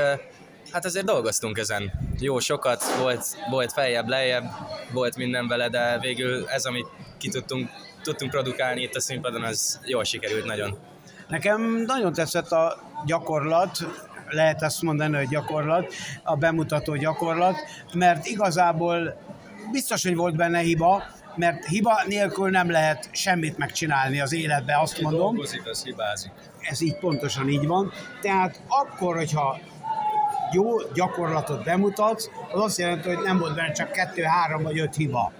hát 0.72 0.84
azért 0.84 1.04
dolgoztunk 1.04 1.58
ezen. 1.58 1.92
Jó 2.18 2.38
sokat, 2.38 2.96
volt, 2.98 3.26
volt 3.50 3.72
feljebb, 3.72 4.08
lejjebb, 4.08 4.44
volt 4.92 5.16
minden 5.16 5.48
vele, 5.48 5.68
de 5.68 5.98
végül 5.98 6.48
ez, 6.48 6.64
amit 6.64 6.86
ki 7.18 7.28
tudtunk, 7.28 7.70
tudtunk 8.02 8.30
produkálni 8.30 8.82
itt 8.82 8.94
a 8.94 9.00
színpadon, 9.00 9.42
az 9.42 9.80
jól 9.84 10.04
sikerült 10.04 10.44
nagyon. 10.44 10.78
Nekem 11.28 11.82
nagyon 11.86 12.12
tetszett 12.12 12.52
a 12.52 12.82
gyakorlat, 13.06 13.78
lehet 14.28 14.62
azt 14.62 14.82
mondani, 14.82 15.16
hogy 15.16 15.28
gyakorlat, 15.28 15.92
a 16.22 16.36
bemutató 16.36 16.96
gyakorlat, 16.96 17.56
mert 17.94 18.26
igazából 18.26 19.16
biztos, 19.72 20.02
hogy 20.02 20.16
volt 20.16 20.36
benne 20.36 20.58
hiba, 20.58 21.02
mert 21.36 21.66
hiba 21.66 22.02
nélkül 22.06 22.50
nem 22.50 22.70
lehet 22.70 23.08
semmit 23.12 23.58
megcsinálni 23.58 24.20
az 24.20 24.32
életbe, 24.32 24.80
azt 24.80 25.00
mondom. 25.00 25.20
Dolgozik, 25.20 25.66
az 25.66 25.84
hibázik. 25.84 26.32
Ez 26.60 26.80
így 26.80 26.96
pontosan 26.96 27.48
így 27.48 27.66
van. 27.66 27.92
Tehát 28.20 28.60
akkor, 28.68 29.16
hogyha 29.16 29.58
jó 30.52 30.76
gyakorlatot 30.94 31.64
bemutatsz, 31.64 32.28
az 32.52 32.62
azt 32.62 32.78
jelenti, 32.78 33.08
hogy 33.08 33.24
nem 33.24 33.38
volt 33.38 33.54
benne 33.54 33.72
csak 33.72 33.92
kettő, 33.92 34.22
három 34.22 34.62
vagy 34.62 34.78
öt 34.78 34.94
hiba. 34.94 35.32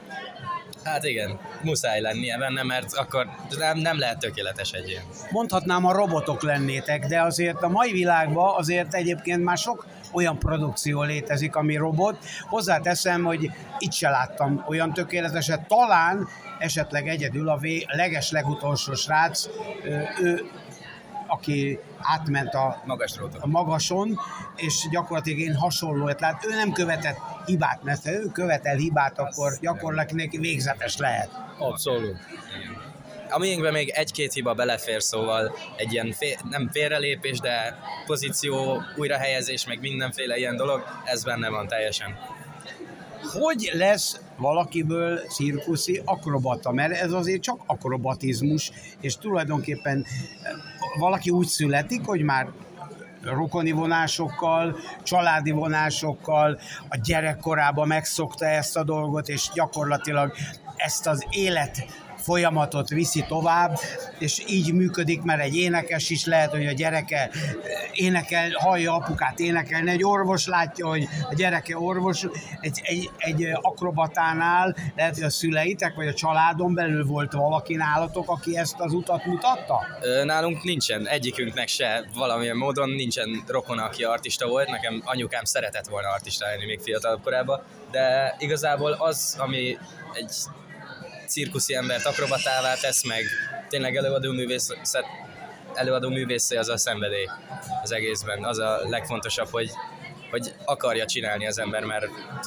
Hát 0.84 1.04
igen, 1.04 1.38
muszáj 1.62 2.00
lennie 2.00 2.38
benne, 2.38 2.62
mert 2.62 2.92
akkor 2.92 3.28
nem, 3.58 3.78
nem 3.78 3.98
lehet 3.98 4.18
tökéletes 4.18 4.70
egy 4.70 4.88
ilyen. 4.88 5.02
Mondhatnám, 5.30 5.86
a 5.86 5.92
robotok 5.92 6.42
lennétek, 6.42 7.06
de 7.06 7.22
azért 7.22 7.62
a 7.62 7.68
mai 7.68 7.92
világban 7.92 8.58
azért 8.58 8.94
egyébként 8.94 9.44
már 9.44 9.58
sok 9.58 9.86
olyan 10.12 10.38
produkció 10.38 11.02
létezik, 11.02 11.56
ami 11.56 11.76
robot. 11.76 12.18
Hozzáteszem, 12.48 13.24
hogy 13.24 13.50
itt 13.78 13.92
se 13.92 14.08
láttam 14.10 14.64
olyan 14.68 14.92
tökéleteset. 14.92 15.66
Talán 15.66 16.28
esetleg 16.58 17.08
egyedül 17.08 17.48
a 17.48 17.58
leges 17.86 18.30
legutolsó 18.30 18.94
srác, 18.94 19.48
ő 20.22 20.50
aki 21.26 21.78
átment 21.98 22.54
a, 22.54 22.82
Magas 22.84 23.18
a 23.40 23.46
magason, 23.46 24.18
és 24.56 24.88
gyakorlatilag 24.90 25.38
én 25.38 25.54
hasonló, 25.54 26.12
tehát 26.12 26.44
ő 26.46 26.50
nem 26.50 26.72
követett 26.72 27.16
hibát, 27.46 27.82
mert 27.82 28.04
ha 28.04 28.10
ő 28.10 28.26
követel 28.32 28.76
hibát, 28.76 29.18
akkor 29.18 29.58
gyakorlatilag 29.60 30.40
végzetes 30.40 30.96
lehet. 30.96 31.30
Abszolút. 31.58 32.16
A 33.30 33.38
miénkben 33.38 33.72
még 33.72 33.88
egy-két 33.88 34.32
hiba 34.32 34.54
belefér, 34.54 35.02
szóval 35.02 35.54
egy 35.76 35.92
ilyen 35.92 36.12
fél, 36.12 36.36
nem 36.50 36.70
félrelépés, 36.72 37.40
de 37.40 37.78
pozíció, 38.06 38.82
újrahelyezés, 38.96 39.66
meg 39.66 39.80
mindenféle 39.80 40.36
ilyen 40.36 40.56
dolog, 40.56 40.84
ez 41.04 41.24
benne 41.24 41.48
van 41.48 41.68
teljesen. 41.68 42.18
Hogy 43.32 43.70
lesz 43.72 44.20
valakiből 44.36 45.18
cirkuszi 45.18 46.02
akrobata, 46.04 46.72
mert 46.72 46.92
ez 46.92 47.12
azért 47.12 47.42
csak 47.42 47.60
akrobatizmus, 47.66 48.70
és 49.00 49.16
tulajdonképpen 49.16 50.06
valaki 50.98 51.30
úgy 51.30 51.46
születik, 51.46 52.04
hogy 52.06 52.22
már 52.22 52.48
rokoni 53.22 53.70
vonásokkal, 53.70 54.76
családi 55.02 55.50
vonásokkal, 55.50 56.58
a 56.88 56.96
gyerekkorában 57.02 57.86
megszokta 57.86 58.46
ezt 58.46 58.76
a 58.76 58.84
dolgot, 58.84 59.28
és 59.28 59.50
gyakorlatilag 59.54 60.32
ezt 60.76 61.06
az 61.06 61.26
élet 61.30 62.03
folyamatot 62.24 62.88
viszi 62.88 63.24
tovább, 63.28 63.78
és 64.18 64.42
így 64.48 64.72
működik, 64.72 65.22
mert 65.22 65.40
egy 65.42 65.56
énekes 65.56 66.10
is 66.10 66.24
lehet, 66.24 66.50
hogy 66.50 66.66
a 66.66 66.72
gyereke 66.72 67.30
énekel, 67.92 68.50
hallja 68.54 68.94
apukát 68.94 69.38
énekelni, 69.38 69.90
egy 69.90 70.04
orvos 70.04 70.46
látja, 70.46 70.86
hogy 70.86 71.08
a 71.30 71.34
gyereke 71.34 71.78
orvos, 71.78 72.26
egy, 72.60 72.80
egy, 72.82 73.10
egy 73.16 73.48
akrobatánál 73.60 74.76
lehet, 74.96 75.14
hogy 75.14 75.22
a 75.22 75.30
szüleitek, 75.30 75.94
vagy 75.94 76.06
a 76.06 76.14
családon 76.14 76.74
belül 76.74 77.04
volt 77.04 77.32
valaki 77.32 77.74
nálatok, 77.74 78.30
aki 78.30 78.56
ezt 78.56 78.74
az 78.78 78.92
utat 78.92 79.24
mutatta? 79.24 79.80
Nálunk 80.24 80.62
nincsen, 80.62 81.08
egyikünknek 81.08 81.68
se 81.68 82.04
valamilyen 82.14 82.56
módon 82.56 82.90
nincsen 82.90 83.44
rokona, 83.46 83.84
aki 83.84 84.04
artista 84.04 84.48
volt, 84.48 84.68
nekem 84.68 85.02
anyukám 85.04 85.44
szeretett 85.44 85.86
volna 85.86 86.08
artista 86.08 86.46
lenni 86.46 86.64
még 86.64 86.80
fiatalabb 86.80 87.22
korában, 87.22 87.62
de 87.90 88.34
igazából 88.38 88.92
az, 88.92 89.36
ami 89.38 89.78
egy 90.14 90.32
cirkuszi 91.26 91.74
embert 91.74 92.04
akrobatává 92.04 92.74
tesz, 92.74 93.04
meg 93.04 93.24
tényleg 93.68 93.96
előadó 93.96 94.32
művészet, 94.32 95.04
előadó 95.74 96.08
művészé 96.08 96.56
az 96.56 96.68
a 96.68 96.76
szenvedély 96.76 97.28
az 97.82 97.92
egészben. 97.92 98.44
Az 98.44 98.58
a 98.58 98.80
legfontosabb, 98.88 99.48
hogy, 99.50 99.70
hogy 100.30 100.54
akarja 100.64 101.04
csinálni 101.04 101.46
az 101.46 101.58
ember, 101.58 101.84
mert 101.84 102.06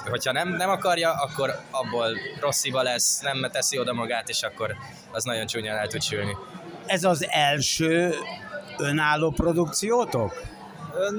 hogyha 0.10 0.32
nem, 0.32 0.50
nem 0.50 0.70
akarja, 0.70 1.12
akkor 1.12 1.60
abból 1.72 2.18
rossz 2.40 2.64
hiba 2.64 2.82
lesz, 2.82 3.20
nem 3.20 3.50
teszi 3.52 3.80
oda 3.80 3.94
magát, 3.94 4.30
és 4.30 4.44
akkor 4.44 4.76
az 5.12 5.24
nagyon 5.24 5.46
csúnyán 5.46 5.78
el 5.78 5.88
tud 5.88 6.02
sülni. 6.02 6.38
Ez 6.86 7.04
az 7.04 7.28
első 7.30 8.16
önálló 8.78 9.32
produkciótok? 9.32 10.42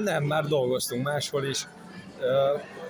Nem, 0.03 0.23
már 0.23 0.45
dolgoztunk 0.45 1.03
máshol 1.03 1.45
is 1.45 1.67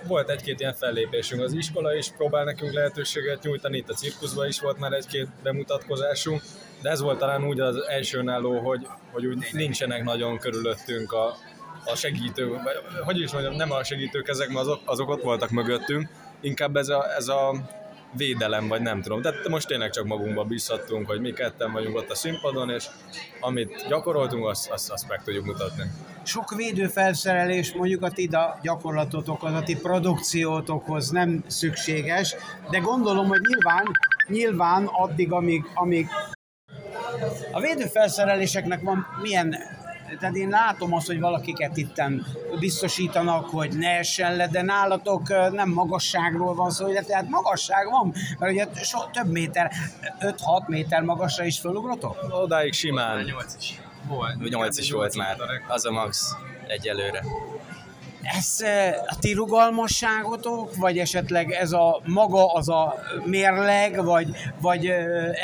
volt 0.07 0.29
egy-két 0.29 0.59
ilyen 0.59 0.73
fellépésünk. 0.73 1.41
Az 1.41 1.53
iskola 1.53 1.95
is 1.95 2.11
próbál 2.17 2.43
nekünk 2.43 2.73
lehetőséget 2.73 3.43
nyújtani, 3.43 3.77
itt 3.77 3.89
a 3.89 3.93
cirkuszban 3.93 4.47
is 4.47 4.59
volt 4.59 4.79
már 4.79 4.93
egy-két 4.93 5.27
bemutatkozásunk, 5.43 6.41
de 6.81 6.89
ez 6.89 7.01
volt 7.01 7.19
talán 7.19 7.45
úgy 7.45 7.59
az 7.59 7.75
első 7.87 8.21
náló, 8.21 8.59
hogy, 8.59 8.87
hogy 9.11 9.25
úgy 9.25 9.45
nincsenek 9.51 10.03
nagyon 10.03 10.37
körülöttünk 10.37 11.11
a, 11.11 11.37
a 11.85 11.95
segítők, 11.95 12.59
hogy 13.03 13.19
is 13.19 13.31
mondjam, 13.31 13.55
nem 13.55 13.71
a 13.71 13.83
segítők 13.83 14.27
ezek, 14.27 14.47
mert 14.47 14.59
azok, 14.59 14.79
azok 14.85 15.09
ott 15.09 15.21
voltak 15.21 15.49
mögöttünk, 15.49 16.07
inkább 16.41 16.75
ez 16.75 16.89
a, 16.89 17.15
ez 17.15 17.27
a 17.27 17.53
védelem, 18.11 18.67
vagy 18.67 18.81
nem 18.81 19.01
tudom. 19.01 19.21
Tehát 19.21 19.47
most 19.47 19.67
tényleg 19.67 19.89
csak 19.89 20.05
magunkba 20.05 20.43
bízhattunk, 20.43 21.07
hogy 21.07 21.19
mi 21.19 21.31
ketten 21.31 21.71
vagyunk 21.71 21.95
ott 21.95 22.09
a 22.09 22.15
színpadon, 22.15 22.69
és 22.69 22.85
amit 23.39 23.85
gyakoroltunk, 23.87 24.45
azt, 24.45 24.69
azt, 24.69 24.91
azt 24.91 25.07
meg 25.07 25.23
tudjuk 25.23 25.45
mutatni. 25.45 25.83
Sok 26.23 26.55
védőfelszerelés 26.55 27.73
mondjuk 27.73 28.03
a 28.03 28.11
ti 28.11 28.29
gyakorlatotokhoz, 28.61 29.53
a 29.53 29.63
ti 29.63 29.75
produkciótokhoz 29.75 31.09
nem 31.09 31.43
szükséges, 31.47 32.35
de 32.69 32.77
gondolom, 32.77 33.27
hogy 33.27 33.39
nyilván, 33.47 33.85
nyilván 34.27 34.85
addig, 34.85 35.31
amíg, 35.31 35.63
amíg 35.73 36.07
a 37.51 37.59
védőfelszereléseknek 37.59 38.81
van 38.81 39.07
milyen 39.21 39.55
tehát 40.19 40.35
én 40.35 40.49
látom 40.49 40.93
azt, 40.93 41.07
hogy 41.07 41.19
valakiket 41.19 41.77
itten 41.77 42.25
biztosítanak, 42.59 43.49
hogy 43.49 43.77
ne 43.77 43.89
essen 43.89 44.35
le, 44.35 44.47
de 44.47 44.61
nálatok 44.61 45.27
nem 45.51 45.69
magasságról 45.69 46.55
van 46.55 46.71
szó, 46.71 46.91
de 46.91 47.01
tehát 47.01 47.29
magasság 47.29 47.89
van, 47.89 48.13
mert 48.39 48.51
ugye 48.51 48.67
so, 48.83 48.99
több 49.11 49.31
méter, 49.31 49.71
5-6 50.19 50.67
méter 50.67 51.01
magasra 51.01 51.43
is 51.43 51.59
fölugrotok? 51.59 52.17
Odáig 52.29 52.73
simán. 52.73 53.23
8 53.23 53.55
is. 53.59 53.81
Volt. 54.07 54.49
8 54.49 54.77
is 54.77 54.91
volt 54.91 55.15
már. 55.15 55.37
Az 55.67 55.85
a 55.85 55.91
max 55.91 56.35
egyelőre. 56.67 57.23
Ez 58.21 58.59
a 59.07 59.19
ti 59.19 59.33
rugalmasságotok, 59.33 60.75
vagy 60.75 60.97
esetleg 60.97 61.51
ez 61.51 61.71
a 61.71 62.01
maga 62.05 62.53
az 62.53 62.69
a 62.69 62.95
mérleg, 63.25 64.03
vagy, 64.03 64.27
vagy 64.61 64.85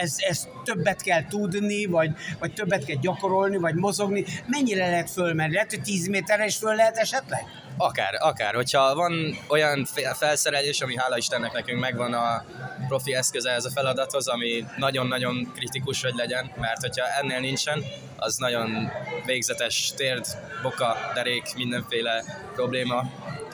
ez, 0.01 0.15
ez 0.29 0.47
többet 0.63 1.01
kell 1.01 1.27
tudni, 1.27 1.85
vagy, 1.85 2.11
vagy 2.39 2.53
többet 2.53 2.85
kell 2.85 2.97
gyakorolni, 3.01 3.57
vagy 3.57 3.75
mozogni? 3.75 4.25
Mennyire 4.47 4.87
lehet 4.89 5.09
fölmenni? 5.09 5.53
Lehet, 5.53 5.69
hogy 5.69 5.81
10 5.81 6.07
méterre 6.07 6.49
föl 6.49 6.75
lehet 6.75 6.97
esetleg? 6.97 7.43
Akár, 7.77 8.17
akár. 8.19 8.55
Hogyha 8.55 8.95
van 8.95 9.37
olyan 9.49 9.87
felszerelés, 10.13 10.81
ami 10.81 10.97
hála 10.97 11.17
Istennek 11.17 11.51
nekünk 11.51 11.79
megvan 11.79 12.13
a 12.13 12.45
profi 12.87 13.15
eszköze 13.15 13.51
ez 13.51 13.65
a 13.65 13.69
feladathoz, 13.69 14.27
ami 14.27 14.65
nagyon-nagyon 14.77 15.51
kritikus, 15.55 16.01
hogy 16.01 16.13
legyen, 16.15 16.51
mert 16.55 16.81
hogyha 16.81 17.05
ennél 17.21 17.39
nincsen, 17.39 17.83
az 18.15 18.37
nagyon 18.37 18.91
végzetes 19.25 19.93
térd, 19.95 20.25
boka, 20.61 20.97
derék, 21.13 21.53
mindenféle 21.55 22.23
probléma. 22.53 23.03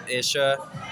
És 0.06 0.38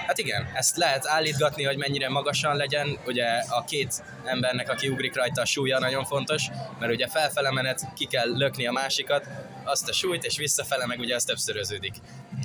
hát 0.07 0.18
igen, 0.18 0.51
ezt 0.53 0.78
lehet 0.78 1.07
állítgatni, 1.07 1.64
hogy 1.64 1.78
mennyire 1.78 2.10
magasan 2.10 2.55
legyen. 2.55 2.97
Ugye 3.05 3.26
a 3.49 3.64
két 3.64 4.03
embernek, 4.24 4.70
aki 4.70 4.88
ugrik 4.88 5.16
rajta, 5.16 5.41
a 5.41 5.45
súlya 5.45 5.80
nagyon 5.80 6.05
fontos, 6.05 6.45
mert 6.80 6.93
ugye 6.93 7.07
felfele 7.07 7.51
menet 7.51 7.93
ki 7.95 8.05
kell 8.05 8.38
lökni 8.38 8.68
a 8.68 8.72
másikat, 8.72 9.28
azt 9.64 9.89
a 9.89 9.93
súlyt, 9.93 10.24
és 10.24 10.38
visszafele 10.38 10.86
meg 10.86 10.99
ugye 10.99 11.16
az 11.16 11.24
többszöröződik 11.24 11.93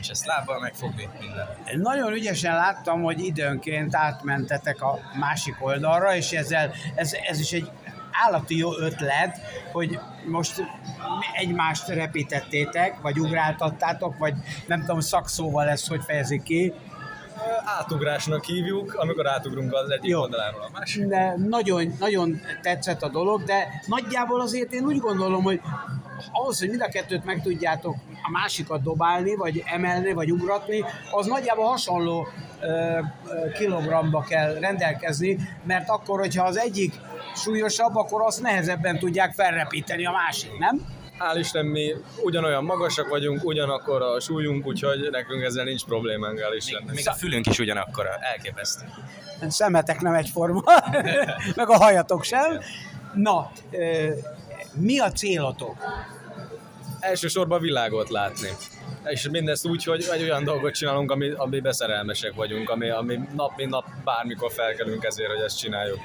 és 0.00 0.08
ezt 0.08 0.26
lábbal 0.26 0.60
megfogni 0.60 1.08
minden. 1.20 1.46
Nagyon 1.74 2.12
ügyesen 2.12 2.54
láttam, 2.54 3.02
hogy 3.02 3.24
időnként 3.24 3.94
átmentetek 3.94 4.82
a 4.82 4.98
másik 5.18 5.54
oldalra, 5.60 6.16
és 6.16 6.30
ezzel, 6.30 6.72
ez, 6.94 7.12
ez 7.28 7.40
is 7.40 7.52
egy 7.52 7.70
állati 8.22 8.56
jó 8.56 8.78
ötlet, 8.78 9.40
hogy 9.72 9.98
most 10.26 10.62
egymást 11.32 11.88
repítettétek, 11.88 13.00
vagy 13.00 13.18
ugráltattátok, 13.18 14.18
vagy 14.18 14.34
nem 14.66 14.80
tudom, 14.80 15.00
szakszóval 15.00 15.64
lesz, 15.64 15.88
hogy 15.88 16.04
fejezik 16.04 16.42
ki. 16.42 16.72
Átugrásnak 17.78 18.44
hívjuk, 18.44 18.94
amikor 18.94 19.26
átugrunk 19.26 19.74
az 19.74 19.90
egyik 19.90 20.10
Jó. 20.10 20.20
oldaláról 20.20 20.60
a 20.60 20.70
másik. 20.78 21.06
De 21.06 21.34
nagyon, 21.48 21.94
nagyon 21.98 22.40
tetszett 22.62 23.02
a 23.02 23.08
dolog, 23.08 23.42
de 23.42 23.82
nagyjából 23.86 24.40
azért 24.40 24.72
én 24.72 24.84
úgy 24.84 24.98
gondolom, 24.98 25.42
hogy 25.42 25.60
ahhoz, 26.32 26.58
hogy 26.58 26.68
mind 26.68 26.82
a 26.82 26.88
kettőt 26.88 27.24
meg 27.24 27.42
tudjátok 27.42 27.96
a 28.22 28.30
másikat 28.30 28.82
dobálni, 28.82 29.34
vagy 29.34 29.62
emelni, 29.66 30.12
vagy 30.12 30.32
ugratni, 30.32 30.84
az 31.10 31.26
nagyjából 31.26 31.64
hasonló 31.64 32.26
ö, 32.60 32.66
ö, 32.66 33.50
kilogramba 33.52 34.22
kell 34.22 34.54
rendelkezni, 34.58 35.38
mert 35.62 35.88
akkor, 35.88 36.18
hogyha 36.18 36.44
az 36.44 36.58
egyik 36.58 36.94
súlyosabb, 37.34 37.96
akkor 37.96 38.22
azt 38.22 38.42
nehezebben 38.42 38.98
tudják 38.98 39.32
felrepíteni 39.32 40.06
a 40.06 40.10
másik, 40.10 40.58
nem? 40.58 40.86
Hál' 41.18 41.38
Isten, 41.38 41.66
mi 41.66 41.94
ugyanolyan 42.22 42.64
magasak 42.64 43.08
vagyunk, 43.08 43.44
ugyanakkor 43.44 44.02
a 44.02 44.20
súlyunk, 44.20 44.66
úgyhogy 44.66 45.08
nekünk 45.10 45.42
ezzel 45.42 45.64
nincs 45.64 45.84
problémánk, 45.84 46.38
hál' 46.38 46.56
Isten. 46.56 46.82
Még, 46.86 46.94
még 46.94 47.08
a 47.08 47.12
fülünk 47.12 47.46
is 47.46 47.58
ugyanakkor, 47.58 48.06
elképesztő. 48.20 48.84
Szemetek 49.48 50.00
nem 50.00 50.14
egyforma, 50.14 50.62
meg 51.56 51.68
a 51.68 51.76
hajatok 51.76 52.24
sem. 52.24 52.60
Na, 53.14 53.50
mi 54.74 54.98
a 54.98 55.10
célotok? 55.10 55.76
Elsősorban 57.00 57.60
világot 57.60 58.10
látni. 58.10 58.48
És 59.04 59.28
mindezt 59.30 59.66
úgy, 59.66 59.84
hogy 59.84 60.06
egy 60.12 60.22
olyan 60.22 60.44
dolgot 60.44 60.74
csinálunk, 60.74 61.10
ami, 61.10 61.30
ami 61.30 61.60
beszerelmesek 61.60 62.34
vagyunk, 62.34 62.70
ami, 62.70 62.90
ami 62.90 63.20
nap 63.34 63.56
mint 63.56 63.70
nap 63.70 63.84
bármikor 64.04 64.52
felkelünk 64.52 65.04
ezért, 65.04 65.30
hogy 65.30 65.40
ezt 65.40 65.58
csináljuk. 65.58 65.98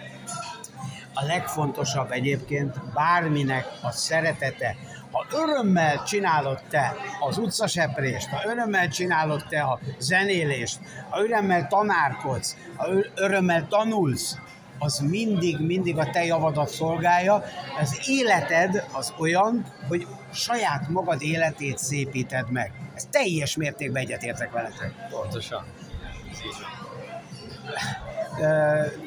A 1.22 1.26
legfontosabb 1.26 2.12
egyébként 2.12 2.94
bárminek 2.94 3.66
a 3.82 3.92
szeretete. 3.92 4.76
Ha 5.12 5.26
örömmel 5.32 6.04
csinálod 6.04 6.60
te 6.70 6.96
az 7.20 7.38
utcaseprést, 7.38 8.28
ha 8.28 8.50
örömmel 8.50 8.88
csinálod 8.88 9.44
te 9.50 9.62
a 9.62 9.80
zenélést, 9.98 10.80
ha 11.10 11.22
örömmel 11.22 11.68
tanárkodsz, 11.68 12.56
ha 12.76 12.88
örömmel 13.16 13.68
tanulsz, 13.68 14.38
az 14.80 15.00
mindig, 15.00 15.60
mindig 15.60 15.98
a 15.98 16.10
te 16.10 16.26
javadat 16.26 16.70
szolgálja. 16.70 17.44
Az 17.80 18.02
életed 18.08 18.88
az 18.92 19.14
olyan, 19.18 19.66
hogy 19.88 20.08
saját 20.34 20.88
magad 20.90 21.22
életét 21.22 21.78
szépíted 21.78 22.52
meg. 22.52 22.72
Ez 22.96 23.08
teljes 23.12 23.56
mértékben 23.56 24.02
egyetértek 24.02 24.52
veletek. 24.52 24.94
Pontosan. 25.10 25.66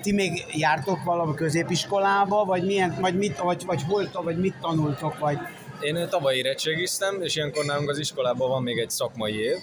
Ti 0.03 0.13
még 0.13 0.45
jártok 0.53 1.05
valami 1.05 1.35
középiskolába, 1.35 2.45
vagy, 2.45 2.65
milyen, 2.65 2.97
vagy, 3.01 3.17
mit, 3.17 3.39
vagy, 3.39 3.65
vagy 3.67 3.83
hol, 3.83 4.09
vagy 4.13 4.39
mit 4.39 4.55
tanultok, 4.61 5.19
vagy... 5.19 5.39
Én 5.81 6.09
tavaly 6.09 6.37
érettségiztem, 6.37 7.23
és 7.23 7.37
ilyenkor 7.37 7.65
nálunk 7.65 7.91
az 7.91 7.99
iskolában 7.99 8.49
van 8.49 8.63
még 8.63 8.79
egy 8.79 8.91
szakmai 8.91 9.41
év, 9.41 9.57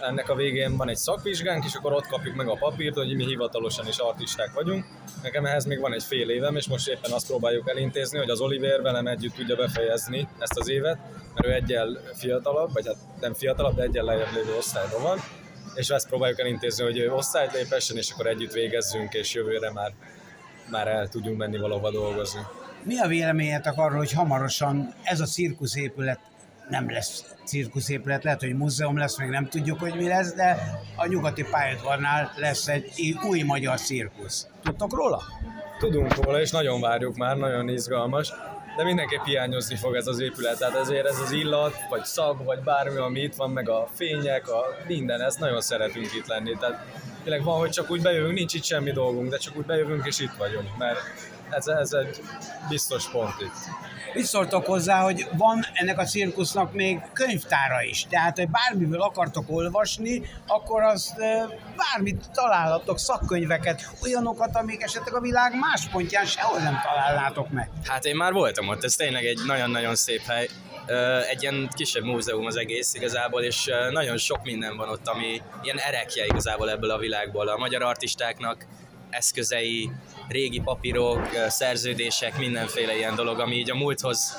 ennek 0.00 0.28
a 0.28 0.34
végén 0.34 0.76
van 0.76 0.88
egy 0.88 0.96
szakvizsgánk, 0.96 1.64
és 1.64 1.74
akkor 1.74 1.92
ott 1.92 2.06
kapjuk 2.06 2.34
meg 2.34 2.48
a 2.48 2.56
papírt, 2.56 2.94
hogy 2.94 3.16
mi 3.16 3.24
hivatalosan 3.24 3.86
is 3.86 3.98
artisták 3.98 4.52
vagyunk. 4.54 4.84
Nekem 5.22 5.44
ehhez 5.44 5.64
még 5.64 5.80
van 5.80 5.92
egy 5.92 6.02
fél 6.02 6.30
évem, 6.30 6.56
és 6.56 6.68
most 6.68 6.88
éppen 6.88 7.12
azt 7.12 7.26
próbáljuk 7.26 7.68
elintézni, 7.68 8.18
hogy 8.18 8.30
az 8.30 8.40
Oliver 8.40 8.82
velem 8.82 9.06
együtt 9.06 9.34
tudja 9.34 9.56
befejezni 9.56 10.28
ezt 10.38 10.58
az 10.58 10.68
évet, 10.68 10.98
mert 11.34 11.46
ő 11.46 11.52
egyel 11.52 12.00
fiatalabb, 12.14 12.72
vagy 12.72 12.86
hát 12.86 12.96
nem 13.20 13.34
fiatalabb, 13.34 13.74
de 13.74 13.82
egyel 13.82 14.04
lejjebb 14.04 14.32
lévő 14.34 14.56
osztályban 14.56 15.02
van, 15.02 15.18
és 15.74 15.88
ezt 15.88 16.08
próbáljuk 16.08 16.38
elintézni, 16.38 16.84
hogy 16.84 17.00
osztályt 17.00 17.52
lépessen, 17.52 17.96
és 17.96 18.10
akkor 18.10 18.26
együtt 18.26 18.52
végezzünk, 18.52 19.14
és 19.14 19.34
jövőre 19.34 19.72
már, 19.72 19.92
már 20.70 20.88
el 20.88 21.08
tudjunk 21.08 21.38
menni 21.38 21.58
valahova 21.58 21.90
dolgozni. 21.90 22.40
Mi 22.82 22.98
a 22.98 23.06
véleményetek 23.06 23.76
arról, 23.76 23.98
hogy 23.98 24.12
hamarosan 24.12 24.94
ez 25.02 25.20
a 25.20 25.24
cirkuszépület 25.26 26.18
nem 26.68 26.90
lesz 26.90 27.34
cirkuszépület, 27.44 28.24
lehet, 28.24 28.40
hogy 28.40 28.56
múzeum 28.56 28.98
lesz, 28.98 29.18
még 29.18 29.28
nem 29.28 29.48
tudjuk, 29.48 29.78
hogy 29.78 29.94
mi 29.94 30.08
lesz, 30.08 30.34
de 30.34 30.78
a 30.96 31.06
nyugati 31.06 31.44
pályaudvarnál 31.50 32.32
lesz 32.36 32.68
egy 32.68 33.14
új 33.28 33.42
magyar 33.42 33.80
cirkusz. 33.80 34.46
Tudtok 34.62 34.94
róla? 34.94 35.22
Tudunk 35.78 36.14
róla, 36.14 36.40
és 36.40 36.50
nagyon 36.50 36.80
várjuk 36.80 37.16
már, 37.16 37.36
nagyon 37.36 37.68
izgalmas, 37.68 38.32
de 38.76 38.84
mindenképp 38.84 39.24
hiányozni 39.24 39.76
fog 39.76 39.94
ez 39.94 40.06
az 40.06 40.20
épület, 40.20 40.58
tehát 40.58 40.74
ezért 40.74 41.06
ez 41.06 41.18
az 41.18 41.30
illat, 41.30 41.74
vagy 41.88 42.04
szag, 42.04 42.44
vagy 42.44 42.58
bármi, 42.58 42.96
ami 42.98 43.20
itt 43.20 43.34
van, 43.34 43.50
meg 43.50 43.68
a 43.68 43.88
fények, 43.94 44.48
a 44.48 44.76
minden, 44.86 45.20
ezt 45.20 45.38
nagyon 45.38 45.60
szeretünk 45.60 46.14
itt 46.14 46.26
lenni, 46.26 46.56
tehát 46.60 46.84
tényleg 47.22 47.42
van, 47.42 47.58
hogy 47.58 47.70
csak 47.70 47.90
úgy 47.90 48.02
bejövünk, 48.02 48.34
nincs 48.34 48.54
itt 48.54 48.64
semmi 48.64 48.90
dolgunk, 48.90 49.30
de 49.30 49.36
csak 49.36 49.56
úgy 49.56 49.64
bejövünk 49.64 50.06
és 50.06 50.18
itt 50.18 50.34
vagyunk, 50.38 50.76
mert 50.78 50.98
ez, 51.56 51.66
ez 51.66 51.92
egy 51.92 52.22
biztos 52.68 53.10
pont 53.10 53.40
itt. 53.40 53.52
Mit 54.14 54.24
szóltok 54.24 54.66
hozzá, 54.66 55.00
hogy 55.00 55.28
van 55.36 55.64
ennek 55.72 55.98
a 55.98 56.04
cirkusznak 56.04 56.72
még 56.72 57.00
könyvtára 57.12 57.82
is? 57.82 58.06
Tehát, 58.08 58.36
hogy 58.36 58.48
bármiből 58.48 59.02
akartok 59.02 59.44
olvasni, 59.50 60.22
akkor 60.46 60.82
azt 60.82 61.14
bármit 61.76 62.30
találhatok, 62.32 62.98
szakkönyveket, 62.98 63.90
olyanokat, 64.02 64.56
amik 64.56 64.82
esetleg 64.82 65.14
a 65.14 65.20
világ 65.20 65.52
más 65.58 65.88
pontján 65.92 66.24
sehol 66.24 66.58
nem 66.58 66.80
találnátok 66.84 67.50
meg. 67.50 67.70
Hát 67.84 68.04
én 68.04 68.16
már 68.16 68.32
voltam 68.32 68.68
ott, 68.68 68.84
ez 68.84 68.94
tényleg 68.94 69.24
egy 69.24 69.38
nagyon-nagyon 69.46 69.94
szép 69.94 70.22
hely. 70.22 70.48
Egy 71.30 71.42
ilyen 71.42 71.68
kisebb 71.76 72.04
múzeum 72.04 72.46
az 72.46 72.56
egész 72.56 72.94
igazából, 72.94 73.42
és 73.42 73.70
nagyon 73.90 74.16
sok 74.16 74.42
minden 74.42 74.76
van 74.76 74.88
ott, 74.88 75.08
ami 75.08 75.42
ilyen 75.62 75.78
erekje 75.78 76.24
igazából 76.26 76.70
ebből 76.70 76.90
a 76.90 76.98
világból. 76.98 77.48
A 77.48 77.56
magyar 77.56 77.82
artistáknak 77.82 78.66
eszközei, 79.16 79.90
régi 80.28 80.60
papírok, 80.60 81.28
szerződések, 81.48 82.38
mindenféle 82.38 82.96
ilyen 82.96 83.14
dolog, 83.14 83.38
ami 83.38 83.54
így 83.54 83.70
a 83.70 83.74
múlthoz 83.74 84.36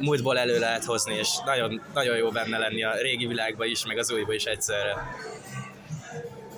múltból 0.00 0.38
elő 0.38 0.58
lehet 0.58 0.84
hozni, 0.84 1.14
és 1.14 1.28
nagyon, 1.44 1.82
nagyon 1.94 2.16
jó 2.16 2.30
benne 2.30 2.58
lenni 2.58 2.84
a 2.84 2.94
régi 3.02 3.26
világba 3.26 3.64
is, 3.64 3.86
meg 3.86 3.98
az 3.98 4.12
újba 4.12 4.34
is 4.34 4.44
egyszerre. 4.44 4.96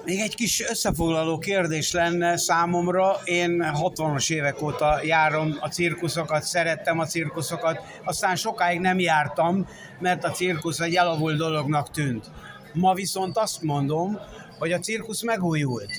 Még 0.04 0.20
egy 0.20 0.34
kis 0.34 0.68
összefoglaló 0.68 1.38
kérdés 1.38 1.92
lenne 1.92 2.36
számomra. 2.36 3.20
Én 3.24 3.72
60-as 3.82 4.32
évek 4.32 4.62
óta 4.62 5.00
járom 5.02 5.56
a 5.60 5.68
cirkuszokat, 5.68 6.42
szerettem 6.42 6.98
a 6.98 7.06
cirkuszokat, 7.06 7.80
aztán 8.04 8.36
sokáig 8.36 8.80
nem 8.80 8.98
jártam, 8.98 9.68
mert 9.98 10.24
a 10.24 10.30
cirkusz 10.30 10.80
egy 10.80 10.94
elavult 10.94 11.36
dolognak 11.36 11.90
tűnt. 11.90 12.30
Ma 12.72 12.94
viszont 12.94 13.36
azt 13.36 13.62
mondom, 13.62 14.18
hogy 14.58 14.72
a 14.72 14.78
cirkusz 14.78 15.22
megújult 15.22 15.90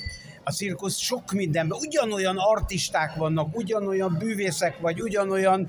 a 0.48 0.52
cirkusz 0.52 0.96
sok 0.96 1.32
mindenben, 1.32 1.78
ugyanolyan 1.80 2.36
artisták 2.38 3.14
vannak, 3.14 3.56
ugyanolyan 3.56 4.16
bűvészek, 4.18 4.78
vagy 4.78 5.00
ugyanolyan 5.00 5.68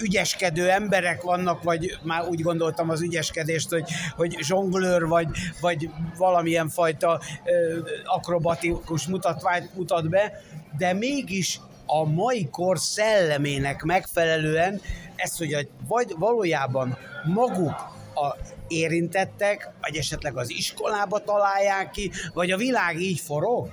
ügyeskedő 0.00 0.70
emberek 0.70 1.22
vannak, 1.22 1.62
vagy 1.62 1.98
már 2.02 2.28
úgy 2.28 2.40
gondoltam 2.40 2.90
az 2.90 3.00
ügyeskedést, 3.00 3.68
hogy, 3.68 3.90
hogy 4.16 4.36
zsonglőr, 4.40 5.06
vagy, 5.06 5.26
vagy 5.60 5.90
valamilyen 6.18 6.68
fajta 6.68 7.20
ö, 7.44 7.78
akrobatikus 8.04 9.06
mutatványt 9.06 9.74
mutat 9.74 10.08
be, 10.08 10.42
de 10.78 10.92
mégis 10.92 11.60
a 11.86 12.04
mai 12.04 12.48
kor 12.50 12.78
szellemének 12.78 13.82
megfelelően 13.82 14.80
ezt, 15.14 15.38
hogy 15.38 15.52
a, 15.54 15.60
vagy 15.88 16.14
valójában 16.18 16.98
maguk 17.24 17.95
a 18.16 18.36
érintettek, 18.68 19.70
vagy 19.80 19.96
esetleg 19.96 20.36
az 20.36 20.50
iskolába 20.50 21.18
találják 21.18 21.90
ki, 21.90 22.10
vagy 22.34 22.50
a 22.50 22.56
világ 22.56 23.00
így 23.00 23.20
forog? 23.20 23.68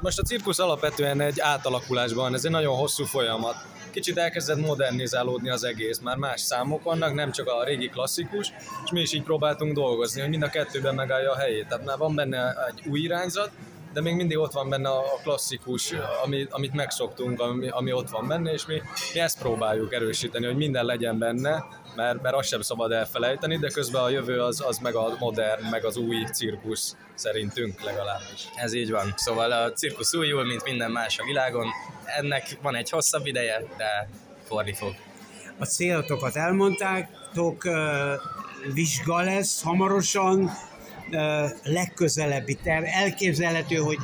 most 0.00 0.18
a 0.18 0.22
cirkusz 0.22 0.58
alapvetően 0.58 1.20
egy 1.20 1.40
átalakulásban, 1.40 2.34
ez 2.34 2.44
egy 2.44 2.50
nagyon 2.50 2.76
hosszú 2.76 3.04
folyamat. 3.04 3.54
Kicsit 3.90 4.18
elkezdett 4.18 4.66
modernizálódni 4.66 5.50
az 5.50 5.64
egész, 5.64 5.98
már 5.98 6.16
más 6.16 6.40
számok 6.40 6.82
vannak, 6.82 7.14
nem 7.14 7.32
csak 7.32 7.46
a 7.46 7.64
régi 7.64 7.88
klasszikus, 7.88 8.52
és 8.84 8.90
mi 8.90 9.00
is 9.00 9.12
így 9.12 9.22
próbáltunk 9.22 9.72
dolgozni, 9.72 10.20
hogy 10.20 10.30
mind 10.30 10.42
a 10.42 10.48
kettőben 10.48 10.94
megállja 10.94 11.32
a 11.32 11.36
helyét. 11.36 11.66
Tehát 11.68 11.84
már 11.84 11.98
van 11.98 12.14
benne 12.14 12.66
egy 12.68 12.82
új 12.86 13.00
irányzat, 13.00 13.50
de 13.92 14.00
még 14.00 14.14
mindig 14.14 14.38
ott 14.38 14.52
van 14.52 14.68
benne 14.68 14.88
a 14.88 15.02
klasszikus, 15.22 15.94
ami, 16.24 16.46
amit 16.50 16.72
megszoktunk, 16.72 17.40
ami, 17.40 17.68
ami 17.68 17.92
ott 17.92 18.10
van 18.10 18.28
benne, 18.28 18.52
és 18.52 18.66
mi, 18.66 18.82
mi 19.14 19.20
ezt 19.20 19.38
próbáljuk 19.38 19.92
erősíteni, 19.92 20.46
hogy 20.46 20.56
minden 20.56 20.84
legyen 20.84 21.18
benne, 21.18 21.64
mert, 21.96 22.22
mert 22.22 22.34
azt 22.34 22.48
sem 22.48 22.60
szabad 22.60 22.92
elfelejteni, 22.92 23.58
de 23.58 23.68
közben 23.68 24.02
a 24.02 24.08
jövő 24.08 24.40
az, 24.40 24.62
az 24.66 24.78
meg 24.78 24.94
a 24.94 25.16
modern, 25.18 25.64
meg 25.70 25.84
az 25.84 25.96
új 25.96 26.24
cirkusz 26.32 26.96
szerintünk 27.14 27.82
legalábbis. 27.82 28.48
Ez 28.54 28.72
így 28.72 28.90
van. 28.90 29.12
Szóval 29.16 29.52
a 29.52 29.72
cirkusz 29.72 30.14
újul, 30.14 30.44
mint 30.44 30.64
minden 30.64 30.90
más 30.90 31.18
a 31.18 31.24
világon. 31.24 31.66
Ennek 32.04 32.58
van 32.62 32.74
egy 32.76 32.90
hosszabb 32.90 33.26
ideje, 33.26 33.64
de 33.76 34.08
forni 34.46 34.74
fog. 34.74 34.94
A 35.58 35.64
célotokat 35.64 36.36
elmondtátok, 36.36 37.68
vizsga 38.74 39.20
lesz 39.22 39.62
hamarosan, 39.62 40.50
legközelebbi 41.62 42.54
terv. 42.54 42.84
Elképzelhető, 42.84 43.76
hogy 43.76 43.98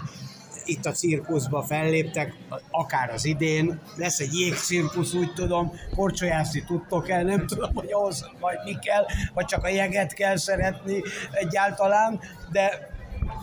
itt 0.69 0.87
a 0.87 0.93
cirkuszba 0.93 1.63
felléptek, 1.63 2.35
akár 2.71 3.11
az 3.11 3.25
idén, 3.25 3.81
lesz 3.97 4.19
egy 4.19 4.35
jégcirkusz, 4.35 5.15
úgy 5.15 5.33
tudom, 5.33 5.73
korcsolyászni 5.95 6.65
tudtok 6.65 7.09
el, 7.09 7.23
nem 7.23 7.47
tudom, 7.47 7.75
hogy 7.75 7.93
ahhoz 7.93 8.31
majd 8.41 8.59
mi 8.65 8.79
kell, 8.79 9.05
vagy 9.35 9.45
csak 9.45 9.65
a 9.65 9.69
jeget 9.69 10.13
kell 10.13 10.37
szeretni 10.37 11.03
egyáltalán, 11.31 12.21
de 12.53 12.95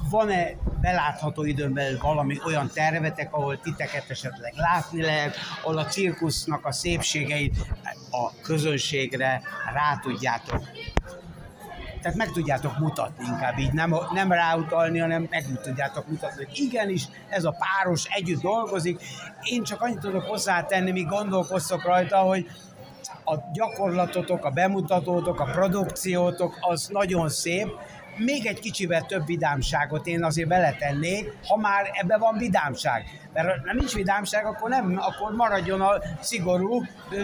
van-e 0.09 0.55
belátható 0.81 1.43
időn 1.43 1.73
belül 1.73 1.97
valami 2.01 2.39
olyan 2.45 2.69
tervetek, 2.73 3.33
ahol 3.33 3.59
titeket 3.59 4.09
esetleg 4.09 4.53
látni 4.55 5.01
lehet, 5.01 5.35
ahol 5.63 5.77
a 5.77 5.85
cirkusznak 5.85 6.65
a 6.65 6.71
szépségeit 6.71 7.55
a 8.11 8.41
közönségre 8.41 9.41
rá 9.73 9.99
tudjátok 10.01 10.61
tehát 12.03 12.17
meg 12.17 12.31
tudjátok 12.31 12.77
mutatni 12.79 13.25
inkább 13.25 13.57
így, 13.57 13.73
nem, 13.73 13.95
nem 14.13 14.31
ráutalni, 14.31 14.99
hanem 14.99 15.27
meg 15.29 15.45
tudjátok 15.61 16.07
mutatni, 16.07 16.43
hogy 16.45 16.59
igenis 16.59 17.07
ez 17.29 17.43
a 17.43 17.55
páros 17.59 18.05
együtt 18.05 18.41
dolgozik. 18.41 19.01
Én 19.41 19.63
csak 19.63 19.81
annyit 19.81 19.99
tudok 19.99 20.23
hozzátenni, 20.23 20.91
míg 20.91 21.07
gondolkoztok 21.07 21.83
rajta, 21.83 22.17
hogy 22.17 22.49
a 23.25 23.35
gyakorlatotok, 23.53 24.45
a 24.45 24.49
bemutatótok, 24.49 25.39
a 25.39 25.43
produkciótok 25.51 26.57
az 26.59 26.87
nagyon 26.91 27.29
szép, 27.29 27.67
még 28.17 28.45
egy 28.45 28.59
kicsivel 28.59 29.05
több 29.05 29.25
vidámságot 29.25 30.07
én 30.07 30.23
azért 30.23 30.47
beletennék, 30.47 31.33
ha 31.47 31.57
már 31.57 31.89
ebben 31.93 32.19
van 32.19 32.37
vidámság. 32.37 33.03
Mert 33.33 33.47
ha 33.47 33.73
nincs 33.73 33.93
vidámság, 33.93 34.45
akkor, 34.45 34.69
nem, 34.69 34.97
akkor 34.99 35.35
maradjon 35.35 35.81
a 35.81 36.01
szigorú 36.21 36.83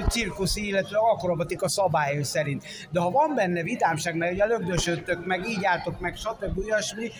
cirkuszi, 0.09 0.67
illetve 0.67 0.97
akrobatika 0.97 1.69
szabályai 1.69 2.23
szerint. 2.23 2.63
De 2.89 2.99
ha 2.99 3.09
van 3.09 3.35
benne 3.35 3.63
vidámság, 3.63 4.15
mert 4.15 4.31
ugye 4.31 4.45
lögdösödtök, 4.45 5.25
meg 5.25 5.47
így 5.47 5.65
álltok 5.65 5.99
meg, 5.99 6.15
stb. 6.15 6.57
olyasmi, 6.57 7.11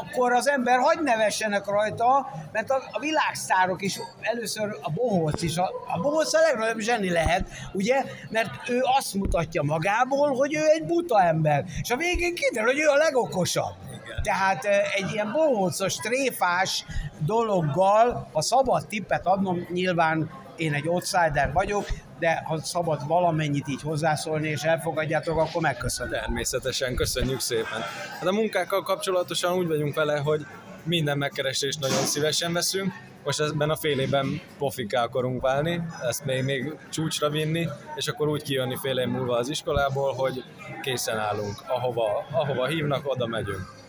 akkor 0.00 0.32
az 0.32 0.48
ember 0.48 0.78
hagy 0.78 1.00
nevessenek 1.00 1.66
rajta, 1.66 2.26
mert 2.52 2.70
a, 2.70 2.82
a 2.92 2.98
világsztárok 2.98 3.82
is, 3.82 3.98
először 4.20 4.76
a 4.82 4.90
bohóc 4.90 5.42
is, 5.42 5.56
a, 5.56 5.70
a 5.86 6.00
bohóc 6.00 6.34
a 6.34 6.40
legnagyobb 6.40 6.78
zseni 6.78 7.10
lehet, 7.10 7.48
ugye, 7.72 8.04
mert 8.30 8.68
ő 8.68 8.80
azt 8.98 9.14
mutatja 9.14 9.62
magából, 9.62 10.34
hogy 10.34 10.54
ő 10.54 10.62
egy 10.74 10.84
buta 10.84 11.22
ember, 11.22 11.64
és 11.82 11.90
a 11.90 11.96
végén 11.96 12.34
kiderül, 12.34 12.70
hogy 12.70 12.80
ő 12.80 12.88
a 12.88 12.96
legokosabb. 13.12 13.74
Tehát 14.22 14.64
egy 14.94 15.12
ilyen 15.12 15.32
bohócos, 15.32 15.94
tréfás 15.94 16.84
dologgal, 17.18 18.28
ha 18.32 18.42
szabad 18.42 18.86
tippet 18.86 19.26
adnom, 19.26 19.66
nyilván 19.72 20.30
én 20.56 20.72
egy 20.72 20.88
outsider 20.88 21.52
vagyok, 21.52 21.86
de 22.18 22.42
ha 22.46 22.60
szabad 22.60 23.06
valamennyit 23.06 23.68
így 23.68 23.82
hozzászólni 23.82 24.48
és 24.48 24.62
elfogadjátok, 24.62 25.38
akkor 25.38 25.62
megköszönöm. 25.62 26.12
Természetesen, 26.12 26.94
köszönjük 26.94 27.40
szépen. 27.40 27.80
Hát 28.18 28.26
a 28.26 28.32
munkákkal 28.32 28.82
kapcsolatosan 28.82 29.52
úgy 29.52 29.66
vagyunk 29.66 29.94
vele, 29.94 30.18
hogy 30.18 30.46
minden 30.84 31.18
megkeresést 31.18 31.80
nagyon 31.80 32.04
szívesen 32.04 32.52
veszünk, 32.52 32.92
most 33.24 33.40
ebben 33.40 33.70
a 33.70 33.76
fél 33.76 33.98
évben 33.98 34.40
pofiká 34.58 35.02
akarunk 35.02 35.42
válni, 35.42 35.82
ezt 36.08 36.24
még, 36.24 36.44
még 36.44 36.74
csúcsra 36.90 37.30
vinni, 37.30 37.68
és 37.94 38.08
akkor 38.08 38.28
úgy 38.28 38.42
kijönni 38.42 38.76
fél 38.76 38.98
év 38.98 39.08
múlva 39.08 39.36
az 39.36 39.48
iskolából, 39.48 40.12
hogy 40.12 40.44
készen 40.82 41.18
állunk. 41.18 41.62
Ahova, 41.66 42.26
ahova 42.30 42.66
hívnak, 42.66 43.10
oda 43.10 43.26
megyünk 43.26 43.80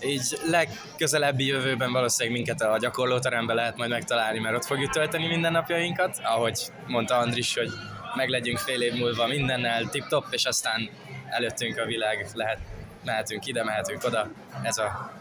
így 0.00 0.38
legközelebbi 0.46 1.46
jövőben 1.46 1.92
valószínűleg 1.92 2.36
minket 2.36 2.60
a 2.60 2.78
gyakorlóteremben 2.78 3.56
lehet 3.56 3.76
majd 3.76 3.90
megtalálni, 3.90 4.38
mert 4.38 4.56
ott 4.56 4.64
fogjuk 4.64 4.90
tölteni 4.90 5.26
mindennapjainkat, 5.26 6.20
ahogy 6.22 6.60
mondta 6.86 7.16
Andris, 7.16 7.54
hogy 7.54 7.70
meglegyünk 8.14 8.58
fél 8.58 8.82
év 8.82 8.92
múlva 8.92 9.26
mindennel 9.26 9.88
tip-top, 9.88 10.24
és 10.30 10.44
aztán 10.44 10.90
előttünk 11.28 11.78
a 11.78 11.84
világ, 11.84 12.26
lehet, 12.34 12.58
mehetünk 13.04 13.46
ide, 13.46 13.64
mehetünk 13.64 14.04
oda. 14.04 14.28
Ez 14.62 14.78
a, 14.78 15.12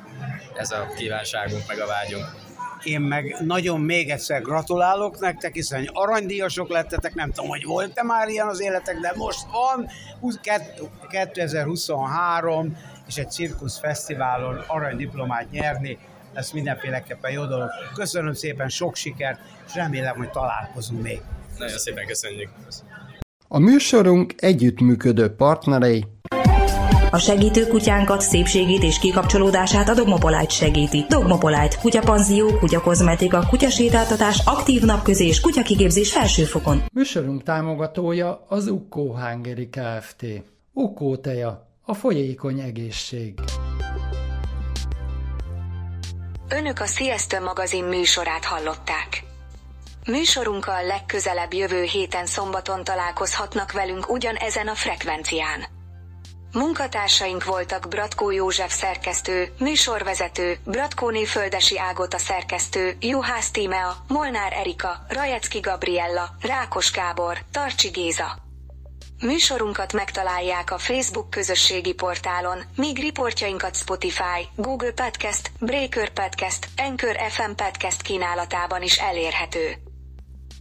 ez 0.56 0.72
a 0.72 0.88
kívánságunk, 0.98 1.64
meg 1.68 1.80
a 1.80 1.88
vágyunk. 1.88 2.26
Én 2.84 3.02
meg 3.02 3.36
nagyon 3.40 3.82
még 3.82 4.10
egyszer 4.10 4.42
gratulálok 4.42 5.20
nektek, 5.20 5.54
hiszen 5.54 5.90
aranydíjasok 5.94 6.70
lettetek, 6.70 7.14
nem 7.14 7.32
tudom, 7.32 7.50
hogy 7.50 7.64
volt-e 7.64 8.04
már 8.04 8.28
ilyen 8.28 8.48
az 8.48 8.62
életek, 8.62 9.00
de 9.00 9.14
most 9.16 9.46
van, 9.52 9.90
2023, 11.10 12.78
és 13.08 13.16
egy 13.16 13.32
cirkusz 13.32 13.80
fesztiválon 13.80 14.64
aranydiplomát 14.68 15.52
nyerni, 15.52 15.98
ez 16.34 16.52
mindenféleképpen 16.52 17.32
jó 17.32 17.46
dolog. 17.46 17.70
Köszönöm 17.94 18.34
szépen, 18.34 18.70
sok 18.70 18.96
sikert, 18.96 19.40
és 19.68 19.76
remélem, 19.76 20.16
hogy 20.16 20.30
találkozunk 20.30 21.02
még. 21.02 21.22
Nagyon 21.58 21.78
szépen 21.78 22.06
köszönjük. 22.06 22.50
A 23.48 23.60
műsorunk 23.60 24.34
együttműködő 24.38 25.36
partnerei 25.36 26.06
a 27.16 27.20
segítő 27.20 27.68
kutyánkat, 27.68 28.22
szépségét 28.22 28.84
és 28.84 29.00
kikapcsolódását 29.00 29.90
a 29.90 29.94
Dogmopolite 29.94 30.50
segíti. 30.50 31.06
Dogmopolite, 31.10 31.78
kutyapanzió, 31.82 32.58
kutyakozmetika, 32.58 33.46
kutyasétáltatás, 33.50 34.42
aktív 34.46 34.82
napközés, 34.82 35.40
kutyakigépzés 35.40 36.12
felsőfokon. 36.12 36.84
Műsorunk 36.94 37.44
támogatója 37.44 38.46
az 38.48 38.68
Ukkó 38.68 39.18
Hungary 39.18 39.70
Kft. 39.70 40.26
Ukkó 40.74 41.16
teja, 41.18 41.68
a 41.86 41.94
folyékony 41.94 42.60
egészség. 42.60 43.40
Önök 46.50 46.80
a 46.80 46.86
Sziasztő 46.86 47.40
magazin 47.40 47.84
műsorát 47.84 48.46
hallották. 48.46 49.24
Műsorunkkal 50.08 50.86
legközelebb 50.86 51.54
jövő 51.54 51.82
héten 51.82 52.26
szombaton 52.26 52.84
találkozhatnak 52.84 53.72
velünk 53.72 54.12
ugyanezen 54.12 54.68
a 54.68 54.76
frekvencián. 54.76 55.75
Munkatársaink 56.56 57.44
voltak 57.44 57.88
Bratkó 57.88 58.32
József 58.32 58.74
szerkesztő, 58.74 59.54
műsorvezető, 59.60 60.58
Bratkóné 60.66 61.26
Földesi 61.26 61.80
Ágota 61.80 62.18
szerkesztő, 62.18 62.98
Juhász 63.00 63.52
Tímea, 63.52 63.96
Molnár 64.08 64.54
Erika, 64.54 65.06
Rajecki 65.08 65.60
Gabriella, 65.60 66.30
Rákos 66.42 66.92
Gábor, 66.92 67.38
Tarcsi 67.52 67.88
Géza. 67.88 68.38
Műsorunkat 69.22 69.94
megtalálják 69.94 70.72
a 70.72 70.78
Facebook 70.78 71.30
közösségi 71.30 71.94
portálon, 71.94 72.64
míg 72.76 73.00
riportjainkat 73.00 73.76
Spotify, 73.76 74.48
Google 74.56 74.92
Podcast, 74.92 75.52
Breaker 75.60 76.10
Podcast, 76.10 76.68
Anchor 76.78 77.18
FM 77.30 77.52
Podcast 77.56 78.02
kínálatában 78.02 78.82
is 78.82 78.98
elérhető. 78.98 79.76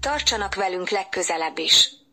Tartsanak 0.01 0.55
velünk 0.55 0.89
legközelebb 0.89 1.59
is! 1.59 2.04